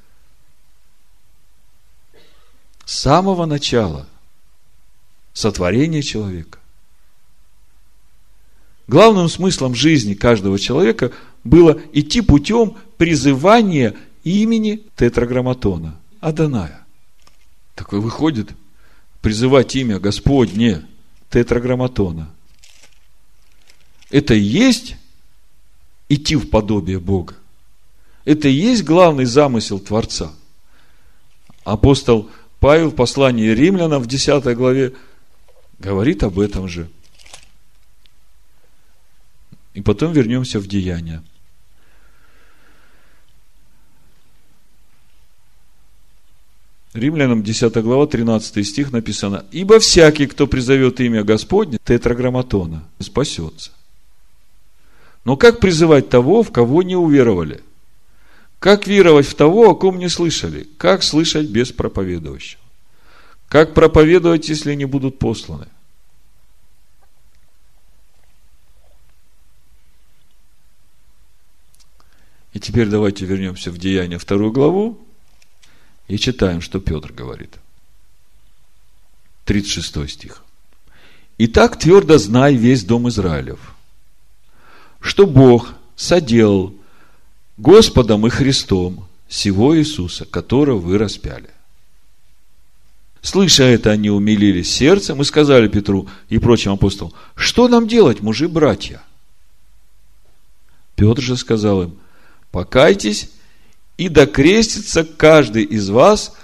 с 2.85 2.99
самого 2.99 3.47
начала 3.47 4.07
сотворения 5.33 6.03
человека 6.03 6.59
Главным 8.87 9.29
смыслом 9.29 9.75
жизни 9.75 10.15
каждого 10.15 10.59
человека 10.59 11.13
было 11.43 11.81
идти 11.93 12.21
путем 12.21 12.77
призывания 12.99 13.95
имени 14.25 14.83
тетраграмматона, 14.97 15.99
Аданая. 16.21 16.87
Такой 17.75 18.01
выходит, 18.01 18.51
призывать 19.21 19.75
имя 19.75 19.99
Господне, 19.99 20.87
тетраграмматона. 21.31 22.31
Это 24.11 24.35
и 24.35 24.41
есть 24.41 24.97
идти 26.09 26.37
в 26.37 26.51
подобие 26.51 27.01
Бога. 27.01 27.35
Это 28.25 28.49
и 28.49 28.53
есть 28.53 28.85
главный 28.85 29.25
замысел 29.25 29.81
Творца. 29.81 30.33
Апостол 31.65 32.31
в 32.65 32.91
послании 32.91 33.49
римлянам 33.49 34.03
в 34.03 34.07
10 34.07 34.45
главе 34.57 34.93
говорит 35.79 36.23
об 36.23 36.39
этом 36.39 36.69
же– 36.69 36.89
и 39.75 39.81
потом 39.83 40.13
вернемся 40.13 40.61
в 40.61 40.67
деяния. 40.67 41.23
Римлянам 46.93 47.43
10 47.43 47.75
глава, 47.83 48.07
13 48.07 48.65
стих 48.65 48.93
написано, 48.93 49.45
«Ибо 49.51 49.81
всякий, 49.81 50.29
кто 50.29 50.47
призовет 50.47 51.01
имя 51.01 51.25
Господне, 51.25 51.79
тетраграмматона, 51.85 52.85
спасется». 53.01 53.73
Но 55.25 55.37
как 55.37 55.59
призывать 55.59 56.09
того, 56.09 56.45
в 56.45 56.53
кого 56.53 56.85
не 56.85 56.95
уверовали? 56.95 57.63
Как 58.65 58.87
веровать 58.87 59.27
в 59.27 59.35
того, 59.35 59.69
о 59.69 59.75
ком 59.75 59.99
не 59.99 60.09
слышали? 60.09 60.67
Как 60.79 61.03
слышать 61.03 61.51
без 61.51 61.71
проповедующего? 61.71 62.63
Как 63.47 63.75
проповедовать, 63.75 64.49
если 64.49 64.75
не 64.75 64.87
будут 64.87 65.19
посланы? 65.19 65.67
И 72.55 72.59
теперь 72.59 72.89
давайте 72.89 73.27
вернемся 73.27 73.71
в 73.71 73.77
Деяние 73.77 74.19
вторую 74.19 74.51
главу 74.51 74.99
и 76.09 76.17
читаем, 76.17 76.63
что 76.63 76.81
Петр 76.81 77.13
говорит. 77.13 77.59
36 79.45 80.11
стих. 80.11 80.43
«Итак, 81.37 81.79
твердо 81.79 82.17
знай 82.17 82.55
весь 82.55 82.83
дом 82.83 83.11
Израилев, 83.11 83.75
что 85.03 85.27
Бог 85.27 85.75
соделал 85.97 86.75
Господом 87.57 88.27
и 88.27 88.31
Христом 88.31 89.09
всего 89.29 89.77
Иисуса, 89.77 90.25
которого 90.25 90.79
вы 90.79 90.99
распяли. 90.99 91.51
Слыша 93.23 93.65
это, 93.65 93.91
они 93.91 94.11
умилились 94.11 94.71
сердцем 94.71 95.23
и 95.23 95.25
сказали 95.25 95.69
Петру 95.69 96.09
и 96.29 96.39
прочим 96.39 96.73
апостолам, 96.73 97.15
что 97.35 97.69
нам 97.69 97.89
делать, 97.89 98.21
мужи-братья? 98.21 99.03
Петр 100.95 101.23
же 101.23 101.37
сказал 101.37 101.85
им, 101.85 101.99
покайтесь 102.51 103.31
и 103.97 104.09
докрестится 104.09 105.05
каждый 105.05 105.65
из 105.65 105.89
вас 105.89 106.35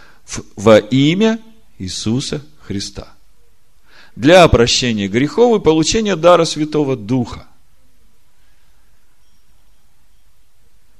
во 0.56 0.78
имя 0.78 1.38
Иисуса 1.78 2.42
Христа 2.62 3.12
для 4.16 4.46
прощения 4.48 5.08
грехов 5.08 5.60
и 5.60 5.64
получения 5.64 6.16
дара 6.16 6.44
Святого 6.44 6.96
Духа. 6.96 7.46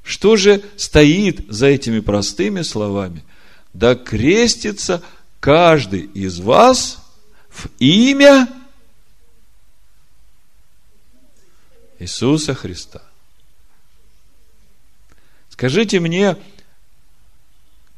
Что 0.03 0.37
же 0.37 0.63
стоит 0.77 1.49
за 1.49 1.67
этими 1.67 2.01
простыми 2.01 2.63
словами? 2.63 3.25
Да 3.73 3.95
крестится 3.95 5.03
каждый 5.39 6.01
из 6.01 6.41
вас 6.41 6.99
в 7.49 7.69
имя 7.79 8.49
Иисуса 11.99 12.55
Христа. 12.55 13.03
Скажите 15.51 16.01
мне, 16.01 16.37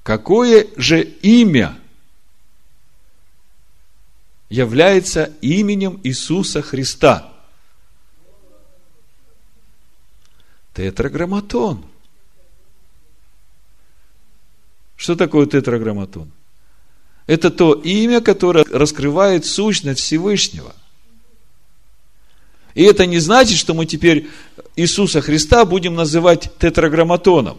какое 0.02 0.66
же 0.76 1.02
имя 1.02 1.78
является 4.50 5.32
именем 5.40 6.00
Иисуса 6.02 6.60
Христа? 6.60 7.32
Тетраграмматон. 10.74 11.91
Что 15.02 15.16
такое 15.16 15.46
тетраграмматон? 15.46 16.30
Это 17.26 17.50
то 17.50 17.72
имя, 17.72 18.20
которое 18.20 18.64
раскрывает 18.70 19.44
сущность 19.44 19.98
Всевышнего. 19.98 20.76
И 22.76 22.84
это 22.84 23.04
не 23.04 23.18
значит, 23.18 23.58
что 23.58 23.74
мы 23.74 23.84
теперь 23.86 24.28
Иисуса 24.76 25.20
Христа 25.20 25.64
будем 25.64 25.96
называть 25.96 26.52
тетраграмматоном. 26.60 27.58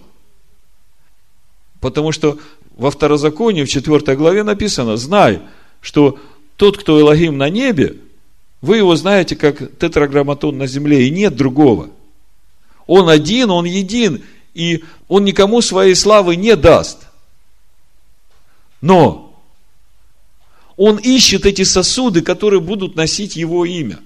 Потому 1.82 2.14
что 2.14 2.40
во 2.78 2.90
второзаконии, 2.90 3.66
в 3.66 3.70
4 3.70 4.16
главе 4.16 4.44
написано, 4.44 4.96
знай, 4.96 5.42
что 5.82 6.18
тот, 6.56 6.78
кто 6.78 6.98
Элогим 6.98 7.38
на 7.38 7.50
небе, 7.50 7.98
вы 8.62 8.78
его 8.78 8.96
знаете 8.96 9.36
как 9.36 9.78
тетраграмматон 9.80 10.58
на 10.58 10.66
земле, 10.66 11.08
и 11.08 11.12
нет 11.12 11.36
другого. 11.36 11.90
Он 12.88 13.10
один, 13.10 13.50
он 13.52 13.66
един, 13.66 14.24
и 14.54 14.86
он 15.10 15.26
никому 15.26 15.60
своей 15.60 15.96
славы 15.96 16.38
не 16.38 16.56
даст– 16.56 17.00
но 18.84 19.34
он 20.76 20.98
ищет 20.98 21.46
эти 21.46 21.64
сосуды, 21.64 22.22
которые 22.22 22.60
будут 22.60 22.98
носить 22.98 23.38
его 23.38 23.64
имя. 23.64 24.00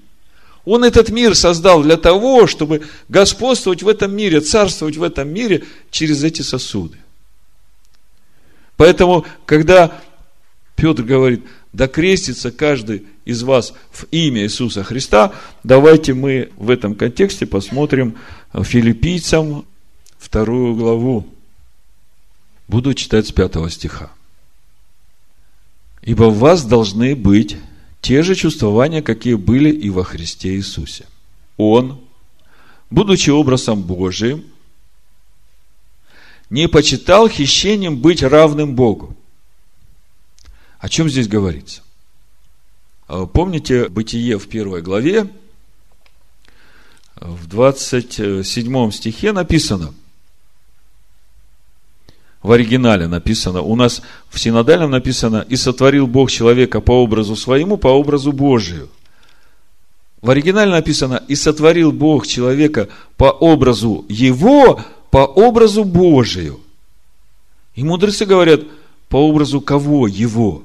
Он 0.66 0.84
этот 0.84 1.10
мир 1.10 1.34
создал 1.34 1.82
для 1.82 1.98
того, 1.98 2.46
чтобы 2.46 2.84
господствовать 3.10 3.82
в 3.82 3.88
этом 3.88 4.16
мире, 4.16 4.40
царствовать 4.40 4.98
в 4.98 5.02
этом 5.02 5.30
мире 5.30 5.64
через 5.90 6.24
эти 6.24 6.44
сосуды. 6.44 7.00
Поэтому, 8.76 9.26
когда 9.48 10.00
Петр 10.76 11.02
говорит, 11.02 11.44
да 11.74 11.88
крестится 11.88 12.52
каждый 12.52 13.08
из 13.26 13.42
вас 13.42 13.74
в 13.92 14.06
имя 14.12 14.44
Иисуса 14.44 14.84
Христа, 14.84 15.34
давайте 15.64 16.14
мы 16.14 16.52
в 16.56 16.70
этом 16.70 16.94
контексте 16.94 17.48
посмотрим 17.48 18.16
филиппийцам 18.54 19.66
вторую 20.20 20.76
главу. 20.76 21.26
Буду 22.68 22.94
читать 22.94 23.26
с 23.26 23.32
пятого 23.32 23.72
стиха. 23.72 24.12
Ибо 26.08 26.30
в 26.30 26.40
вас 26.40 26.64
должны 26.64 27.18
быть 27.18 27.58
те 28.00 28.24
же 28.24 28.34
чувствования, 28.34 29.02
какие 29.02 29.34
были 29.34 29.70
и 29.70 29.90
во 29.90 30.06
Христе 30.06 30.56
Иисусе. 30.56 31.06
Он, 31.58 32.00
будучи 32.90 33.30
образом 33.30 33.84
Божиим, 33.84 34.46
не 36.50 36.70
почитал 36.70 37.28
хищением 37.28 37.98
быть 37.98 38.24
равным 38.24 38.74
Богу. 38.74 39.18
О 40.80 40.88
чем 40.88 41.10
здесь 41.10 41.28
говорится? 41.28 41.82
А 43.08 43.26
помните 43.26 43.90
Бытие 43.90 44.40
в 44.40 44.48
первой 44.48 44.82
главе, 44.82 45.30
в 47.18 47.48
27 47.48 48.92
стихе 48.92 49.34
написано– 49.34 49.94
в 52.48 52.52
оригинале 52.54 53.08
написано, 53.08 53.62
у 53.62 53.76
нас 53.76 54.02
в 54.30 54.40
синодальном 54.40 54.90
написано, 54.92 55.46
и 55.50 55.58
сотворил 55.58 56.08
Бог 56.08 56.32
человека 56.32 56.80
по 56.80 56.94
образу 56.94 57.36
своему, 57.36 57.76
по 57.76 57.90
образу 57.90 58.32
Божию. 58.32 58.88
В 60.22 60.30
оригинале 60.30 60.72
написано, 60.72 61.22
и 61.28 61.36
сотворил 61.36 61.92
Бог 61.92 62.26
человека 62.26 62.88
по 63.18 63.26
образу 63.26 64.06
его, 64.08 64.82
по 65.12 65.26
образу 65.26 65.84
Божию. 65.84 66.62
И 67.76 67.84
мудрецы 67.84 68.26
говорят, 68.26 68.62
по 69.10 69.18
образу 69.18 69.60
кого 69.60 70.08
его? 70.08 70.64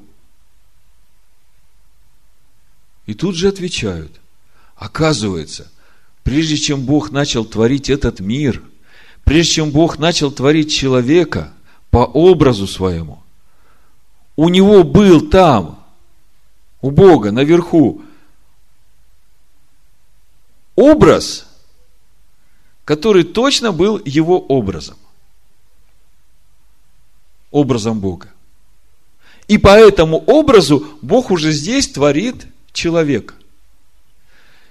И 3.06 3.14
тут 3.14 3.34
же 3.34 3.48
отвечают, 3.48 4.12
оказывается, 4.76 5.68
прежде 6.22 6.58
чем 6.58 6.82
Бог 6.82 7.10
начал 7.10 7.44
творить 7.44 7.90
этот 7.90 8.20
мир, 8.20 8.62
прежде 9.24 9.54
чем 9.54 9.72
Бог 9.72 9.98
начал 9.98 10.30
творить 10.30 10.72
человека– 10.72 11.52
по 11.92 12.06
образу 12.06 12.66
своему. 12.66 13.22
У 14.34 14.48
него 14.48 14.82
был 14.82 15.28
там, 15.28 15.84
у 16.80 16.90
Бога, 16.90 17.32
наверху, 17.32 18.00
образ, 20.74 21.46
который 22.86 23.24
точно 23.24 23.72
был 23.72 24.00
его 24.06 24.40
образом. 24.40 24.96
Образом 27.50 28.00
Бога. 28.00 28.30
И 29.46 29.58
по 29.58 29.78
этому 29.78 30.16
образу 30.16 30.86
Бог 31.02 31.30
уже 31.30 31.52
здесь 31.52 31.88
творит 31.88 32.46
человека. 32.72 33.34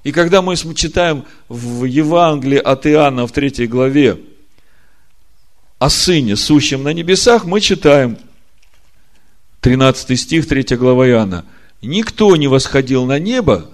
И 0.02 0.12
когда 0.12 0.42
мы 0.42 0.56
читаем 0.56 1.26
в 1.48 1.86
Евангелии 1.86 2.58
от 2.58 2.88
Иоанна 2.88 3.28
в 3.28 3.32
третьей 3.32 3.68
главе, 3.68 4.20
о 5.82 5.90
Сыне, 5.90 6.36
сущем 6.36 6.84
на 6.84 6.94
небесах, 6.94 7.46
мы 7.46 7.60
читаем 7.60 8.20
13 9.62 10.20
стих, 10.20 10.48
3 10.48 10.78
глава 10.78 11.08
Иоанна. 11.08 11.44
Никто 11.82 12.36
не 12.36 12.48
восходил 12.48 13.06
на 13.06 13.18
небо, 13.18 13.68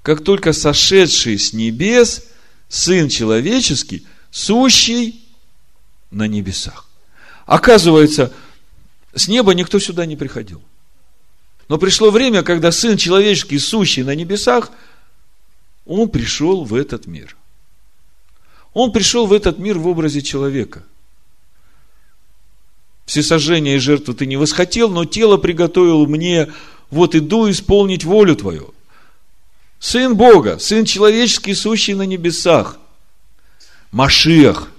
как 0.00 0.24
только 0.24 0.54
сошедший 0.54 1.38
с 1.38 1.52
небес 1.52 2.24
Сын 2.70 3.10
человеческий, 3.10 4.06
сущий 4.30 5.22
на 6.10 6.26
небесах. 6.26 6.88
Оказывается, 7.44 8.32
с 9.14 9.28
неба 9.28 9.52
никто 9.52 9.78
сюда 9.78 10.06
не 10.06 10.16
приходил. 10.16 10.62
Но 11.68 11.76
пришло 11.76 12.10
время, 12.10 12.42
когда 12.42 12.72
Сын 12.72 12.96
человеческий, 12.96 13.58
сущий 13.58 14.02
на 14.02 14.14
небесах, 14.14 14.70
Он 15.84 16.08
пришел 16.08 16.64
в 16.64 16.74
этот 16.74 17.06
мир. 17.06 17.36
Он 18.72 18.92
пришел 18.92 19.26
в 19.26 19.34
этот 19.34 19.58
мир 19.58 19.78
в 19.78 19.86
образе 19.86 20.22
человека 20.22 20.84
всесожжения 23.10 23.74
и 23.74 23.78
жертву 23.78 24.14
ты 24.14 24.24
не 24.24 24.36
восхотел, 24.36 24.88
но 24.88 25.04
тело 25.04 25.36
приготовил 25.36 26.06
мне, 26.06 26.52
вот 26.90 27.16
иду 27.16 27.50
исполнить 27.50 28.04
волю 28.04 28.36
твою. 28.36 28.72
Сын 29.80 30.14
Бога, 30.14 30.60
Сын 30.60 30.84
человеческий, 30.84 31.54
сущий 31.54 31.94
на 31.94 32.02
небесах, 32.02 32.78
Машиах, 33.90 34.70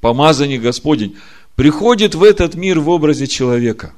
помазанник 0.00 0.62
Господень, 0.62 1.18
приходит 1.54 2.14
в 2.14 2.22
этот 2.22 2.54
мир 2.54 2.80
в 2.80 2.88
образе 2.88 3.26
человека. 3.26 3.92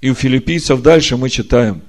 И 0.00 0.10
у 0.10 0.14
филиппийцев 0.14 0.80
дальше 0.82 1.16
мы 1.16 1.30
читаем. 1.30 1.82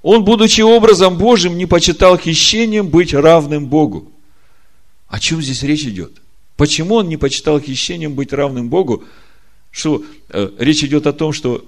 Он, 0.00 0.24
будучи 0.24 0.62
образом 0.62 1.18
Божьим, 1.18 1.58
не 1.58 1.66
почитал 1.66 2.16
хищением 2.16 2.88
быть 2.88 3.12
равным 3.12 3.66
Богу. 3.66 4.10
О 5.08 5.20
чем 5.20 5.42
здесь 5.42 5.62
речь 5.62 5.84
идет? 5.84 6.21
Почему 6.62 6.94
он 6.94 7.08
не 7.08 7.16
почитал 7.16 7.58
хищением 7.58 8.14
быть 8.14 8.32
равным 8.32 8.68
Богу? 8.68 9.02
Что 9.72 10.04
э, 10.28 10.48
речь 10.60 10.84
идет 10.84 11.08
о 11.08 11.12
том, 11.12 11.32
что 11.32 11.66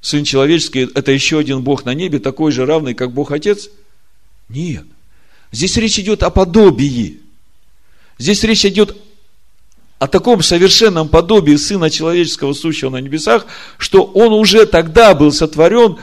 Сын 0.00 0.24
Человеческий– 0.24 0.90
это 0.96 1.12
еще 1.12 1.38
один 1.38 1.62
Бог 1.62 1.84
на 1.84 1.94
небе, 1.94 2.18
такой 2.18 2.50
же 2.50 2.66
равный, 2.66 2.94
как 2.94 3.12
Бог 3.12 3.30
Отец? 3.30 3.70
Нет. 4.48 4.82
Здесь 5.52 5.76
речь 5.76 5.96
идет 6.00 6.24
о 6.24 6.30
подобии. 6.30 7.20
Здесь 8.18 8.42
речь 8.42 8.66
идет 8.66 8.96
о 10.00 10.08
таком 10.08 10.42
совершенном 10.42 11.08
подобии 11.08 11.54
Сына 11.54 11.88
Человеческого, 11.88 12.52
сущего 12.52 12.90
на 12.90 13.00
небесах, 13.00 13.46
что 13.78 14.02
Он 14.02 14.32
уже 14.32 14.66
тогда 14.66 15.14
был 15.14 15.30
сотворен 15.30 15.98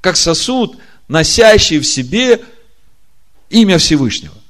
как 0.00 0.16
сосуд, 0.16 0.78
носящий 1.08 1.78
в 1.78 1.84
себе 1.84 2.42
имя 3.50 3.76
Всевышнего. 3.76 4.41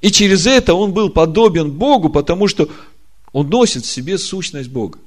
И 0.00 0.10
через 0.10 0.46
это 0.46 0.74
он 0.74 0.92
был 0.92 1.10
подобен 1.10 1.72
Богу, 1.72 2.08
потому 2.08 2.48
что 2.48 2.68
он 3.32 3.48
носит 3.48 3.84
в 3.84 3.90
себе 3.90 4.18
сущность 4.18 4.70
Бога. 4.70 4.98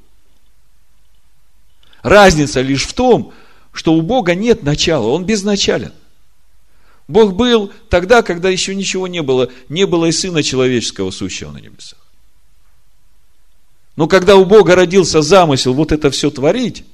Разница 2.03 2.61
лишь 2.61 2.85
в 2.85 2.93
том, 2.93 3.33
что 3.71 3.93
у 3.93 4.01
Бога 4.01 4.35
нет 4.35 4.63
начала, 4.63 5.07
он 5.07 5.25
безначален. 5.25 5.93
Бог 7.07 7.33
был 7.33 7.71
тогда, 7.89 8.21
когда 8.21 8.49
еще 8.49 8.75
ничего 8.75 9.07
не 9.07 9.21
было, 9.21 9.49
не 9.67 9.85
было 9.85 10.05
и 10.05 10.11
Сына 10.11 10.43
Человеческого, 10.43 11.11
сущего 11.11 11.51
на 11.51 11.57
небесах. 11.57 11.99
Но 13.95 14.07
когда 14.07 14.35
у 14.35 14.45
Бога 14.45 14.75
родился 14.75 15.21
замысел 15.21 15.73
вот 15.73 15.91
это 15.91 16.11
все 16.11 16.29
творить, 16.31 16.85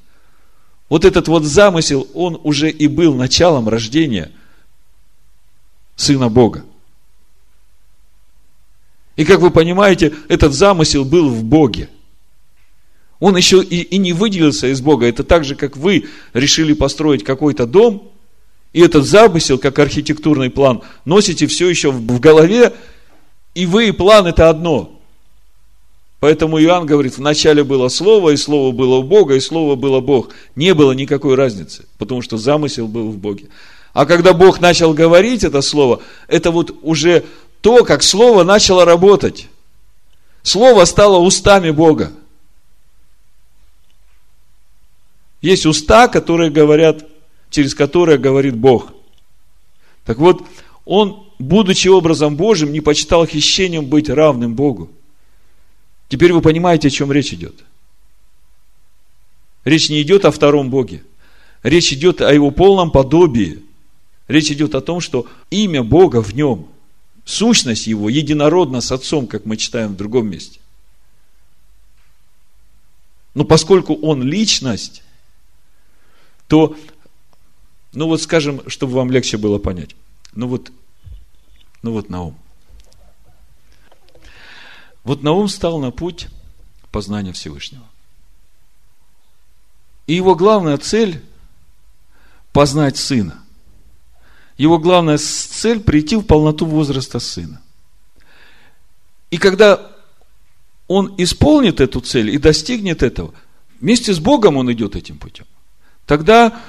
вот 0.89 1.05
этот 1.05 1.27
вот 1.27 1.43
замысел, 1.43 2.07
он 2.13 2.39
уже 2.43 2.69
и 2.69 2.87
был 2.87 3.13
началом 3.13 3.69
рождения 3.69 4.31
Сына 5.95 6.29
Бога. 6.29 6.65
И 9.19 9.25
как 9.25 9.41
вы 9.41 9.51
понимаете, 9.51 10.13
этот 10.29 10.53
замысел 10.53 11.03
был 11.03 11.27
в 11.27 11.43
Боге. 11.43 11.89
Он 13.19 13.35
еще 13.35 13.61
и, 13.61 13.81
и 13.81 13.97
не 13.97 14.13
выделился 14.13 14.67
из 14.67 14.79
Бога. 14.79 15.07
Это 15.07 15.25
так 15.25 15.43
же, 15.43 15.55
как 15.55 15.75
вы 15.75 16.05
решили 16.31 16.71
построить 16.71 17.25
какой-то 17.25 17.65
дом, 17.65 18.13
и 18.71 18.79
этот 18.79 19.05
замысел, 19.05 19.57
как 19.57 19.77
архитектурный 19.77 20.49
план, 20.49 20.83
носите 21.03 21.47
все 21.47 21.67
еще 21.67 21.91
в, 21.91 21.97
в 21.97 22.21
голове, 22.21 22.71
и 23.55 23.65
вы 23.65 23.89
и 23.89 23.91
план 23.91 24.25
это 24.27 24.47
одно. 24.49 24.97
Поэтому 26.21 26.57
Иоанн 26.57 26.85
говорит, 26.85 27.17
вначале 27.17 27.65
было 27.65 27.89
Слово, 27.89 28.29
и 28.29 28.37
Слово 28.37 28.71
было 28.71 28.99
у 28.99 29.03
Бога, 29.03 29.35
и 29.35 29.41
Слово 29.41 29.75
было 29.75 29.99
Бог. 29.99 30.29
Не 30.55 30.73
было 30.73 30.93
никакой 30.93 31.35
разницы, 31.35 31.87
потому 31.97 32.21
что 32.21 32.37
замысел 32.37 32.87
был 32.87 33.09
в 33.09 33.17
Боге. 33.17 33.47
А 33.91 34.05
когда 34.05 34.31
Бог 34.31 34.61
начал 34.61 34.93
говорить 34.93 35.43
это 35.43 35.59
Слово, 35.61 35.99
это 36.29 36.51
вот 36.51 36.73
уже 36.83 37.25
то, 37.61 37.83
как 37.83 38.03
Слово 38.03 38.43
начало 38.43 38.85
работать. 38.85 39.47
Слово 40.43 40.85
стало 40.85 41.17
устами 41.17 41.71
Бога. 41.71 42.13
Есть 45.41 45.65
уста, 45.65 46.07
которые 46.07 46.49
говорят, 46.49 47.05
через 47.49 47.73
которые 47.73 48.17
говорит 48.17 48.55
Бог. 48.55 48.93
Так 50.05 50.17
вот, 50.17 50.43
он, 50.85 51.27
будучи 51.37 51.87
образом 51.87 52.35
Божьим, 52.35 52.71
не 52.71 52.81
почитал 52.81 53.25
хищением 53.25 53.85
быть 53.85 54.09
равным 54.09 54.55
Богу. 54.55 54.89
Теперь 56.07 56.33
вы 56.33 56.41
понимаете, 56.41 56.87
о 56.87 56.91
чем 56.91 57.11
речь 57.11 57.33
идет. 57.33 57.63
Речь 59.63 59.89
не 59.89 60.01
идет 60.01 60.25
о 60.25 60.31
втором 60.31 60.69
Боге. 60.69 61.03
Речь 61.63 61.93
идет 61.93 62.21
о 62.21 62.33
его 62.33 62.51
полном 62.51 62.91
подобии. 62.91 63.61
Речь 64.27 64.51
идет 64.51 64.75
о 64.75 64.81
том, 64.81 64.99
что 65.01 65.27
имя 65.51 65.83
Бога 65.83 66.23
в 66.23 66.33
нем, 66.33 66.67
сущность 67.25 67.87
его 67.87 68.09
единородна 68.09 68.81
с 68.81 68.91
Отцом, 68.91 69.27
как 69.27 69.45
мы 69.45 69.57
читаем 69.57 69.93
в 69.93 69.97
другом 69.97 70.29
месте. 70.29 70.59
Но 73.33 73.45
поскольку 73.45 73.93
он 73.95 74.23
личность, 74.23 75.03
то, 76.47 76.75
ну 77.93 78.07
вот 78.07 78.21
скажем, 78.21 78.67
чтобы 78.67 78.93
вам 78.93 79.11
легче 79.11 79.37
было 79.37 79.59
понять, 79.59 79.95
ну 80.33 80.47
вот, 80.47 80.71
ну 81.81 81.91
вот 81.91 82.09
Наум– 82.09 82.37
вот 85.09 85.23
Наум 85.23 85.47
стал 85.47 85.79
на 85.79 85.89
путь 85.89 86.27
познания 86.91 87.33
Всевышнего. 87.33 87.83
И 90.05 90.13
его 90.13 90.35
главная 90.35 90.77
цель– 90.77 91.23
познать 92.53 92.97
сына. 92.97 93.43
Его 94.59 94.77
главная 94.77 95.17
цель– 95.17 95.79
прийти 95.81 96.17
в 96.17 96.23
полноту 96.23 96.65
возраста 96.65 97.19
сына. 97.19 97.61
И 99.31 99.37
когда 99.37 99.89
он 100.89 101.15
исполнит 101.17 101.79
эту 101.79 102.01
цель 102.01 102.29
и 102.29 102.37
достигнет 102.37 103.01
этого, 103.01 103.33
вместе 103.79 104.13
с 104.13 104.19
Богом 104.19 104.57
он 104.57 104.69
идет 104.73 104.97
этим 104.97 105.17
путем, 105.17 105.45
тогда 106.05 106.59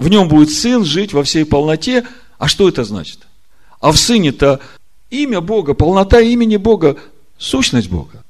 в 0.00 0.08
нем 0.08 0.26
будет 0.26 0.50
сын 0.50 0.84
жить 0.84 1.12
во 1.12 1.22
всей 1.22 1.44
полноте. 1.44 2.04
А 2.38 2.48
что 2.48 2.68
это 2.68 2.82
значит? 2.82 3.20
А 3.78 3.92
в 3.92 3.96
сыне-то 3.96 4.58
имя 5.10 5.40
Бога, 5.40 5.74
полнота 5.74 6.20
имени 6.20 6.56
Бога 6.56 6.98
Сущность 7.38 7.88
Бога. 7.88 8.24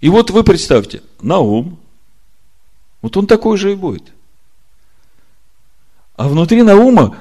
И 0.00 0.08
вот 0.08 0.30
вы 0.30 0.42
представьте, 0.42 1.04
Наум, 1.20 1.78
вот 3.00 3.16
он 3.16 3.28
такой 3.28 3.56
же 3.58 3.70
и 3.70 3.76
будет. 3.76 4.12
А 6.16 6.26
внутри 6.26 6.62
Наума, 6.62 7.16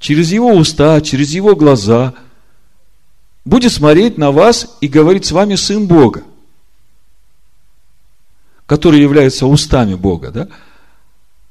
через 0.00 0.32
его 0.32 0.52
уста, 0.54 1.00
через 1.02 1.30
его 1.30 1.54
глаза, 1.54 2.14
будет 3.44 3.70
смотреть 3.70 4.18
на 4.18 4.32
вас 4.32 4.76
и 4.80 4.88
говорить 4.88 5.26
с 5.26 5.32
вами 5.32 5.54
Сын 5.54 5.86
Бога, 5.86 6.24
который 8.66 9.00
является 9.00 9.46
устами 9.46 9.94
Бога, 9.94 10.32
да? 10.32 10.48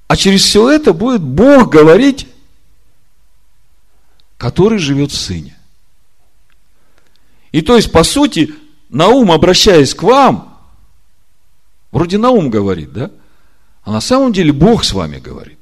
А 0.08 0.18
через 0.18 0.44
все 0.44 0.70
это 0.70 0.92
будет 0.92 1.22
Бог 1.22 1.72
говорить, 1.72 2.28
который 4.38 4.80
живет 4.80 5.12
в 5.12 5.16
Сыне. 5.16 5.56
И 7.52 7.62
то 7.62 7.76
есть, 7.76 7.92
по 7.92 8.04
сути, 8.04 8.54
Наум, 8.90 9.32
обращаясь 9.32 9.94
к 9.94 10.02
вам, 10.02 10.58
вроде 11.92 12.18
Наум 12.18 12.50
говорит, 12.50 12.92
да? 12.92 13.12
А 13.84 13.92
на 13.92 14.02
самом 14.02 14.34
деле 14.34 14.52
Бог 14.52 14.84
с 14.84 14.94
вами 14.94 15.20
говорит. 15.20 15.59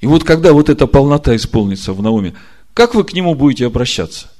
И 0.00 0.06
вот 0.06 0.24
когда 0.24 0.52
вот 0.52 0.68
эта 0.68 0.86
полнота 0.86 1.36
исполнится 1.36 1.92
в 1.92 2.02
Науме, 2.02 2.34
как 2.74 2.94
вы 2.94 3.04
к 3.04 3.12
нему 3.12 3.34
будете 3.34 3.66
обращаться? 3.66 4.30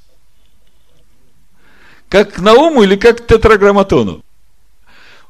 Как 2.09 2.35
к 2.35 2.39
Науму 2.41 2.83
или 2.83 2.97
как 2.97 3.19
к 3.19 3.27
тетраграмматону? 3.27 4.23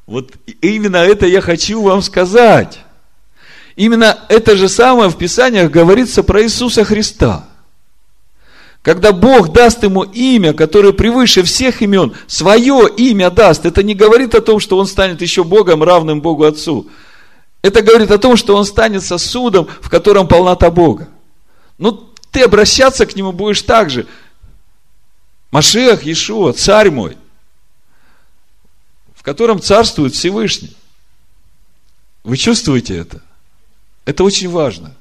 Вот 0.07 0.33
именно 0.61 0.97
это 0.97 1.27
я 1.27 1.41
хочу 1.41 1.83
вам 1.83 2.03
сказать. 2.03 2.81
Именно 3.77 4.19
это 4.29 4.57
же 4.57 4.69
самое 4.69 5.11
в 5.11 5.17
Писаниях 5.17 5.71
говорится 5.71 6.23
про 6.23 6.43
Иисуса 6.43 6.85
Христа– 6.85 7.47
когда 8.83 9.13
Бог 9.13 9.53
даст 9.53 9.83
ему 9.83 10.05
имя, 10.05 10.55
которое 10.55 10.93
превыше 10.93 11.43
всех 11.43 11.83
имен, 11.83 12.15
свое 12.27 12.89
имя 12.97 13.31
даст, 13.31 13.67
это 13.67 13.83
не 13.83 13.95
говорит 13.95 14.35
о 14.35 14.41
том, 14.41 14.59
что 14.59 14.79
он 14.79 14.87
станет 14.87 15.21
еще 15.21 15.45
Богом, 15.45 15.83
равным 15.83 16.23
Богу 16.23 16.45
Отцу. 16.45 16.89
Это 17.63 17.83
говорит 17.83 18.11
о 18.11 18.19
том, 18.19 18.37
что 18.37 18.57
он 18.57 18.65
станет 18.65 19.03
сосудом, 19.03 19.69
в 19.81 19.91
котором 19.91 20.27
полнота 20.27 20.71
Бога. 20.71 21.09
Ну, 21.79 22.11
ты 22.31 22.43
обращаться 22.43 23.07
к 23.07 23.15
нему 23.17 23.33
будешь 23.33 23.63
так 23.63 23.91
же. 23.91 24.07
Машех, 25.51 26.05
Иешуа, 26.05 26.53
царь 26.53 26.91
мой, 26.91 27.19
в 29.15 29.23
котором 29.23 29.61
царствует 29.61 30.15
Всевышний. 30.15 30.75
Вы 32.23 32.37
чувствуете 32.37 32.97
это? 32.97 33.23
Это 34.05 34.25
очень 34.25 34.49
важно. 34.49 34.95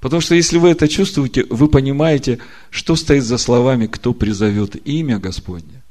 Потому 0.00 0.20
что 0.20 0.34
если 0.34 0.58
вы 0.58 0.70
это 0.70 0.88
чувствуете, 0.88 1.44
вы 1.50 1.68
понимаете, 1.68 2.38
что 2.70 2.96
стоит 2.96 3.24
за 3.24 3.38
словами, 3.38 3.86
кто 3.86 4.12
призовет 4.12 4.76
имя 4.86 5.18
Господне, 5.18 5.82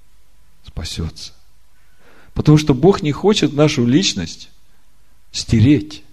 спасется. 0.66 1.34
Потому 2.34 2.58
что 2.58 2.74
Бог 2.74 3.02
не 3.02 3.12
хочет 3.12 3.54
нашу 3.54 3.86
личность 3.86 4.50
стереть. 5.36 6.04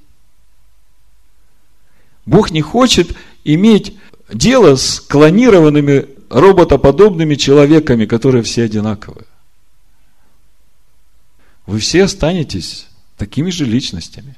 Бог 2.26 2.50
не 2.50 2.60
хочет 2.60 3.16
иметь 3.44 3.96
дело 4.32 4.74
с 4.74 5.00
клонированными 5.00 6.08
роботоподобными 6.28 7.36
человеками, 7.36 8.04
которые 8.04 8.42
все 8.42 8.64
одинаковые. 8.64 9.26
Вы 11.66 11.78
все 11.78 12.04
останетесь 12.04 12.88
такими 13.16 13.50
же 13.50 13.64
личностями. 13.64 14.36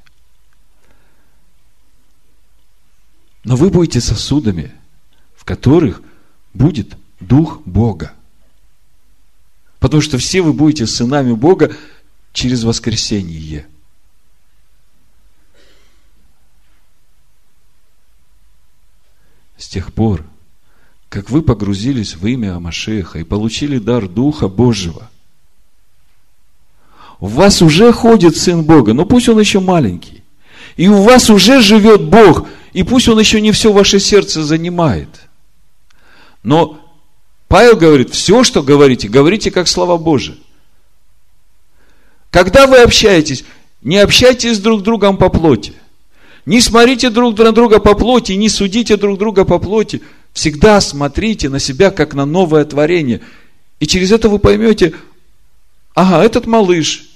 Но 3.43 3.55
вы 3.55 3.69
будете 3.69 4.01
сосудами, 4.01 4.71
в 5.35 5.45
которых 5.45 6.01
будет 6.53 6.95
Дух 7.19 7.61
Бога. 7.65 8.13
Потому 9.79 10.01
что 10.01 10.17
все 10.19 10.41
вы 10.41 10.53
будете 10.53 10.85
сынами 10.85 11.33
Бога 11.33 11.75
через 12.33 12.63
воскресение. 12.63 13.65
С 19.57 19.67
тех 19.67 19.93
пор, 19.93 20.23
как 21.09 21.29
вы 21.29 21.41
погрузились 21.41 22.15
в 22.15 22.25
имя 22.27 22.55
Амашеха 22.55 23.19
и 23.19 23.23
получили 23.23 23.77
дар 23.77 24.07
Духа 24.07 24.47
Божьего, 24.47 25.09
у 27.19 27.27
вас 27.27 27.61
уже 27.61 27.91
ходит 27.93 28.35
Сын 28.35 28.63
Бога, 28.63 28.93
но 28.93 29.05
пусть 29.05 29.29
он 29.29 29.39
еще 29.39 29.59
маленький. 29.59 30.23
И 30.75 30.89
у 30.89 31.01
вас 31.01 31.29
уже 31.29 31.61
живет 31.61 32.03
Бог, 32.03 32.47
и 32.73 32.83
пусть 32.83 33.07
он 33.07 33.17
еще 33.19 33.39
не 33.39 33.51
все 33.53 33.71
ваше 33.71 33.99
сердце 33.99 34.43
занимает. 34.43 35.09
Но 36.43 36.79
Павел 37.47 37.77
говорит, 37.77 38.13
все, 38.13 38.43
что 38.43 38.61
говорите, 38.61 39.07
говорите 39.07 39.51
как 39.51 39.67
слова 39.67 39.97
Божие. 39.97 40.37
Когда 42.29 42.67
вы 42.67 42.79
общаетесь, 42.79 43.45
не 43.81 43.97
общайтесь 43.97 44.59
друг 44.59 44.81
с 44.81 44.83
другом 44.83 45.15
по 45.15 45.29
плоти. 45.29 45.73
Не 46.45 46.61
смотрите 46.61 47.09
друг 47.09 47.37
на 47.39 47.51
друга 47.51 47.79
по 47.79 47.95
плоти, 47.95 48.33
не 48.33 48.49
судите 48.49 48.97
друг 48.97 49.17
друга 49.17 49.45
по 49.45 49.57
плоти. 49.57 50.01
Всегда 50.33 50.79
смотрите 50.79 51.49
на 51.49 51.59
себя, 51.59 51.91
как 51.91 52.13
на 52.13 52.25
новое 52.25 52.65
творение. 52.65 53.21
И 53.79 53.87
через 53.87 54.11
это 54.11 54.29
вы 54.29 54.37
поймете, 54.37 54.93
ага, 55.95 56.23
этот 56.23 56.45
малыш, 56.45 57.09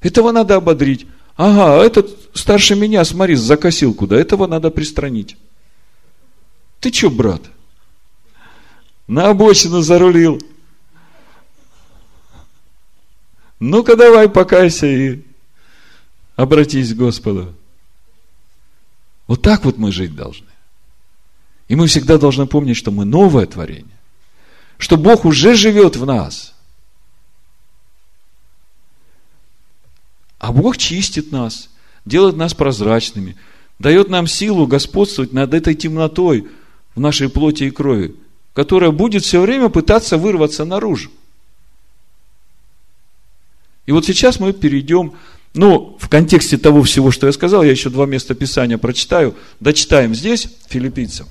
этого 0.00 0.30
надо 0.30 0.56
ободрить. 0.56 1.06
Ага, 1.36 1.82
этот 1.84 2.10
старше 2.34 2.74
меня, 2.76 3.04
смотри, 3.04 3.34
закосил 3.34 3.94
куда, 3.94 4.16
этого 4.16 4.46
надо 4.46 4.70
пристранить. 4.70 5.36
Ты 6.80 6.92
что, 6.92 7.10
брат? 7.10 7.42
На 9.06 9.28
обочину 9.28 9.80
зарулил. 9.80 10.40
Ну-ка 13.58 13.96
давай 13.96 14.28
покайся 14.28 14.86
и 14.86 15.22
обратись 16.36 16.92
к 16.92 16.96
Господу. 16.96 17.54
Вот 19.26 19.42
так 19.42 19.64
вот 19.64 19.76
мы 19.76 19.92
жить 19.92 20.14
должны. 20.14 20.46
И 21.68 21.74
мы 21.74 21.86
всегда 21.86 22.18
должны 22.18 22.46
помнить, 22.46 22.76
что 22.76 22.90
мы 22.90 23.04
новое 23.04 23.46
творение. 23.46 23.96
Что 24.78 24.96
Бог 24.96 25.24
уже 25.24 25.54
живет 25.56 25.96
в 25.96 26.06
нас. 26.06 26.54
А 30.38 30.52
Бог 30.52 30.76
чистит 30.76 31.32
нас, 31.32 31.70
делает 32.04 32.36
нас 32.36 32.54
прозрачными, 32.54 33.36
дает 33.78 34.10
нам 34.10 34.26
силу 34.26 34.66
господствовать 34.66 35.32
над 35.32 35.54
этой 35.54 35.74
темнотой 35.74 36.48
в 36.94 37.00
нашей 37.00 37.28
плоти 37.28 37.64
и 37.64 37.70
крови, 37.70 38.14
которая 38.54 38.90
будет 38.90 39.24
все 39.24 39.40
время 39.40 39.70
пытаться 39.70 40.18
вырваться 40.18 40.64
наружу. 40.64 41.10
И 43.86 43.92
вот 43.92 44.04
сейчас 44.04 44.40
мы 44.40 44.52
перейдем, 44.52 45.14
ну, 45.56 45.96
в 45.98 46.10
контексте 46.10 46.58
того 46.58 46.82
всего, 46.82 47.10
что 47.10 47.26
я 47.26 47.32
сказал, 47.32 47.62
я 47.62 47.70
еще 47.70 47.88
два 47.88 48.04
места 48.04 48.34
Писания 48.34 48.76
прочитаю, 48.76 49.34
дочитаем 49.58 50.14
здесь, 50.14 50.48
филиппийцам. 50.68 51.26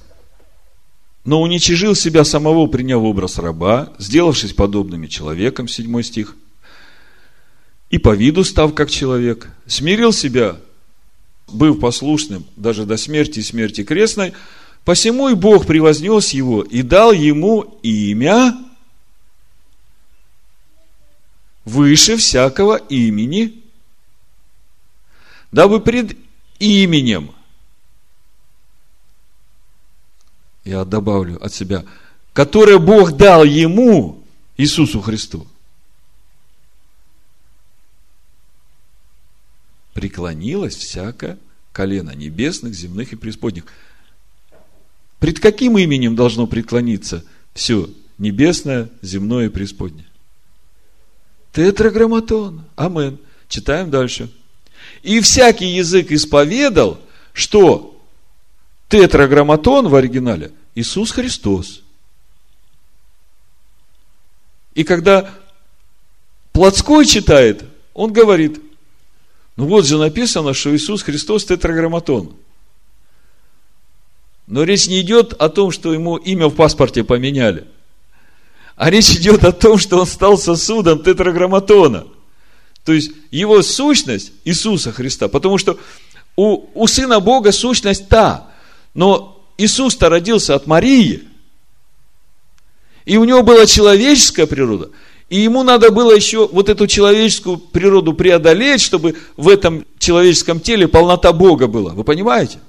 Но 1.26 1.42
уничижил 1.42 1.94
себя 1.94 2.24
самого, 2.24 2.66
приняв 2.66 3.04
образ 3.04 3.38
раба, 3.38 3.94
сделавшись 4.00 4.54
подобными 4.54 5.06
человеком, 5.06 5.68
седьмой 5.68 6.04
стих, 6.04 6.36
и 7.92 8.00
по 8.00 8.16
виду 8.16 8.44
став 8.44 8.74
как 8.74 8.90
человек, 8.90 9.48
смирил 9.68 10.12
себя, 10.12 10.56
быв 11.48 11.80
послушным 11.80 12.46
даже 12.56 12.86
до 12.86 12.98
смерти 12.98 13.40
и 13.40 13.44
смерти 13.44 13.84
крестной, 13.84 14.34
посему 14.86 15.30
и 15.30 15.36
Бог 15.36 15.68
превознес 15.68 16.32
его 16.32 16.64
и 16.64 16.82
дал 16.82 17.12
ему 17.12 17.80
имя 17.84 18.58
выше 21.64 22.18
всякого 22.18 22.78
имени, 22.78 23.65
дабы 25.52 25.80
пред 25.80 26.18
именем, 26.60 27.32
я 30.64 30.84
добавлю 30.84 31.44
от 31.44 31.54
себя, 31.54 31.86
которое 32.34 32.80
Бог 32.80 33.16
дал 33.18 33.44
ему, 33.44 34.24
Иисусу 34.58 35.02
Христу, 35.02 35.48
преклонилось 39.94 40.76
всякое 40.76 41.38
колено 41.72 42.12
небесных, 42.12 42.74
земных 42.74 43.14
и 43.14 43.16
преисподних. 43.16 43.66
Пред 45.20 45.40
каким 45.40 45.78
именем 45.78 46.16
должно 46.16 46.48
преклониться 46.48 47.24
все 47.54 47.90
небесное, 48.18 48.90
земное 49.02 49.48
и 49.48 49.50
преисподнее? 49.50 50.06
Тетраграмматон. 51.54 52.66
Амен. 52.76 53.18
Читаем 53.48 53.90
дальше. 53.90 54.30
И 55.06 55.22
всякий 55.22 55.68
язык 55.68 56.12
исповедал, 56.12 57.00
что 57.32 57.96
тетраграмматон 58.90 59.88
в 59.88 59.94
оригинале 59.94 60.52
Иисус 60.74 61.12
Христос. 61.12 61.84
И 64.74 64.84
когда 64.84 65.32
Плотской 66.54 67.06
читает, 67.06 67.66
он 67.94 68.14
говорит, 68.14 68.60
ну 69.56 69.68
вот 69.68 69.86
же 69.86 70.00
написано, 70.00 70.56
что 70.56 70.76
Иисус 70.76 71.04
Христос 71.04 71.46
тетраграмматон. 71.46 72.36
Но 74.48 74.64
речь 74.64 74.88
не 74.88 75.02
идет 75.02 75.34
о 75.34 75.50
том, 75.50 75.70
что 75.70 75.94
ему 75.94 76.18
имя 76.18 76.48
в 76.48 76.56
паспорте 76.56 77.04
поменяли. 77.04 77.68
А 78.76 78.90
речь 78.90 79.12
идет 79.12 79.44
о 79.44 79.52
том, 79.52 79.78
что 79.78 80.00
он 80.00 80.08
стал 80.08 80.40
сосудом 80.40 81.04
тетраграмматона. 81.04 82.08
То 82.86 82.94
есть, 82.94 83.12
его 83.32 83.62
сущность 83.64 84.32
Иисуса 84.46 84.92
Христа. 84.92 85.28
Потому 85.28 85.58
что 85.58 85.78
у, 86.36 86.70
у 86.76 86.88
Сына 86.88 87.20
Бога 87.20 87.52
сущность 87.52 88.08
та. 88.08 88.48
Но 88.94 89.44
Иисус-то 89.58 90.08
родился 90.08 90.54
от 90.54 90.68
Марии. 90.68 91.24
И 93.06 93.18
у 93.18 93.24
него 93.26 93.42
была 93.42 93.66
человеческая 93.66 94.46
природа. 94.46 94.92
И 95.30 95.40
ему 95.40 95.64
надо 95.64 95.92
было 95.92 96.16
еще 96.16 96.48
вот 96.48 96.70
эту 96.70 96.86
человеческую 96.86 97.58
природу 97.58 98.14
преодолеть, 98.14 98.82
чтобы 98.82 99.16
в 99.36 99.50
этом 99.50 99.86
человеческом 99.98 100.60
теле 100.60 100.88
полнота 100.88 101.34
Бога 101.34 101.68
была. 101.68 101.94
Вы 101.94 102.04
понимаете? 102.04 102.60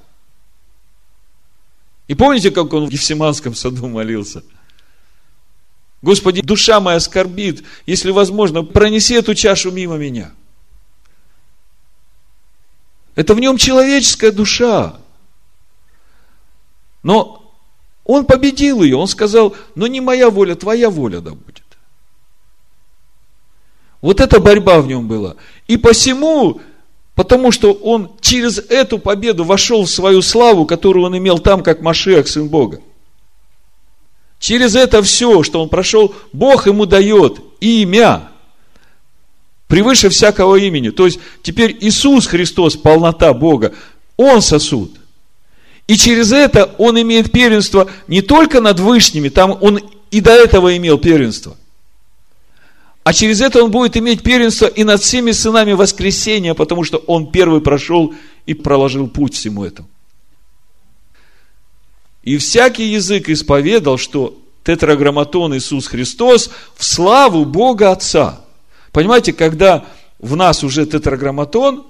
И 2.08 2.14
помните, 2.14 2.50
как 2.50 2.72
он 2.72 2.86
в 2.86 2.90
Евсиманском 2.90 3.54
саду 3.54 3.86
молился– 3.86 4.42
Господи, 6.06 6.40
душа 6.40 6.78
моя 6.78 7.00
скорбит, 7.00 7.64
если 7.84 8.12
возможно, 8.12 8.62
пронеси 8.62 9.14
эту 9.16 9.34
чашу 9.34 9.72
мимо 9.72 9.96
меня. 9.96 10.30
Это 13.16 13.34
в 13.34 13.40
нем 13.40 13.56
человеческая 13.56 14.30
душа. 14.30 15.00
Но 17.02 17.52
он 18.04 18.24
победил 18.24 18.84
ее, 18.84 18.96
он 18.96 19.08
сказал, 19.08 19.56
но 19.74 19.88
не 19.88 20.00
моя 20.00 20.30
воля, 20.30 20.54
твоя 20.54 20.90
воля 20.90 21.20
да 21.20 21.32
будет. 21.32 21.64
Вот 24.00 24.20
эта 24.20 24.38
борьба 24.38 24.80
в 24.82 24.86
нем 24.86 25.08
была. 25.08 25.34
И 25.66 25.76
посему, 25.76 26.60
потому 27.16 27.50
что 27.50 27.72
он 27.72 28.12
через 28.20 28.58
эту 28.58 29.00
победу 29.00 29.42
вошел 29.42 29.82
в 29.82 29.90
свою 29.90 30.22
славу, 30.22 30.66
которую 30.66 31.04
он 31.04 31.18
имел 31.18 31.40
там, 31.40 31.64
как 31.64 31.80
Машиах, 31.80 32.28
Сын 32.28 32.46
Бога. 32.46 32.80
Через 34.38 34.74
это 34.74 35.02
все, 35.02 35.42
что 35.42 35.62
он 35.62 35.68
прошел, 35.68 36.14
Бог 36.32 36.66
ему 36.66 36.86
дает 36.86 37.40
имя. 37.60 38.28
Превыше 39.66 40.08
всякого 40.08 40.56
имени. 40.56 40.90
То 40.90 41.06
есть, 41.06 41.18
теперь 41.42 41.76
Иисус 41.80 42.26
Христос, 42.26 42.76
полнота 42.76 43.32
Бога, 43.32 43.74
Он 44.16 44.40
сосуд. 44.40 44.92
И 45.88 45.96
через 45.96 46.32
это 46.32 46.74
Он 46.78 47.00
имеет 47.00 47.32
первенство 47.32 47.90
не 48.06 48.22
только 48.22 48.60
над 48.60 48.78
вышними, 48.78 49.28
там 49.28 49.58
Он 49.60 49.80
и 50.10 50.20
до 50.20 50.32
этого 50.32 50.76
имел 50.76 50.98
первенство. 50.98 51.56
А 53.02 53.12
через 53.12 53.40
это 53.40 53.62
Он 53.62 53.70
будет 53.70 53.96
иметь 53.96 54.22
первенство 54.22 54.66
и 54.66 54.84
над 54.84 55.00
всеми 55.00 55.32
сынами 55.32 55.72
воскресения, 55.72 56.54
потому 56.54 56.84
что 56.84 56.98
Он 56.98 57.30
первый 57.30 57.60
прошел 57.60 58.14
и 58.46 58.54
проложил 58.54 59.08
путь 59.08 59.34
всему 59.34 59.64
этому. 59.64 59.88
И 62.26 62.38
всякий 62.38 62.86
язык 62.86 63.28
исповедал, 63.28 63.98
что 63.98 64.36
тетраграмматон 64.64 65.56
Иисус 65.56 65.86
Христос 65.86 66.50
в 66.74 66.84
славу 66.84 67.44
Бога 67.44 67.92
Отца. 67.92 68.40
Понимаете, 68.90 69.32
когда 69.32 69.86
в 70.18 70.34
нас 70.34 70.64
уже 70.64 70.86
тетраграмматон, 70.86 71.86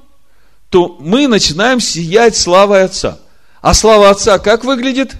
то 0.69 0.99
мы 1.01 1.27
начинаем 1.27 1.81
сиять 1.81 2.37
славой 2.37 2.85
Отца. 2.85 3.19
А 3.63 3.73
слава 3.73 4.11
Отца 4.11 4.39
как 4.39 4.63
выглядит? 4.63 5.15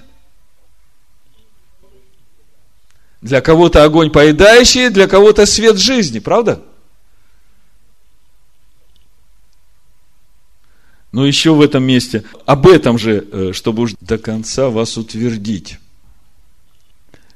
Для 3.21 3.41
кого-то 3.41 3.83
огонь 3.83 4.11
поедающий, 4.11 4.89
для 4.89 5.07
кого-то 5.07 5.47
свет 5.47 5.77
жизни, 5.77 6.19
правда? 6.19 6.61
Но 11.17 11.25
еще 11.25 11.55
в 11.55 11.61
этом 11.61 11.81
месте, 11.81 12.25
об 12.45 12.67
этом 12.67 12.99
же, 12.99 13.27
э, 13.31 13.51
чтобы 13.51 13.81
уж 13.81 13.93
до 13.99 14.19
конца 14.19 14.69
вас 14.69 14.99
утвердить. 14.99 15.79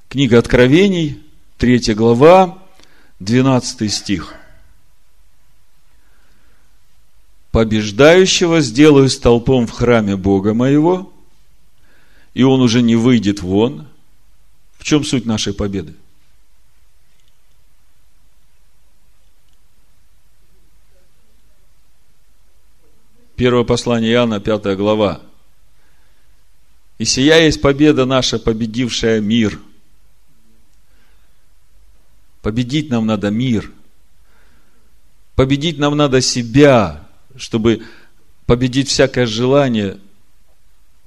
Книга 0.08 0.38
Откровений, 0.38 1.20
3 1.58 1.96
глава, 1.96 2.60
12 3.20 3.92
стих. 3.92 4.36
Побеждающего 7.50 8.62
сделаю 8.62 9.10
столпом 9.10 9.66
в 9.66 9.72
храме 9.72 10.16
Бога 10.16 10.54
моего, 10.54 11.12
и 12.36 12.44
он 12.44 12.62
уже 12.62 12.84
не 12.84 12.96
выйдет 12.96 13.42
вон. 13.42 13.88
В 14.78 14.84
чем 14.84 15.04
суть 15.04 15.26
нашей 15.26 15.56
победы? 15.56 15.96
Первое 23.42 23.64
послание 23.64 24.12
Иоанна, 24.12 24.40
пятая 24.40 24.76
глава. 24.76 25.20
«И 27.00 27.06
сия 27.06 27.40
есть 27.40 27.60
победа 27.60 28.06
наша, 28.06 28.38
победившая 28.38 29.20
мир». 29.20 29.60
Победить 32.44 32.92
нам 32.92 33.08
надо 33.08 33.32
мир. 33.32 33.72
Победить 35.34 35.80
нам 35.80 35.98
надо 35.98 36.22
себя, 36.22 37.08
чтобы 37.36 37.82
победить 38.46 38.90
всякое 38.90 39.26
желание, 39.26 39.98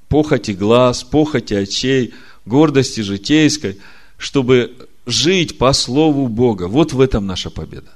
похоти 0.08 0.50
глаз, 0.50 1.04
похоти 1.04 1.54
очей, 1.54 2.14
гордости 2.46 3.00
житейской, 3.02 3.78
чтобы 4.18 4.88
жить 5.06 5.56
по 5.56 5.72
Слову 5.72 6.26
Бога. 6.26 6.66
Вот 6.66 6.94
в 6.94 7.00
этом 7.00 7.26
наша 7.28 7.50
победа 7.50 7.92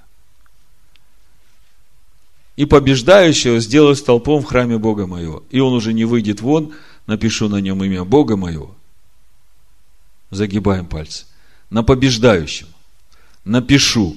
и 2.59 2.65
побеждающего 2.65 3.61
сделаю 3.61 3.95
столпом 3.95 4.43
в 4.43 4.47
храме 4.47 4.79
Бога 4.79 5.07
моего. 5.07 5.45
И 5.49 5.61
он 5.61 5.75
уже 5.75 5.93
не 5.93 6.05
выйдет 6.05 6.41
вон, 6.41 6.75
напишу 7.07 7.49
на 7.49 7.61
нем 7.61 7.85
имя 7.85 8.03
Бога 8.03 8.37
моего. 8.37 8.75
Загибаем 10.31 10.87
пальцы. 10.87 11.25
На 11.71 11.85
побеждающем 11.85 12.67
напишу 13.45 14.17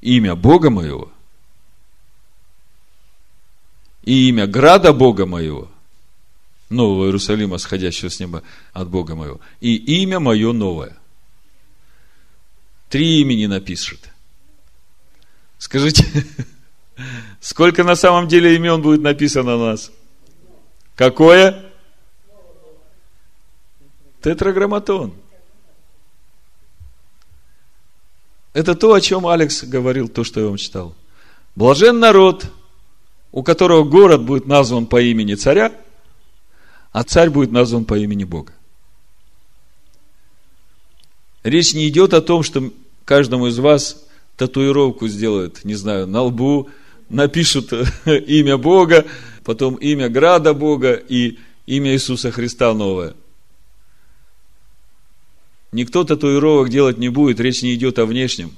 имя 0.00 0.34
Бога 0.34 0.70
моего, 0.70 1.12
и 4.04 4.30
имя 4.30 4.46
града 4.46 4.94
Бога 4.94 5.26
моего, 5.26 5.70
нового 6.70 7.04
Иерусалима, 7.04 7.58
сходящего 7.58 8.08
с 8.08 8.18
неба 8.18 8.42
от 8.72 8.88
Бога 8.88 9.14
моего, 9.14 9.38
и 9.60 9.76
имя 10.00 10.18
мое 10.18 10.52
новое. 10.52 10.96
Три 12.88 13.20
имени 13.20 13.44
напишет. 13.44 14.08
Скажите, 15.58 16.06
сколько 17.40 17.84
на 17.84 17.96
самом 17.96 18.28
деле 18.28 18.56
имен 18.56 18.82
будет 18.82 19.00
написано 19.00 19.56
на 19.56 19.66
нас? 19.66 19.90
Какое? 20.94 21.64
Тетраграмматон. 24.22 25.14
Это 28.52 28.74
то, 28.74 28.94
о 28.94 29.00
чем 29.00 29.26
Алекс 29.26 29.64
говорил, 29.64 30.08
то, 30.08 30.24
что 30.24 30.40
я 30.40 30.46
вам 30.46 30.56
читал. 30.56 30.94
Блажен 31.54 32.00
народ, 32.00 32.46
у 33.30 33.42
которого 33.42 33.84
город 33.84 34.22
будет 34.22 34.46
назван 34.46 34.86
по 34.86 35.00
имени 35.00 35.34
царя, 35.34 35.72
а 36.90 37.04
царь 37.04 37.28
будет 37.28 37.52
назван 37.52 37.84
по 37.84 37.98
имени 37.98 38.24
Бога. 38.24 38.54
Речь 41.42 41.74
не 41.74 41.86
идет 41.88 42.14
о 42.14 42.22
том, 42.22 42.42
что 42.42 42.72
каждому 43.04 43.48
из 43.48 43.58
вас 43.58 44.06
татуировку 44.38 45.06
сделают, 45.06 45.64
не 45.64 45.74
знаю, 45.74 46.06
на 46.06 46.22
лбу, 46.22 46.70
напишут 47.08 47.72
имя 48.06 48.56
Бога, 48.56 49.04
потом 49.44 49.76
имя 49.76 50.08
Града 50.08 50.54
Бога 50.54 50.92
и 50.94 51.38
имя 51.66 51.92
Иисуса 51.92 52.30
Христа 52.30 52.72
новое. 52.74 53.14
Никто 55.72 56.04
татуировок 56.04 56.70
делать 56.70 56.98
не 56.98 57.08
будет, 57.08 57.40
речь 57.40 57.62
не 57.62 57.74
идет 57.74 57.98
о 57.98 58.06
внешнем. 58.06 58.52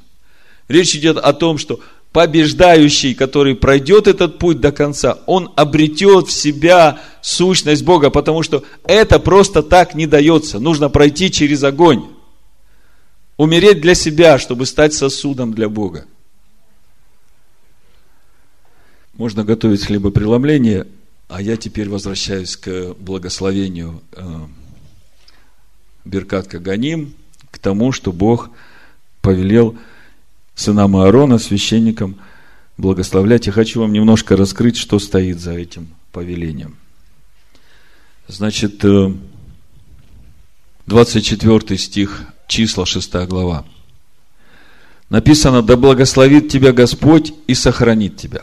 Речь 0.68 0.94
идет 0.94 1.16
о 1.16 1.32
том, 1.32 1.59
что 1.59 1.80
побеждающий, 2.12 3.14
который 3.14 3.55
пройдет 3.55 4.07
этот 4.07 4.38
путь 4.38 4.61
до 4.61 4.72
конца, 4.72 5.18
он 5.26 5.51
обретет 5.57 6.28
в 6.28 6.32
себя 6.32 7.01
сущность 7.22 7.84
Бога, 7.84 8.11
потому 8.11 8.42
что 8.42 8.64
это 8.84 9.18
просто 9.18 9.62
так 9.62 9.94
не 9.94 10.07
дается. 10.07 10.59
Нужно 10.59 10.90
пройти 10.90 11.30
через 11.30 11.64
огонь. 11.64 12.07
Умереть 13.36 13.80
для 13.80 13.94
себя, 13.94 14.38
чтобы 14.38 14.66
стать 14.66 14.94
сосудом 14.94 15.53
для 15.53 15.68
Бога. 15.68 16.07
Можно 19.18 19.42
готовить 19.42 19.84
хлебопреломление, 19.84 20.86
а 21.28 21.42
я 21.42 21.56
теперь 21.56 21.88
возвращаюсь 21.88 22.56
к 22.56 22.94
благословению 23.00 24.00
э, 24.12 24.46
Беркат 26.04 26.46
Каганим, 26.46 27.14
к 27.50 27.58
тому, 27.58 27.90
что 27.90 28.12
Бог 28.12 28.50
повелел 29.20 29.76
сынам 30.54 30.96
Аарона, 30.96 31.38
священникам, 31.38 32.20
благословлять. 32.76 33.48
И 33.48 33.50
хочу 33.50 33.80
вам 33.80 33.92
немножко 33.92 34.36
раскрыть, 34.36 34.76
что 34.76 35.00
стоит 35.00 35.40
за 35.40 35.54
этим 35.54 35.88
повелением. 36.12 36.76
Значит, 38.28 38.84
24 40.86 41.58
э, 41.58 41.76
стих, 41.76 42.22
числа 42.46 42.86
6 42.86 43.14
глава. 43.26 43.64
Написано, 45.10 45.62
да 45.62 45.76
благословит 45.76 46.50
тебя 46.50 46.72
Господь 46.72 47.34
и 47.48 47.54
сохранит 47.54 48.16
тебя. 48.16 48.42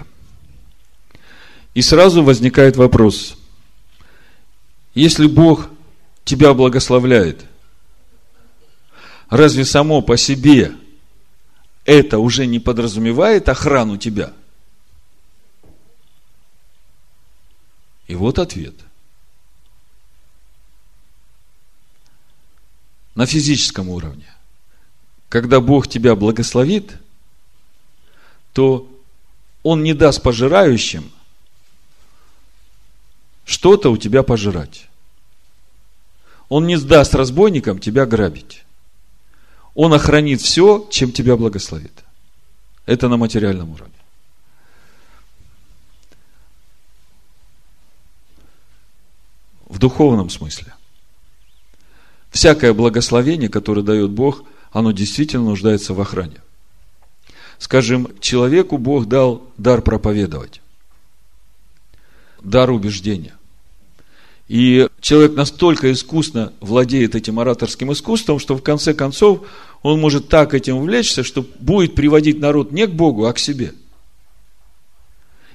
И 1.76 1.82
сразу 1.82 2.24
возникает 2.24 2.78
вопрос, 2.78 3.38
если 4.96 5.28
Бог 5.28 5.70
тебя 6.24 6.54
благословляет, 6.54 7.46
разве 9.30 9.66
само 9.66 10.02
по 10.02 10.16
себе 10.16 10.74
это 11.84 12.20
уже 12.20 12.46
не 12.46 12.60
подразумевает 12.60 13.50
охрану 13.50 13.98
тебя? 13.98 14.34
И 18.08 18.16
вот 18.16 18.40
ответ. 18.40 18.76
На 23.16 23.26
физическом 23.26 23.90
уровне. 23.90 24.34
Когда 25.28 25.60
Бог 25.60 25.90
тебя 25.90 26.16
благословит, 26.16 26.98
то 28.54 28.90
Он 29.62 29.84
не 29.84 29.94
даст 29.94 30.22
пожирающим 30.22 31.12
что-то 33.46 33.92
у 33.92 33.98
тебя 33.98 34.24
пожирать. 34.24 34.88
Он 36.50 36.68
не 36.68 36.76
сдаст 36.76 37.16
разбойникам 37.16 37.80
тебя 37.80 38.06
грабить. 38.06 38.66
Он 39.76 39.94
охранит 39.94 40.42
все, 40.42 40.88
чем 40.92 41.12
тебя 41.12 41.38
благословит. 41.38 42.04
Это 42.86 43.08
на 43.08 43.18
материальном 43.18 43.72
уровне. 43.72 43.94
В 49.68 49.80
духовном 49.80 50.30
смысле. 50.30 50.74
Всякое 52.32 52.74
благословение, 52.74 53.50
которое 53.50 53.82
дает 53.82 54.12
Бог, 54.12 54.44
оно 54.72 54.92
действительно 54.92 55.46
нуждается 55.46 55.94
в 55.94 56.02
охране. 56.02 56.42
Скажем, 57.58 58.08
человеку 58.20 58.78
Бог 58.78 59.08
дал 59.08 59.44
дар 59.58 59.82
проповедовать, 59.82 60.62
дар 62.42 62.70
убеждения– 62.70 63.34
и 64.48 64.88
человек 65.02 65.36
настолько 65.36 65.92
искусно 65.92 66.54
владеет 66.60 67.16
этим 67.16 67.40
ораторским 67.40 67.92
искусством, 67.92 68.40
что 68.40 68.56
в 68.56 68.62
конце 68.62 68.94
концов 68.94 69.48
он 69.82 70.00
может 70.00 70.30
так 70.30 70.54
этим 70.54 70.78
увлечься, 70.78 71.24
что 71.24 71.46
будет 71.60 71.96
приводить 71.96 72.40
народ 72.40 72.72
не 72.72 72.86
к 72.86 72.92
Богу, 72.92 73.26
а 73.26 73.34
к 73.34 73.40
себе. 73.40 73.74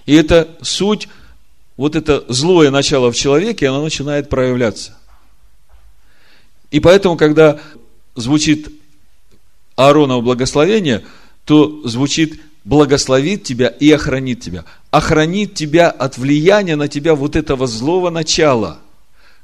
И 0.07 0.15
это 0.15 0.57
суть, 0.61 1.09
вот 1.77 1.95
это 1.95 2.25
злое 2.29 2.71
начало 2.71 3.13
в 3.13 3.17
человеке, 3.17 3.69
оно 3.69 3.85
начинает 3.85 4.29
проявляться. 4.29 4.97
И 6.73 6.81
поэтому, 6.81 7.17
когда 7.17 7.61
звучит 8.17 8.73
Аароново 9.77 10.21
благословение, 10.21 11.05
то 11.45 11.87
звучит 11.87 12.41
благословит 12.65 13.45
тебя 13.45 13.69
и 13.69 13.91
охранит 13.91 14.41
тебя. 14.41 14.65
Охранит 14.91 15.55
тебя 15.55 15.91
от 15.91 16.19
влияния 16.19 16.77
на 16.77 16.89
тебя 16.89 17.15
вот 17.15 17.37
этого 17.37 17.67
злого 17.67 18.11
начала, 18.11 18.79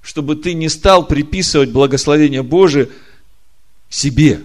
чтобы 0.02 0.36
ты 0.36 0.54
не 0.54 0.68
стал 0.68 1.06
приписывать 1.06 1.70
благословение 1.70 2.42
Божие 2.42 2.90
себе. 3.88 4.40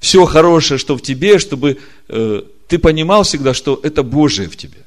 Все 0.00 0.24
хорошее, 0.26 0.78
что 0.78 0.96
в 0.96 1.02
тебе, 1.02 1.38
чтобы 1.38 1.78
э, 2.08 2.42
ты 2.68 2.78
понимал 2.78 3.22
всегда, 3.22 3.54
что 3.54 3.78
это 3.82 4.02
Божие 4.02 4.48
в 4.48 4.56
тебе. 4.56 4.78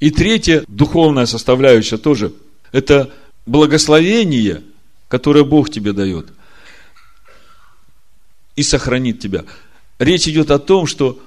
И 0.00 0.10
третья 0.10 0.64
духовная 0.66 1.26
составляющая 1.26 1.98
тоже, 1.98 2.32
это 2.72 3.12
благословение, 3.46 4.62
которое 5.08 5.44
Бог 5.44 5.70
тебе 5.70 5.92
дает– 5.92 6.28
и 8.60 8.62
сохранит 8.62 9.20
тебя. 9.20 9.46
Речь 9.98 10.28
идет 10.28 10.50
о 10.50 10.58
том, 10.58 10.86
что 10.86 11.18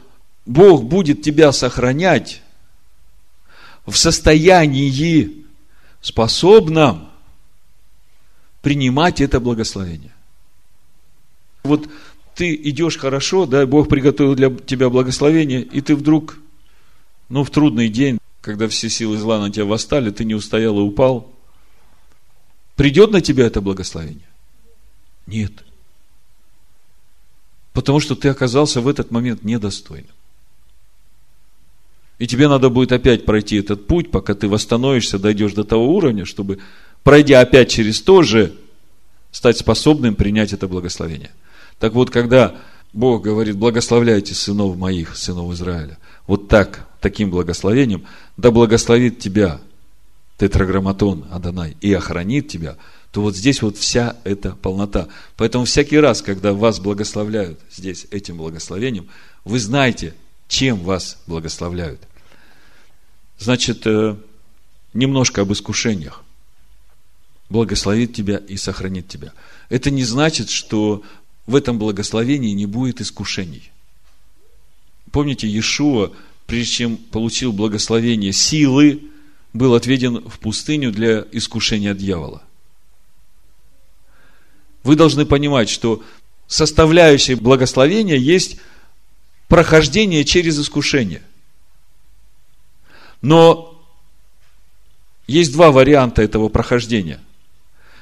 Бог 0.45 0.83
будет 0.83 1.23
тебя 1.23 1.51
сохранять 1.51 2.43
в 3.87 3.95
состоянии 3.95 5.43
способном 5.99 7.09
принимать 8.61 9.19
это 9.19 9.39
благословение. 9.39 10.13
Вот 11.63 11.89
ты 12.35 12.53
идешь 12.53 12.97
хорошо, 12.97 13.47
да, 13.47 13.65
Бог 13.65 13.89
приготовил 13.89 14.35
для 14.35 14.51
тебя 14.51 14.89
благословение, 14.89 15.63
и 15.63 15.81
ты 15.81 15.95
вдруг, 15.95 16.37
ну, 17.29 17.43
в 17.43 17.49
трудный 17.49 17.89
день, 17.89 18.19
когда 18.41 18.67
все 18.67 18.89
силы 18.89 19.17
зла 19.17 19.39
на 19.39 19.49
тебя 19.49 19.65
восстали, 19.65 20.11
ты 20.11 20.23
не 20.23 20.35
устоял 20.35 20.77
и 20.77 20.81
упал, 20.81 21.33
придет 22.75 23.11
на 23.11 23.21
тебя 23.21 23.47
это 23.47 23.59
благословение? 23.59 24.29
Нет. 25.25 25.63
Потому 27.73 27.99
что 27.99 28.15
ты 28.15 28.29
оказался 28.29 28.81
в 28.81 28.87
этот 28.87 29.11
момент 29.11 29.43
недостойным. 29.43 30.11
И 32.19 32.27
тебе 32.27 32.47
надо 32.47 32.69
будет 32.69 32.91
опять 32.91 33.25
пройти 33.25 33.57
этот 33.57 33.87
путь, 33.87 34.11
пока 34.11 34.35
ты 34.35 34.47
восстановишься, 34.47 35.17
дойдешь 35.17 35.53
до 35.53 35.63
того 35.63 35.95
уровня, 35.95 36.25
чтобы, 36.25 36.59
пройдя 37.03 37.41
опять 37.41 37.71
через 37.71 38.01
то 38.01 38.21
же, 38.21 38.53
стать 39.31 39.57
способным 39.57 40.13
принять 40.13 40.53
это 40.53 40.67
благословение. 40.67 41.31
Так 41.79 41.93
вот, 41.93 42.11
когда 42.11 42.55
Бог 42.93 43.23
говорит, 43.23 43.57
благословляйте 43.57 44.35
сынов 44.35 44.77
моих, 44.77 45.17
сынов 45.17 45.51
Израиля, 45.53 45.97
вот 46.27 46.47
так, 46.47 46.87
таким 47.01 47.31
благословением, 47.31 48.05
да 48.37 48.51
благословит 48.51 49.19
тебя 49.19 49.59
тетраграмматон 50.37 51.25
Адонай 51.31 51.75
и 51.81 51.91
охранит 51.91 52.47
тебя– 52.47 52.77
то 53.13 53.21
вот 53.21 53.37
здесь 53.37 53.61
вот 53.61 53.77
вся 53.77 54.17
эта 54.25 54.51
полнота. 54.55 55.07
Поэтому 55.37 55.63
всякий 55.63 55.97
раз, 55.97 56.21
когда 56.21 56.51
вас 56.51 56.79
благословляют 56.79 57.59
здесь 57.71 58.07
этим 58.11 58.37
благословением, 58.37 59.07
вы 59.45 59.59
знаете, 59.59 60.13
чем 60.49 60.79
вас 60.79 61.19
благословляют. 61.27 62.01
Значит, 63.39 63.87
э, 63.87 64.17
немножко 64.93 65.41
об 65.41 65.53
искушениях. 65.53 66.23
Благословит 67.49 68.13
тебя 68.13 68.37
и 68.37 68.57
сохранит 68.57 69.07
тебя. 69.07 69.31
Это 69.69 69.91
не 69.91 70.03
значит, 70.03 70.49
что 70.49 71.03
в 71.45 71.55
этом 71.55 71.77
благословении 71.79 72.51
не 72.51 72.65
будет 72.65 72.99
искушений. 72.99 73.71
Помните, 75.11 75.47
Иешуа 75.47 76.11
прежде 76.47 76.73
чем 76.73 76.97
получил 76.97 77.53
благословение 77.53 78.33
силы, 78.33 79.01
был 79.53 79.75
отведен 79.75 80.27
в 80.27 80.39
пустыню 80.39 80.91
для 80.91 81.25
искушения 81.31 81.93
дьявола. 81.93 82.43
Вы 84.83 84.95
должны 84.95 85.25
понимать, 85.25 85.69
что 85.69 86.03
составляющей 86.47 87.35
благословения 87.35 88.17
есть 88.17 88.57
прохождение 89.47 90.25
через 90.25 90.59
искушение. 90.59 91.21
Но 93.21 93.81
есть 95.27 95.53
два 95.53 95.71
варианта 95.71 96.21
этого 96.21 96.49
прохождения. 96.49 97.19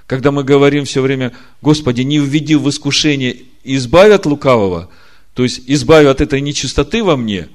Когда 0.08 0.32
мы 0.32 0.44
говорим 0.44 0.86
все 0.86 1.02
время, 1.02 1.34
Господи, 1.62 2.02
не 2.02 2.18
введи 2.18 2.56
в 2.56 2.68
искушение, 2.68 3.44
избавь 3.64 4.12
от 4.12 4.26
лукавого, 4.26 4.90
то 5.36 5.44
есть 5.44 5.62
избавь 5.68 6.08
от 6.08 6.20
этой 6.20 6.42
нечистоты 6.42 7.04
во 7.04 7.16
мне, 7.16 7.48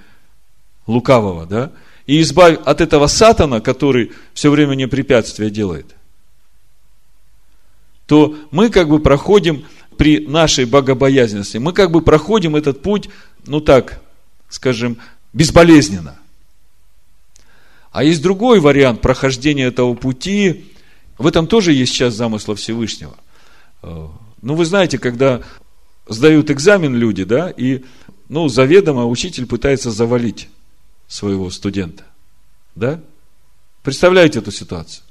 лукавого, 0.87 1.45
да, 1.47 1.73
и 2.07 2.21
избавь 2.21 2.59
от 2.65 2.81
этого 2.81 3.09
сатана, 3.09 3.61
который 3.61 4.13
все 4.33 4.51
время 4.51 4.75
мне 4.75 4.87
препятствия 4.87 5.51
делает, 5.51 5.96
то 8.07 8.37
мы 8.51 8.71
как 8.71 8.89
бы 8.89 9.01
проходим 9.01 9.65
при 9.97 10.27
нашей 10.27 10.65
богобоязненности, 10.65 11.59
мы 11.59 11.73
как 11.73 11.91
бы 11.91 12.03
проходим 12.03 12.57
этот 12.57 12.83
путь, 12.83 13.09
ну 13.47 13.61
так, 13.61 14.01
скажем, 14.49 14.99
безболезненно. 15.33 16.19
А 17.93 18.05
есть 18.05 18.23
другой 18.23 18.61
вариант 18.61 19.01
прохождения 19.01 19.65
этого 19.65 19.95
пути. 19.95 20.67
В 21.17 21.27
этом 21.27 21.47
тоже 21.47 21.73
есть 21.73 21.95
часть 21.95 22.17
замысла 22.17 22.55
Всевышнего. 22.55 23.17
Э, 23.83 24.09
ну, 24.43 24.55
вы 24.55 24.67
знаете, 24.67 24.99
когда 24.99 25.43
сдают 26.07 26.51
экзамен 26.51 26.95
люди, 26.95 27.25
да, 27.25 27.49
и, 27.49 27.85
ну, 28.29 28.49
заведомо 28.49 29.07
учитель 29.07 29.47
пытается 29.47 29.91
завалить 29.91 30.49
своего 31.09 31.49
студента. 31.51 32.05
Да? 32.75 33.01
Представляете 33.83 34.41
эту 34.41 34.53
ситуацию? 34.53 35.03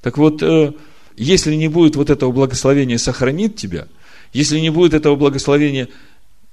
Так 0.00 0.18
вот, 0.18 0.42
э, 0.42 0.72
если 1.16 1.54
не 1.54 1.68
будет 1.68 1.96
вот 1.96 2.10
этого 2.10 2.32
благословения 2.32 2.98
сохранить 2.98 3.56
тебя, 3.56 3.88
если 4.32 4.58
не 4.60 4.70
будет 4.70 4.94
этого 4.94 5.16
благословения 5.16 5.88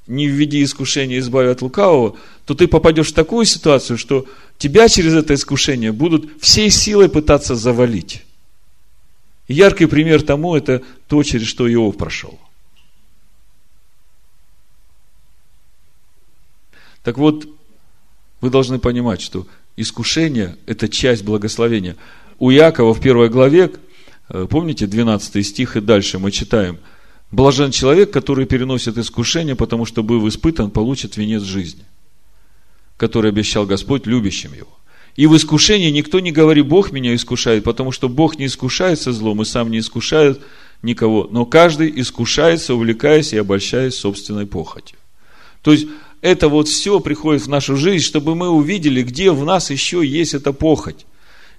не 0.07 0.27
введи 0.27 0.63
искушения, 0.63 1.19
избави 1.19 1.49
от 1.49 1.61
лукавого, 1.61 2.15
то 2.45 2.55
ты 2.55 2.67
попадешь 2.67 3.09
в 3.09 3.13
такую 3.13 3.45
ситуацию, 3.45 3.97
что 3.97 4.25
тебя 4.57 4.87
через 4.87 5.13
это 5.13 5.33
искушение 5.33 5.91
будут 5.91 6.41
всей 6.41 6.69
силой 6.69 7.09
пытаться 7.09 7.55
завалить. 7.55 8.23
Яркий 9.47 9.85
пример 9.85 10.23
тому– 10.23 10.55
это 10.57 10.81
то, 11.07 11.23
через 11.23 11.47
что 11.47 11.71
Иов 11.71 11.97
прошел. 11.97 12.39
Так 17.03 17.17
вот, 17.17 17.47
вы 18.41 18.49
должны 18.49 18.79
понимать, 18.79 19.21
что 19.21 19.47
искушение– 19.77 20.57
это 20.65 20.89
часть 20.89 21.23
благословения. 21.23 21.95
У 22.39 22.49
Якова 22.49 22.93
в 22.93 23.01
первой 23.01 23.29
главе 23.29 23.71
помните 24.49 24.87
12 24.87 25.45
стих 25.45 25.77
и 25.77 25.81
дальше 25.81 26.19
мы 26.19 26.31
читаем. 26.31 26.79
Блажен 27.31 27.71
человек, 27.71 28.11
который 28.11 28.45
переносит 28.45 28.97
искушение, 28.97 29.55
потому 29.55 29.85
что, 29.85 30.03
быв 30.03 30.23
испытан, 30.25 30.71
получит 30.71 31.17
венец 31.17 31.43
жизни, 31.43 31.83
который 32.95 33.31
обещал 33.31 33.65
Господь 33.65 34.05
любящим 34.07 34.53
его. 34.53 34.77
И 35.17 35.25
в 35.25 35.35
искушении 35.35 35.89
никто 35.89 36.19
не 36.19 36.31
говорит, 36.31 36.67
Бог 36.67 36.91
меня 36.91 37.13
искушает, 37.15 37.63
потому 37.63 37.91
что 37.91 38.07
Бог 38.07 38.37
не 38.37 38.45
искушается 38.45 39.11
злом 39.11 39.41
и 39.41 39.45
сам 39.45 39.71
не 39.71 39.79
искушает 39.79 40.41
никого, 40.83 41.27
но 41.29 41.45
каждый 41.45 41.91
искушается, 41.99 42.75
увлекаясь 42.75 43.33
и 43.33 43.37
обольщаясь 43.37 43.95
собственной 43.95 44.45
похотью. 44.45 44.97
То 45.63 45.71
есть, 45.71 45.87
это 46.21 46.49
вот 46.49 46.67
все 46.67 46.99
приходит 46.99 47.43
в 47.43 47.49
нашу 47.49 47.75
жизнь, 47.75 48.05
чтобы 48.05 48.35
мы 48.35 48.49
увидели, 48.49 49.01
где 49.01 49.31
в 49.31 49.43
нас 49.43 49.69
еще 49.69 50.05
есть 50.05 50.33
эта 50.33 50.53
похоть. 50.53 51.05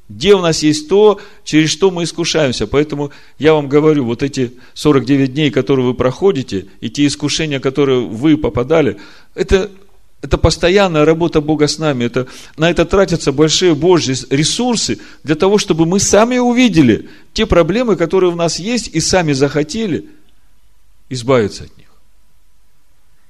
Где 0.09 0.34
у 0.34 0.40
нас 0.40 0.62
есть 0.62 0.88
то, 0.88 1.20
через 1.44 1.70
что 1.70 1.90
мы 1.90 2.04
искушаемся. 2.04 2.66
Поэтому 2.66 3.11
я 3.38 3.52
вам 3.52 3.68
говорю, 3.68 4.04
вот 4.04 4.22
эти 4.22 4.54
49 4.74 5.34
дней, 5.34 5.50
которые 5.50 5.84
вы 5.84 5.94
проходите, 5.94 6.66
и 6.80 6.88
те 6.88 7.06
искушения, 7.06 7.61
которые 7.61 8.00
вы 8.00 8.38
попадали, 8.38 8.96
это, 9.34 9.70
это 10.22 10.38
постоянная 10.38 11.04
работа 11.04 11.42
Бога 11.42 11.66
с 11.66 11.78
нами. 11.78 12.04
Это, 12.04 12.26
на 12.56 12.70
это 12.70 12.86
тратятся 12.86 13.32
большие 13.32 13.74
Божьи 13.74 14.16
ресурсы 14.30 14.98
для 15.24 15.34
того, 15.34 15.59
чтобы 15.59 15.84
мы 15.84 16.00
сами 16.00 16.38
увидели 16.38 17.11
те 17.34 17.44
проблемы, 17.44 17.96
которые 17.96 18.32
у 18.32 18.36
нас 18.36 18.59
есть, 18.59 18.88
и 18.88 19.00
сами 19.00 19.32
захотели 19.32 20.06
избавиться 21.11 21.64
от 21.64 21.76
них. 21.76 21.88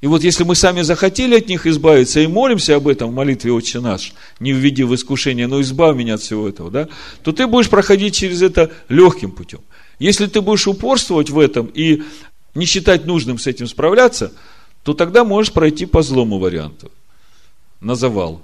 И 0.00 0.06
вот 0.06 0.22
если 0.22 0.44
мы 0.44 0.54
сами 0.54 0.82
захотели 0.82 1.36
от 1.36 1.48
них 1.48 1.66
избавиться 1.66 2.20
и 2.20 2.28
молимся 2.28 2.76
об 2.76 2.86
этом 2.86 3.10
в 3.10 3.14
молитве 3.14 3.52
«Отче 3.52 3.80
наш», 3.80 4.12
не 4.38 4.52
введи 4.52 4.84
в 4.84 4.94
искушение, 4.94 5.48
но 5.48 5.60
избавь 5.60 5.96
меня 5.96 6.14
от 6.14 6.20
всего 6.20 6.48
этого, 6.48 6.70
да, 6.70 6.88
то 7.24 7.32
ты 7.32 7.48
будешь 7.48 7.68
проходить 7.68 8.14
через 8.14 8.40
это 8.42 8.70
легким 8.88 9.32
путем. 9.32 9.60
Если 9.98 10.26
ты 10.26 10.40
будешь 10.40 10.68
упорствовать 10.68 11.30
в 11.30 11.38
этом 11.38 11.66
и 11.66 12.04
не 12.54 12.64
считать 12.64 13.06
нужным 13.06 13.38
с 13.38 13.48
этим 13.48 13.66
справляться, 13.66 14.32
то 14.84 14.94
тогда 14.94 15.24
можешь 15.24 15.52
пройти 15.52 15.84
по 15.84 16.02
злому 16.02 16.38
варианту. 16.38 16.92
На 17.80 17.96
завал. 17.96 18.40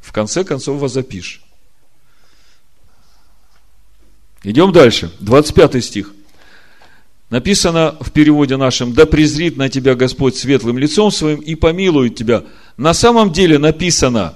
В 0.00 0.12
конце 0.12 0.44
концов 0.44 0.80
возопишь. 0.80 1.42
Идем 4.42 4.72
дальше. 4.72 5.12
25 5.20 5.84
стих. 5.84 6.14
Написано 7.30 7.96
в 8.00 8.10
переводе 8.10 8.56
нашем, 8.56 8.92
да 8.92 9.06
презрит 9.06 9.56
на 9.56 9.68
тебя 9.68 9.94
Господь 9.94 10.36
светлым 10.36 10.78
лицом 10.78 11.12
своим 11.12 11.38
и 11.38 11.54
помилует 11.54 12.16
тебя. 12.16 12.42
На 12.76 12.92
самом 12.92 13.32
деле 13.32 13.56
написано, 13.58 14.34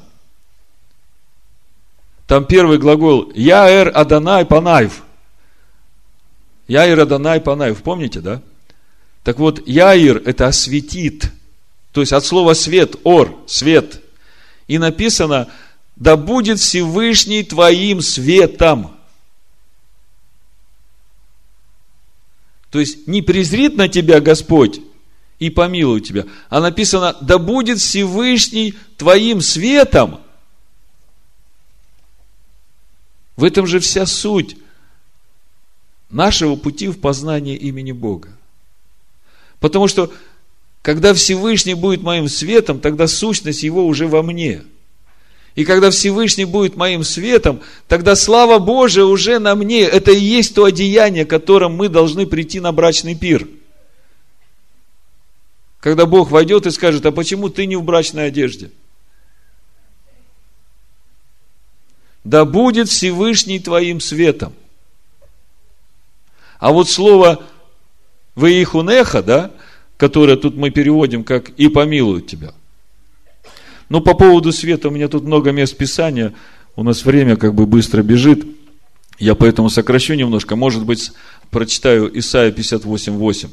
там 2.28 2.46
первый 2.46 2.78
глагол, 2.78 3.32
Яэр 3.34 3.90
Аданай 3.92 4.46
Панаев. 4.46 5.02
Яир 6.68 7.00
Аданай 7.00 7.40
Панаев, 7.40 7.82
помните, 7.82 8.20
да? 8.20 8.40
Так 9.24 9.38
вот, 9.38 9.66
Яир– 9.66 10.22
это 10.24 10.46
осветит, 10.46 11.32
то 11.92 12.00
есть 12.00 12.12
от 12.12 12.24
слова 12.24 12.54
свет, 12.54 12.96
ор, 13.04 13.36
свет. 13.46 14.02
И 14.68 14.78
написано, 14.78 15.48
да 15.96 16.16
будет 16.16 16.60
Всевышний 16.60 17.42
твоим 17.42 18.00
светом. 18.00 18.93
То 22.74 22.80
есть 22.80 23.06
не 23.06 23.22
презрит 23.22 23.76
на 23.76 23.88
тебя 23.88 24.20
Господь 24.20 24.80
и 25.38 25.48
помилует 25.48 26.02
тебя, 26.02 26.24
а 26.48 26.60
написано, 26.60 27.16
да 27.20 27.38
будет 27.38 27.78
Всевышний 27.78 28.74
твоим 28.96 29.40
светом. 29.42 30.18
В 33.36 33.44
этом 33.44 33.68
же 33.68 33.78
вся 33.78 34.06
суть 34.06 34.56
нашего 36.10 36.56
пути 36.56 36.88
в 36.88 36.98
познание 36.98 37.56
имени 37.56 37.92
Бога. 37.92 38.30
Потому 39.60 39.86
что, 39.86 40.12
когда 40.82 41.14
Всевышний 41.14 41.74
будет 41.74 42.02
моим 42.02 42.28
светом, 42.28 42.80
тогда 42.80 43.06
сущность 43.06 43.62
Его 43.62 43.86
уже 43.86 44.08
во 44.08 44.24
мне– 44.24 44.64
и 45.54 45.64
когда 45.64 45.90
Всевышний 45.90 46.44
будет 46.44 46.76
моим 46.76 47.04
светом, 47.04 47.60
тогда 47.86 48.16
слава 48.16 48.58
Божия 48.58 49.04
уже 49.04 49.38
на 49.38 49.54
мне. 49.54 49.82
Это 49.82 50.10
и 50.10 50.18
есть 50.18 50.54
то 50.54 50.64
одеяние, 50.64 51.24
которым 51.24 51.76
мы 51.76 51.88
должны 51.88 52.26
прийти 52.26 52.58
на 52.58 52.72
брачный 52.72 53.14
пир. 53.14 53.46
Когда 55.78 56.06
Бог 56.06 56.30
войдет 56.30 56.66
и 56.66 56.70
скажет, 56.70 57.06
а 57.06 57.12
почему 57.12 57.50
ты 57.50 57.66
не 57.66 57.76
в 57.76 57.84
брачной 57.84 58.26
одежде? 58.26 58.70
Да 62.24 62.44
будет 62.44 62.88
Всевышний 62.88 63.60
твоим 63.60 64.00
светом. 64.00 64.54
А 66.58 66.72
вот 66.72 66.88
слово 66.88 67.44
«Ваихунеха», 68.34 69.22
да, 69.22 69.52
которое 69.98 70.36
тут 70.36 70.56
мы 70.56 70.70
переводим 70.70 71.22
как 71.22 71.50
«и 71.50 71.68
помилуют 71.68 72.26
тебя», 72.26 72.54
ну, 73.94 74.00
по 74.00 74.14
поводу 74.14 74.50
света 74.50 74.88
у 74.88 74.90
меня 74.90 75.06
тут 75.06 75.22
много 75.22 75.52
мест 75.52 75.76
Писания. 75.76 76.34
У 76.74 76.82
нас 76.82 77.04
время 77.04 77.36
как 77.36 77.54
бы 77.54 77.64
быстро 77.64 78.02
бежит. 78.02 78.44
Я 79.20 79.36
поэтому 79.36 79.70
сокращу 79.70 80.14
немножко. 80.14 80.56
Может 80.56 80.84
быть, 80.84 81.12
прочитаю 81.50 82.10
Исайя 82.18 82.50
58.8. 82.50 83.50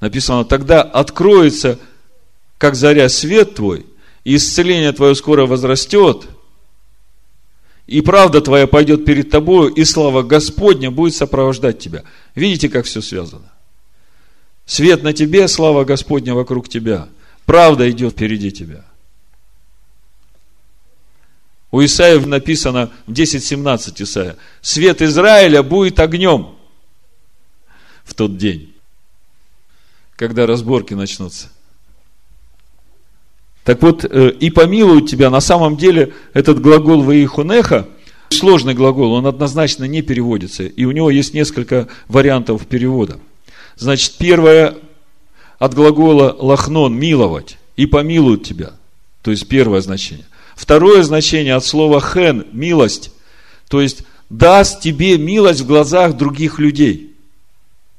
Написано, 0.00 0.44
тогда 0.44 0.82
откроется, 0.82 1.80
как 2.58 2.76
заря, 2.76 3.08
свет 3.08 3.56
твой, 3.56 3.84
и 4.22 4.36
исцеление 4.36 4.92
твое 4.92 5.16
скоро 5.16 5.46
возрастет, 5.46 6.28
и 7.88 8.02
правда 8.02 8.40
твоя 8.40 8.68
пойдет 8.68 9.04
перед 9.04 9.30
тобою, 9.30 9.68
и 9.74 9.84
слава 9.84 10.22
Господня 10.22 10.92
будет 10.92 11.16
сопровождать 11.16 11.80
тебя. 11.80 12.04
Видите, 12.36 12.68
как 12.68 12.84
все 12.84 13.00
связано? 13.00 13.50
Свет 14.64 15.02
на 15.02 15.12
тебе, 15.12 15.48
слава 15.48 15.82
Господня 15.82 16.34
вокруг 16.34 16.68
тебя. 16.68 17.08
Правда 17.46 17.90
идет 17.90 18.12
впереди 18.12 18.52
тебя. 18.52 18.84
У 21.72 21.82
Исаия 21.82 22.20
написано 22.20 22.90
в 23.06 23.12
10.17 23.12 24.02
Исаия, 24.02 24.36
свет 24.60 25.00
Израиля 25.00 25.62
будет 25.62 25.98
огнем 26.00 26.54
в 28.04 28.12
тот 28.14 28.36
день, 28.36 28.74
когда 30.16 30.46
разборки 30.46 30.92
начнутся. 30.92 31.48
Так 33.64 33.80
вот, 33.80 34.04
э, 34.04 34.30
и 34.38 34.50
помилуют 34.50 35.08
тебя, 35.08 35.30
на 35.30 35.40
самом 35.40 35.76
деле, 35.78 36.12
этот 36.34 36.60
глагол 36.60 37.02
«ваихунеха» 37.02 37.88
сложный 38.28 38.74
глагол, 38.74 39.12
он 39.12 39.26
однозначно 39.26 39.84
не 39.84 40.02
переводится, 40.02 40.64
и 40.64 40.84
у 40.84 40.90
него 40.90 41.10
есть 41.10 41.32
несколько 41.32 41.88
вариантов 42.08 42.66
перевода. 42.66 43.18
Значит, 43.76 44.16
первое 44.18 44.76
от 45.58 45.74
глагола 45.74 46.36
«лахнон»– 46.38 46.94
«миловать» 46.98 47.56
и 47.76 47.86
помилуют 47.86 48.44
тебя. 48.44 48.72
То 49.22 49.30
есть, 49.30 49.48
первое 49.48 49.80
значение. 49.80 50.26
Второе 50.62 51.02
значение 51.02 51.56
от 51.56 51.64
слова 51.64 52.00
«хен»– 52.00 52.46
«милость». 52.52 53.10
То 53.68 53.80
есть, 53.80 54.04
даст 54.30 54.80
тебе 54.80 55.18
милость 55.18 55.62
в 55.62 55.66
глазах 55.66 56.16
других 56.16 56.60
людей. 56.60 57.16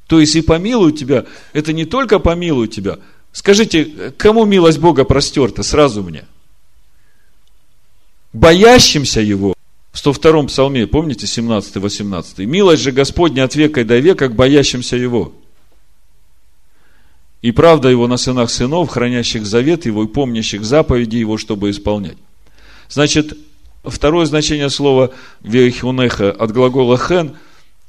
То 0.08 0.22
есть, 0.22 0.38
и 0.38 0.42
помилуют 0.42 0.98
тебя, 0.98 1.26
это 1.52 1.74
не 1.74 1.84
только 1.84 2.20
помилуют 2.20 2.72
тебя. 2.72 3.00
Скажите, 3.34 4.14
кому 4.16 4.46
милость 4.46 4.80
Бога 4.80 5.04
простерта? 5.04 5.62
Сразу 5.62 6.04
мне. 6.04 6.24
Боящимся 8.32 9.20
Его. 9.20 9.56
В 9.92 9.98
102-м 9.98 10.48
псалме, 10.48 10.88
помните, 10.88 11.26
17-18? 11.26 12.46
«Милость 12.46 12.82
же 12.82 12.94
Господня 12.94 13.44
от 13.44 13.56
века 13.56 13.82
и 13.82 13.84
до 13.84 14.00
века 14.00 14.30
к 14.30 14.36
боящимся 14.36 14.96
Его» 14.96 15.34
и 17.42 17.52
правда 17.52 17.90
его 17.90 18.08
на 18.08 18.16
сынах 18.16 18.50
сынов, 18.50 18.90
хранящих 18.90 19.46
завет 19.46 19.86
его 19.86 20.06
и 20.06 20.08
помнящих 20.08 20.64
заповеди 20.64 21.18
его, 21.18 21.38
чтобы 21.38 21.72
исполнять. 21.72 22.16
Значит, 22.94 23.36
второе 23.84 24.28
значение 24.28 24.70
слова 24.70 25.12
вехунеха 25.42 26.32
от 26.32 26.52
глагола 26.52 26.96
хен 26.96 27.36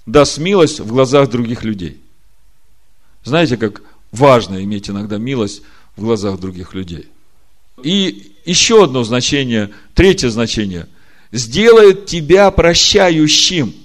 даст 0.07 0.39
милость 0.39 0.81
в 0.81 0.87
глазах 0.87 1.29
других 1.29 1.63
людей. 1.63 2.01
Знаете, 3.23 3.59
как 3.59 3.83
важно 4.13 4.65
иметь 4.65 4.89
иногда 4.89 5.19
милость 5.19 5.61
в 5.95 6.01
глазах 6.01 6.41
других 6.41 6.73
людей. 6.73 7.07
И 7.83 8.33
еще 8.47 8.85
одно 8.85 9.05
значение, 9.05 9.73
третье 9.93 10.31
значение, 10.31 10.89
сделает 11.33 12.07
тебя 12.07 12.51
прощающим– 12.51 13.75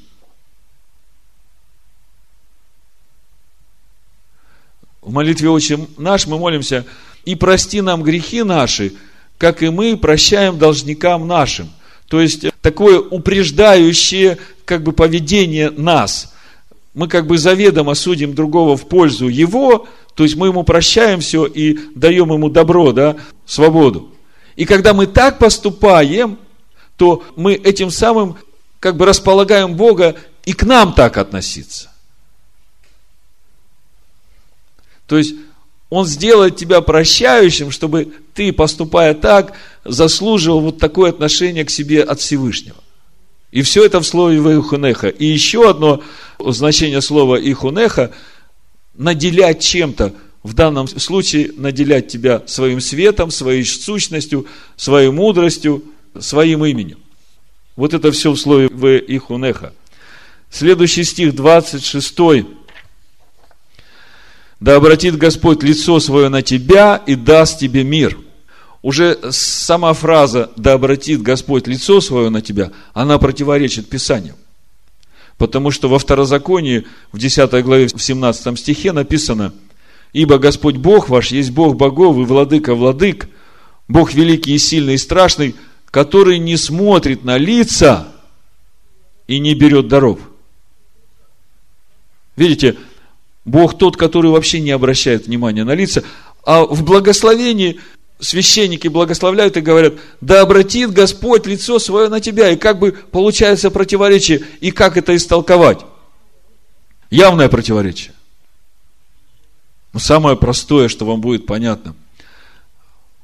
В 5.01 5.11
молитве 5.11 5.49
«Отче 5.49 5.88
наш» 5.97 6.28
мы 6.28 6.38
молимся, 6.38 6.86
и 7.26 7.34
прости 7.34 7.82
нам 7.82 8.03
грехи 8.03 8.43
наши, 8.43 8.93
как 9.39 9.63
и 9.63 9.69
мы 9.69 9.97
прощаем 9.97 10.59
должникам 10.59 11.25
нашим. 11.25 11.71
То 12.07 12.21
есть, 12.21 12.45
такое 12.61 12.99
упреждающее 12.99 14.37
как 14.65 14.83
бы 14.83 14.91
поведение 14.91 15.71
нас. 15.71 16.33
Мы 16.93 17.07
как 17.07 17.25
бы 17.25 17.37
заведомо 17.37 17.95
судим 17.95 18.35
другого 18.35 18.75
в 18.75 18.87
пользу 18.87 19.27
его, 19.27 19.87
то 20.13 20.23
есть 20.23 20.35
мы 20.35 20.47
ему 20.47 20.63
прощаем 20.63 21.21
все 21.21 21.45
и 21.45 21.79
даем 21.95 22.33
ему 22.33 22.49
добро, 22.49 22.91
да, 22.91 23.15
свободу. 23.45 24.11
И 24.57 24.65
когда 24.65 24.93
мы 24.93 25.07
так 25.07 25.39
поступаем, 25.39 26.37
то 26.97 27.23
мы 27.37 27.53
этим 27.53 27.91
самым 27.91 28.35
как 28.81 28.97
бы 28.97 29.05
располагаем 29.05 29.75
Бога 29.75 30.15
и 30.43 30.51
к 30.51 30.63
нам 30.63 30.93
так 30.93 31.17
относиться. 31.17 31.89
То 35.07 35.17
есть, 35.17 35.35
он 35.89 36.05
сделает 36.05 36.55
тебя 36.55 36.81
прощающим, 36.81 37.71
чтобы 37.71 38.13
ты, 38.33 38.53
поступая 38.53 39.13
так, 39.13 39.53
заслуживал 39.83 40.61
вот 40.61 40.77
такое 40.77 41.09
отношение 41.09 41.65
к 41.65 41.69
себе 41.69 42.03
от 42.03 42.19
Всевышнего. 42.19 42.77
И 43.51 43.63
все 43.63 43.83
это 43.83 43.99
в 43.99 44.05
слове 44.05 44.37
«ихунеха». 44.37 45.07
И 45.07 45.25
еще 45.25 45.69
одно 45.69 46.03
значение 46.39 47.01
слова 47.01 47.35
«ихунеха»– 47.35 48.11
наделять 48.95 49.61
чем-то, 49.61 50.13
в 50.43 50.53
данном 50.53 50.87
случае 50.87 51.51
наделять 51.55 52.09
тебя 52.09 52.43
своим 52.45 52.81
светом, 52.81 53.31
своей 53.31 53.65
сущностью, 53.65 54.45
своей 54.75 55.09
мудростью, 55.09 55.83
своим 56.19 56.65
именем. 56.65 56.99
Вот 57.75 57.93
это 57.93 58.11
все 58.11 58.31
в 58.31 58.37
слове 58.37 58.67
«ихунеха». 59.07 59.73
Следующий 60.51 61.03
стих, 61.03 61.33
26 61.33 62.17
да 64.60 64.76
обратит 64.76 65.18
Господь 65.18 65.64
лицо 65.64 65.99
свое 65.99 66.30
на 66.30 66.41
тебя 66.41 67.01
и 67.05 67.16
даст 67.16 67.60
тебе 67.60 67.84
мир. 67.84 68.18
Уже 68.82 69.18
сама 69.32 69.93
фраза 69.93 70.51
«да 70.55 70.74
обратит 70.74 71.22
Господь 71.22 71.68
лицо 71.68 71.99
свое 71.99 72.30
на 72.30 72.41
тебя», 72.41 72.72
она 72.93 73.18
противоречит 73.18 73.89
Писанию. 73.89 74.36
Потому 75.38 75.72
что 75.72 75.89
во 75.89 75.99
Второзаконии, 75.99 76.86
в 77.12 77.18
10 77.18 77.64
главе, 77.64 77.88
в 77.88 78.01
17 78.01 78.57
стихе 78.57 78.91
написано 78.91 79.53
«Ибо 80.12 80.38
Господь 80.38 80.76
Бог 80.76 81.10
ваш 81.10 81.32
есть 81.32 81.51
Бог 81.51 81.76
богов 81.76 82.18
и 82.18 82.24
владыка 82.24 82.74
владык, 82.74 83.30
Бог 83.88 84.14
великий 84.14 84.55
и 84.55 84.57
сильный 84.57 84.95
и 84.95 84.97
страшный, 84.97 85.55
который 85.91 86.38
не 86.39 86.57
смотрит 86.57 87.24
на 87.24 87.38
лица 87.38 88.07
и 89.28 89.39
не 89.39 89.55
берет 89.55 89.88
даров». 89.88 90.20
Видите, 92.38 92.78
Бог 93.45 93.77
тот, 93.77 93.97
который 93.97 94.31
вообще 94.31 94.59
не 94.59 94.71
обращает 94.71 95.27
внимания 95.27 95.63
на 95.63 95.73
лица, 95.73 96.03
а 96.43 96.65
в 96.65 96.83
благословении 96.83 97.79
священники 98.19 98.87
благословляют 98.87 99.57
и 99.57 99.61
говорят, 99.61 99.93
да 100.21 100.41
обратит 100.41 100.91
Господь 100.91 101.45
лицо 101.45 101.79
свое 101.79 102.09
на 102.09 102.19
тебя. 102.19 102.49
И 102.49 102.57
как 102.57 102.79
бы 102.79 102.91
получается 102.91 103.71
противоречие, 103.71 104.43
и 104.59 104.71
как 104.71 104.97
это 104.97 105.15
истолковать? 105.15 105.79
Явное 107.09 107.49
противоречие. 107.49 108.13
Но 109.93 109.99
самое 109.99 110.37
простое, 110.37 110.87
что 110.87 111.05
вам 111.05 111.21
будет 111.21 111.45
понятно. 111.45 111.95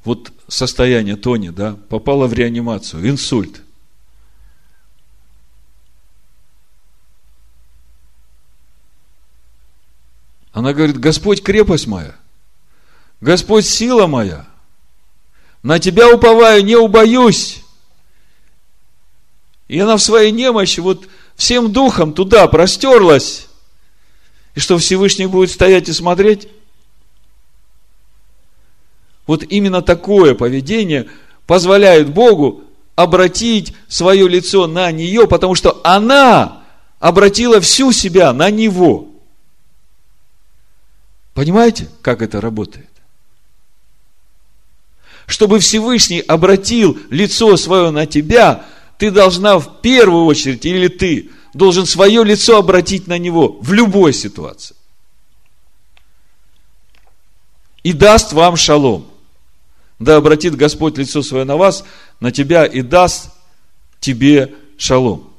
Вот 0.04 0.32
состояние 0.48 1.16
Тони, 1.16 1.50
да, 1.50 1.78
попало 1.90 2.28
в 2.28 2.34
реанимацию, 2.34 3.08
инсульт. 3.08 3.62
Она 10.56 10.72
говорит, 10.72 10.98
Господь 10.98 11.44
крепость 11.44 11.86
моя, 11.86 12.16
Господь 13.20 13.66
сила 13.66 14.08
моя, 14.08 14.48
на 15.64 15.80
Тебя 15.80 16.10
уповаю, 16.10 16.64
не 16.64 16.78
убоюсь. 16.78 17.62
И 19.68 19.78
она 19.78 19.98
в 19.98 20.02
своей 20.02 20.32
немощи 20.32 20.80
вот 20.80 21.10
всем 21.36 21.74
духом 21.74 22.14
туда 22.14 22.48
простерлась. 22.48 23.48
И 24.54 24.62
что 24.62 24.78
Всевышний 24.78 25.26
будет 25.26 25.52
стоять 25.52 25.90
и 25.90 25.94
смотреть? 25.94 26.48
Вот 29.28 29.44
именно 29.44 29.82
такое 29.82 30.36
поведение 30.36 31.10
позволяет 31.48 32.14
Богу 32.14 32.64
обратить 32.96 33.74
свое 33.90 34.30
лицо 34.30 34.68
на 34.68 34.90
нее, 34.94 35.28
потому 35.28 35.54
что 35.54 35.82
она 35.84 36.64
обратила 37.00 37.60
всю 37.60 37.92
себя 37.92 38.32
на 38.32 38.50
него. 38.50 39.15
Понимаете, 41.36 41.90
как 42.02 42.22
это 42.22 42.40
работает? 42.40 42.90
Чтобы 45.28 45.60
Всевышний 45.60 46.22
обратил 46.22 46.98
лицо 47.10 47.58
свое 47.58 47.92
на 47.92 48.06
тебя, 48.06 48.66
ты 48.98 49.12
должна 49.12 49.60
в 49.60 49.82
первую 49.82 50.26
очередь, 50.26 50.66
или 50.66 50.88
ты 50.88 51.30
должен 51.54 51.86
свое 51.86 52.24
лицо 52.24 52.58
обратить 52.58 53.08
на 53.08 53.18
него 53.18 53.58
в 53.62 53.74
любой 53.74 54.14
ситуации. 54.14 54.78
И 57.84 57.92
даст 57.92 58.32
вам 58.32 58.56
шалом. 58.56 59.06
Да 60.00 60.16
обратит 60.16 60.56
Господь 60.56 60.98
лицо 60.98 61.22
свое 61.22 61.44
на 61.44 61.58
вас, 61.58 61.84
на 62.22 62.32
тебя 62.32 62.66
и 62.66 62.82
даст 62.82 63.30
тебе 64.00 64.56
шалом. 64.78 65.35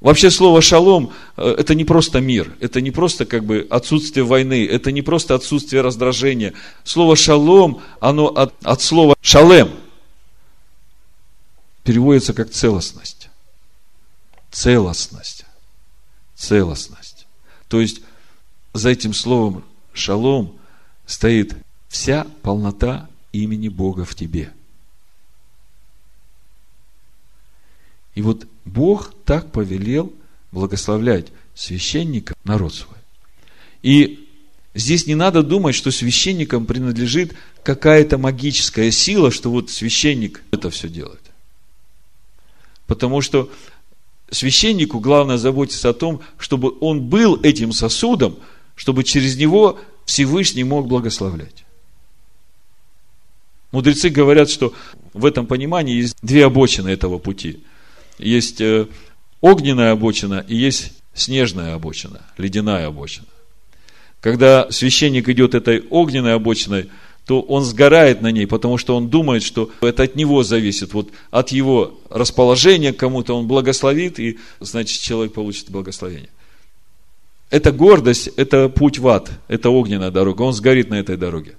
Вообще 0.00 0.30
слово 0.30 0.60
шалом– 0.60 1.12
э, 1.36 1.54
это 1.58 1.74
не 1.74 1.84
просто 1.84 2.20
мир, 2.20 2.54
это 2.60 2.80
не 2.80 2.90
просто 2.90 3.24
как 3.24 3.44
бы 3.44 3.66
отсутствие 3.70 4.24
войны, 4.24 4.66
это 4.66 4.92
не 4.92 5.00
просто 5.02 5.34
отсутствие 5.34 5.80
раздражения. 5.82 6.52
Слово 6.84 7.16
шалом, 7.16 7.80
оно 8.00 8.26
от, 8.26 8.54
от 8.62 8.82
слова 8.82 9.16
шалем 9.22 9.70
переводится 11.82 12.34
как 12.34 12.50
целостность. 12.50 13.30
Целостность. 14.50 15.46
Целостность. 16.34 17.26
То 17.68 17.80
есть 17.80 18.02
за 18.74 18.90
этим 18.90 19.14
словом 19.14 19.64
шалом 19.94 20.58
стоит 21.06 21.56
вся 21.88 22.26
полнота 22.42 23.08
имени 23.32 23.68
Бога 23.68 24.04
в 24.04 24.14
тебе. 24.14 24.52
И 28.14 28.22
вот 28.22 28.46
Бог 28.66 29.14
так 29.24 29.52
повелел 29.52 30.12
благословлять 30.52 31.28
священника 31.54 32.34
народ 32.44 32.74
свой. 32.74 32.98
И 33.82 34.28
здесь 34.74 35.06
не 35.06 35.14
надо 35.14 35.42
думать, 35.42 35.74
что 35.74 35.90
священникам 35.90 36.66
принадлежит 36.66 37.34
какая-то 37.62 38.18
магическая 38.18 38.90
сила, 38.90 39.30
что 39.30 39.50
вот 39.50 39.70
священник 39.70 40.42
это 40.50 40.68
все 40.70 40.88
делает. 40.88 41.22
Потому 42.86 43.20
что 43.22 43.50
священнику 44.30 44.98
главное 44.98 45.38
заботиться 45.38 45.88
о 45.88 45.94
том, 45.94 46.20
чтобы 46.36 46.74
он 46.80 47.02
был 47.02 47.40
этим 47.42 47.72
сосудом, 47.72 48.36
чтобы 48.74 49.04
через 49.04 49.36
него 49.36 49.78
Всевышний 50.04 50.64
мог 50.64 50.88
благословлять. 50.88 51.64
Мудрецы 53.70 54.08
говорят, 54.08 54.50
что 54.50 54.74
в 55.12 55.24
этом 55.24 55.46
понимании 55.46 55.96
есть 55.96 56.16
две 56.22 56.46
обочины 56.46 56.88
этого 56.88 57.18
пути. 57.18 57.62
Есть 58.18 58.60
э, 58.60 58.86
огненная 59.40 59.92
обочина 59.92 60.44
и 60.46 60.56
есть 60.56 60.92
снежная 61.14 61.74
обочина, 61.74 62.22
ледяная 62.38 62.86
обочина. 62.86 63.26
Когда 64.20 64.70
священник 64.70 65.28
идет 65.28 65.54
этой 65.54 65.84
огненной 65.90 66.34
обочиной, 66.34 66.88
то 67.26 67.40
он 67.40 67.64
сгорает 67.64 68.22
на 68.22 68.30
ней, 68.30 68.46
потому 68.46 68.78
что 68.78 68.96
он 68.96 69.08
думает, 69.08 69.42
что 69.42 69.70
это 69.80 70.04
от 70.04 70.14
него 70.14 70.44
зависит, 70.44 70.94
вот 70.94 71.10
от 71.30 71.50
его 71.50 71.98
расположения 72.08 72.92
кому-то 72.92 73.34
он 73.34 73.48
благословит, 73.48 74.20
и 74.20 74.38
значит 74.60 75.00
человек 75.00 75.32
получит 75.32 75.70
благословение. 75.70 76.30
Это 77.50 77.72
гордость, 77.72 78.28
это 78.36 78.68
путь 78.68 78.98
в 78.98 79.08
ад, 79.08 79.30
это 79.48 79.70
огненная 79.70 80.10
дорога, 80.10 80.42
он 80.42 80.52
сгорит 80.52 80.88
на 80.88 80.94
этой 80.94 81.16
дороге. 81.16 81.56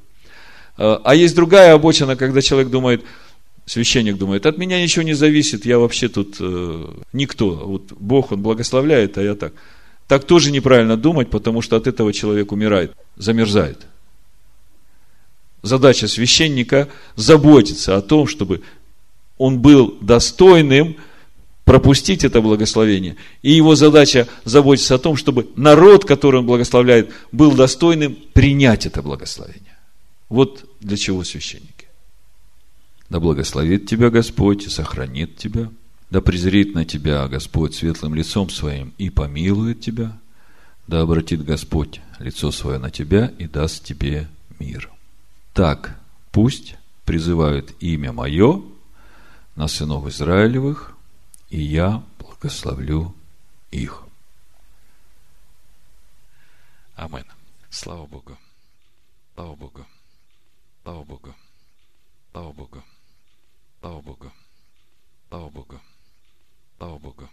А, 0.78 1.01
а 1.03 1.16
есть 1.16 1.36
другая 1.36 1.74
обочина, 1.74 2.16
когда 2.16 2.41
человек 2.41 2.70
думает, 2.70 3.03
священник 3.68 4.18
думает, 4.18 4.45
от 4.45 4.57
меня 4.57 4.82
ничего 4.82 5.03
не 5.03 5.13
зависит, 5.13 5.65
я 5.65 5.78
вообще 5.78 6.07
тут 6.07 6.38
э, 6.39 6.86
никто. 7.13 7.49
Вот 7.49 7.91
Бог, 7.91 8.32
Он 8.32 8.41
благословляет, 8.41 9.18
а 9.18 9.22
я 9.22 9.36
так. 9.36 9.53
Так 10.07 10.24
тоже 10.24 10.51
неправильно 10.51 10.95
думать, 10.95 11.30
потому 11.30 11.61
что 11.61 11.76
от 11.76 11.86
этого 11.86 12.13
человек 12.13 12.51
умирает, 12.51 12.93
замерзает. 13.18 13.86
Задача 15.61 16.07
священника 16.07 16.88
заботиться 17.15 17.97
о 17.97 18.01
том, 18.01 18.26
чтобы 18.26 18.61
он 19.38 19.59
был 19.59 19.97
достойным 20.01 20.95
пропустить 21.65 22.24
это 22.24 22.39
благословение. 22.39 23.18
И 23.41 23.51
его 23.51 23.76
задача 23.76 24.30
заботиться 24.45 24.95
о 24.95 24.99
том, 24.99 25.18
чтобы 25.18 25.49
народ, 25.57 26.05
который 26.05 26.39
он 26.39 26.45
благословляет, 26.45 27.11
был 27.34 27.51
достойным 27.51 28.18
принять 28.32 28.86
это 28.86 29.01
благословение. 29.01 29.78
Вот 30.30 30.63
для 30.80 30.95
чего 30.95 31.26
священники. 31.26 31.77
Да 33.10 33.20
благословит 33.20 33.88
тебя 33.88 34.10
Господь 34.10 34.66
и 34.66 34.70
сохранит 34.70 35.38
тебя. 35.38 35.70
Да 36.10 36.22
презрит 36.22 36.74
на 36.74 36.86
тебя 36.86 37.28
Господь 37.28 37.76
светлым 37.76 38.16
лицом 38.16 38.49
своим 38.49 38.93
и 38.97 39.10
помилует 39.10 39.82
тебя. 39.82 40.18
Да 40.88 41.01
обратит 41.01 41.43
Господь 41.43 42.01
лицо 42.20 42.51
свое 42.51 42.80
на 42.80 42.91
тебя 42.91 43.28
и 43.38 43.47
даст 43.47 43.84
тебе 43.84 44.28
мир. 44.60 44.89
Так 45.53 45.99
пусть 46.32 46.76
призывают 47.05 47.74
имя 47.82 48.12
мое 48.12 48.62
на 49.55 49.68
сынов 49.68 50.08
Израилевых, 50.08 50.95
и 51.49 51.62
я 51.62 52.03
благословлю 52.20 53.16
их. 53.72 54.03
Амин. 56.95 57.26
Слава 57.70 58.05
Богу. 58.05 58.38
Слава 59.36 59.55
Богу. 59.55 59.86
Слава 60.84 61.03
Богу. 61.03 61.36
Слава 62.32 62.53
Богу. 62.53 62.84
Слава 63.88 64.02
Богу. 64.02 64.32
Слава 65.30 65.50
Богу. 65.50 65.80
Слава 66.78 67.00
Богу. 67.00 67.30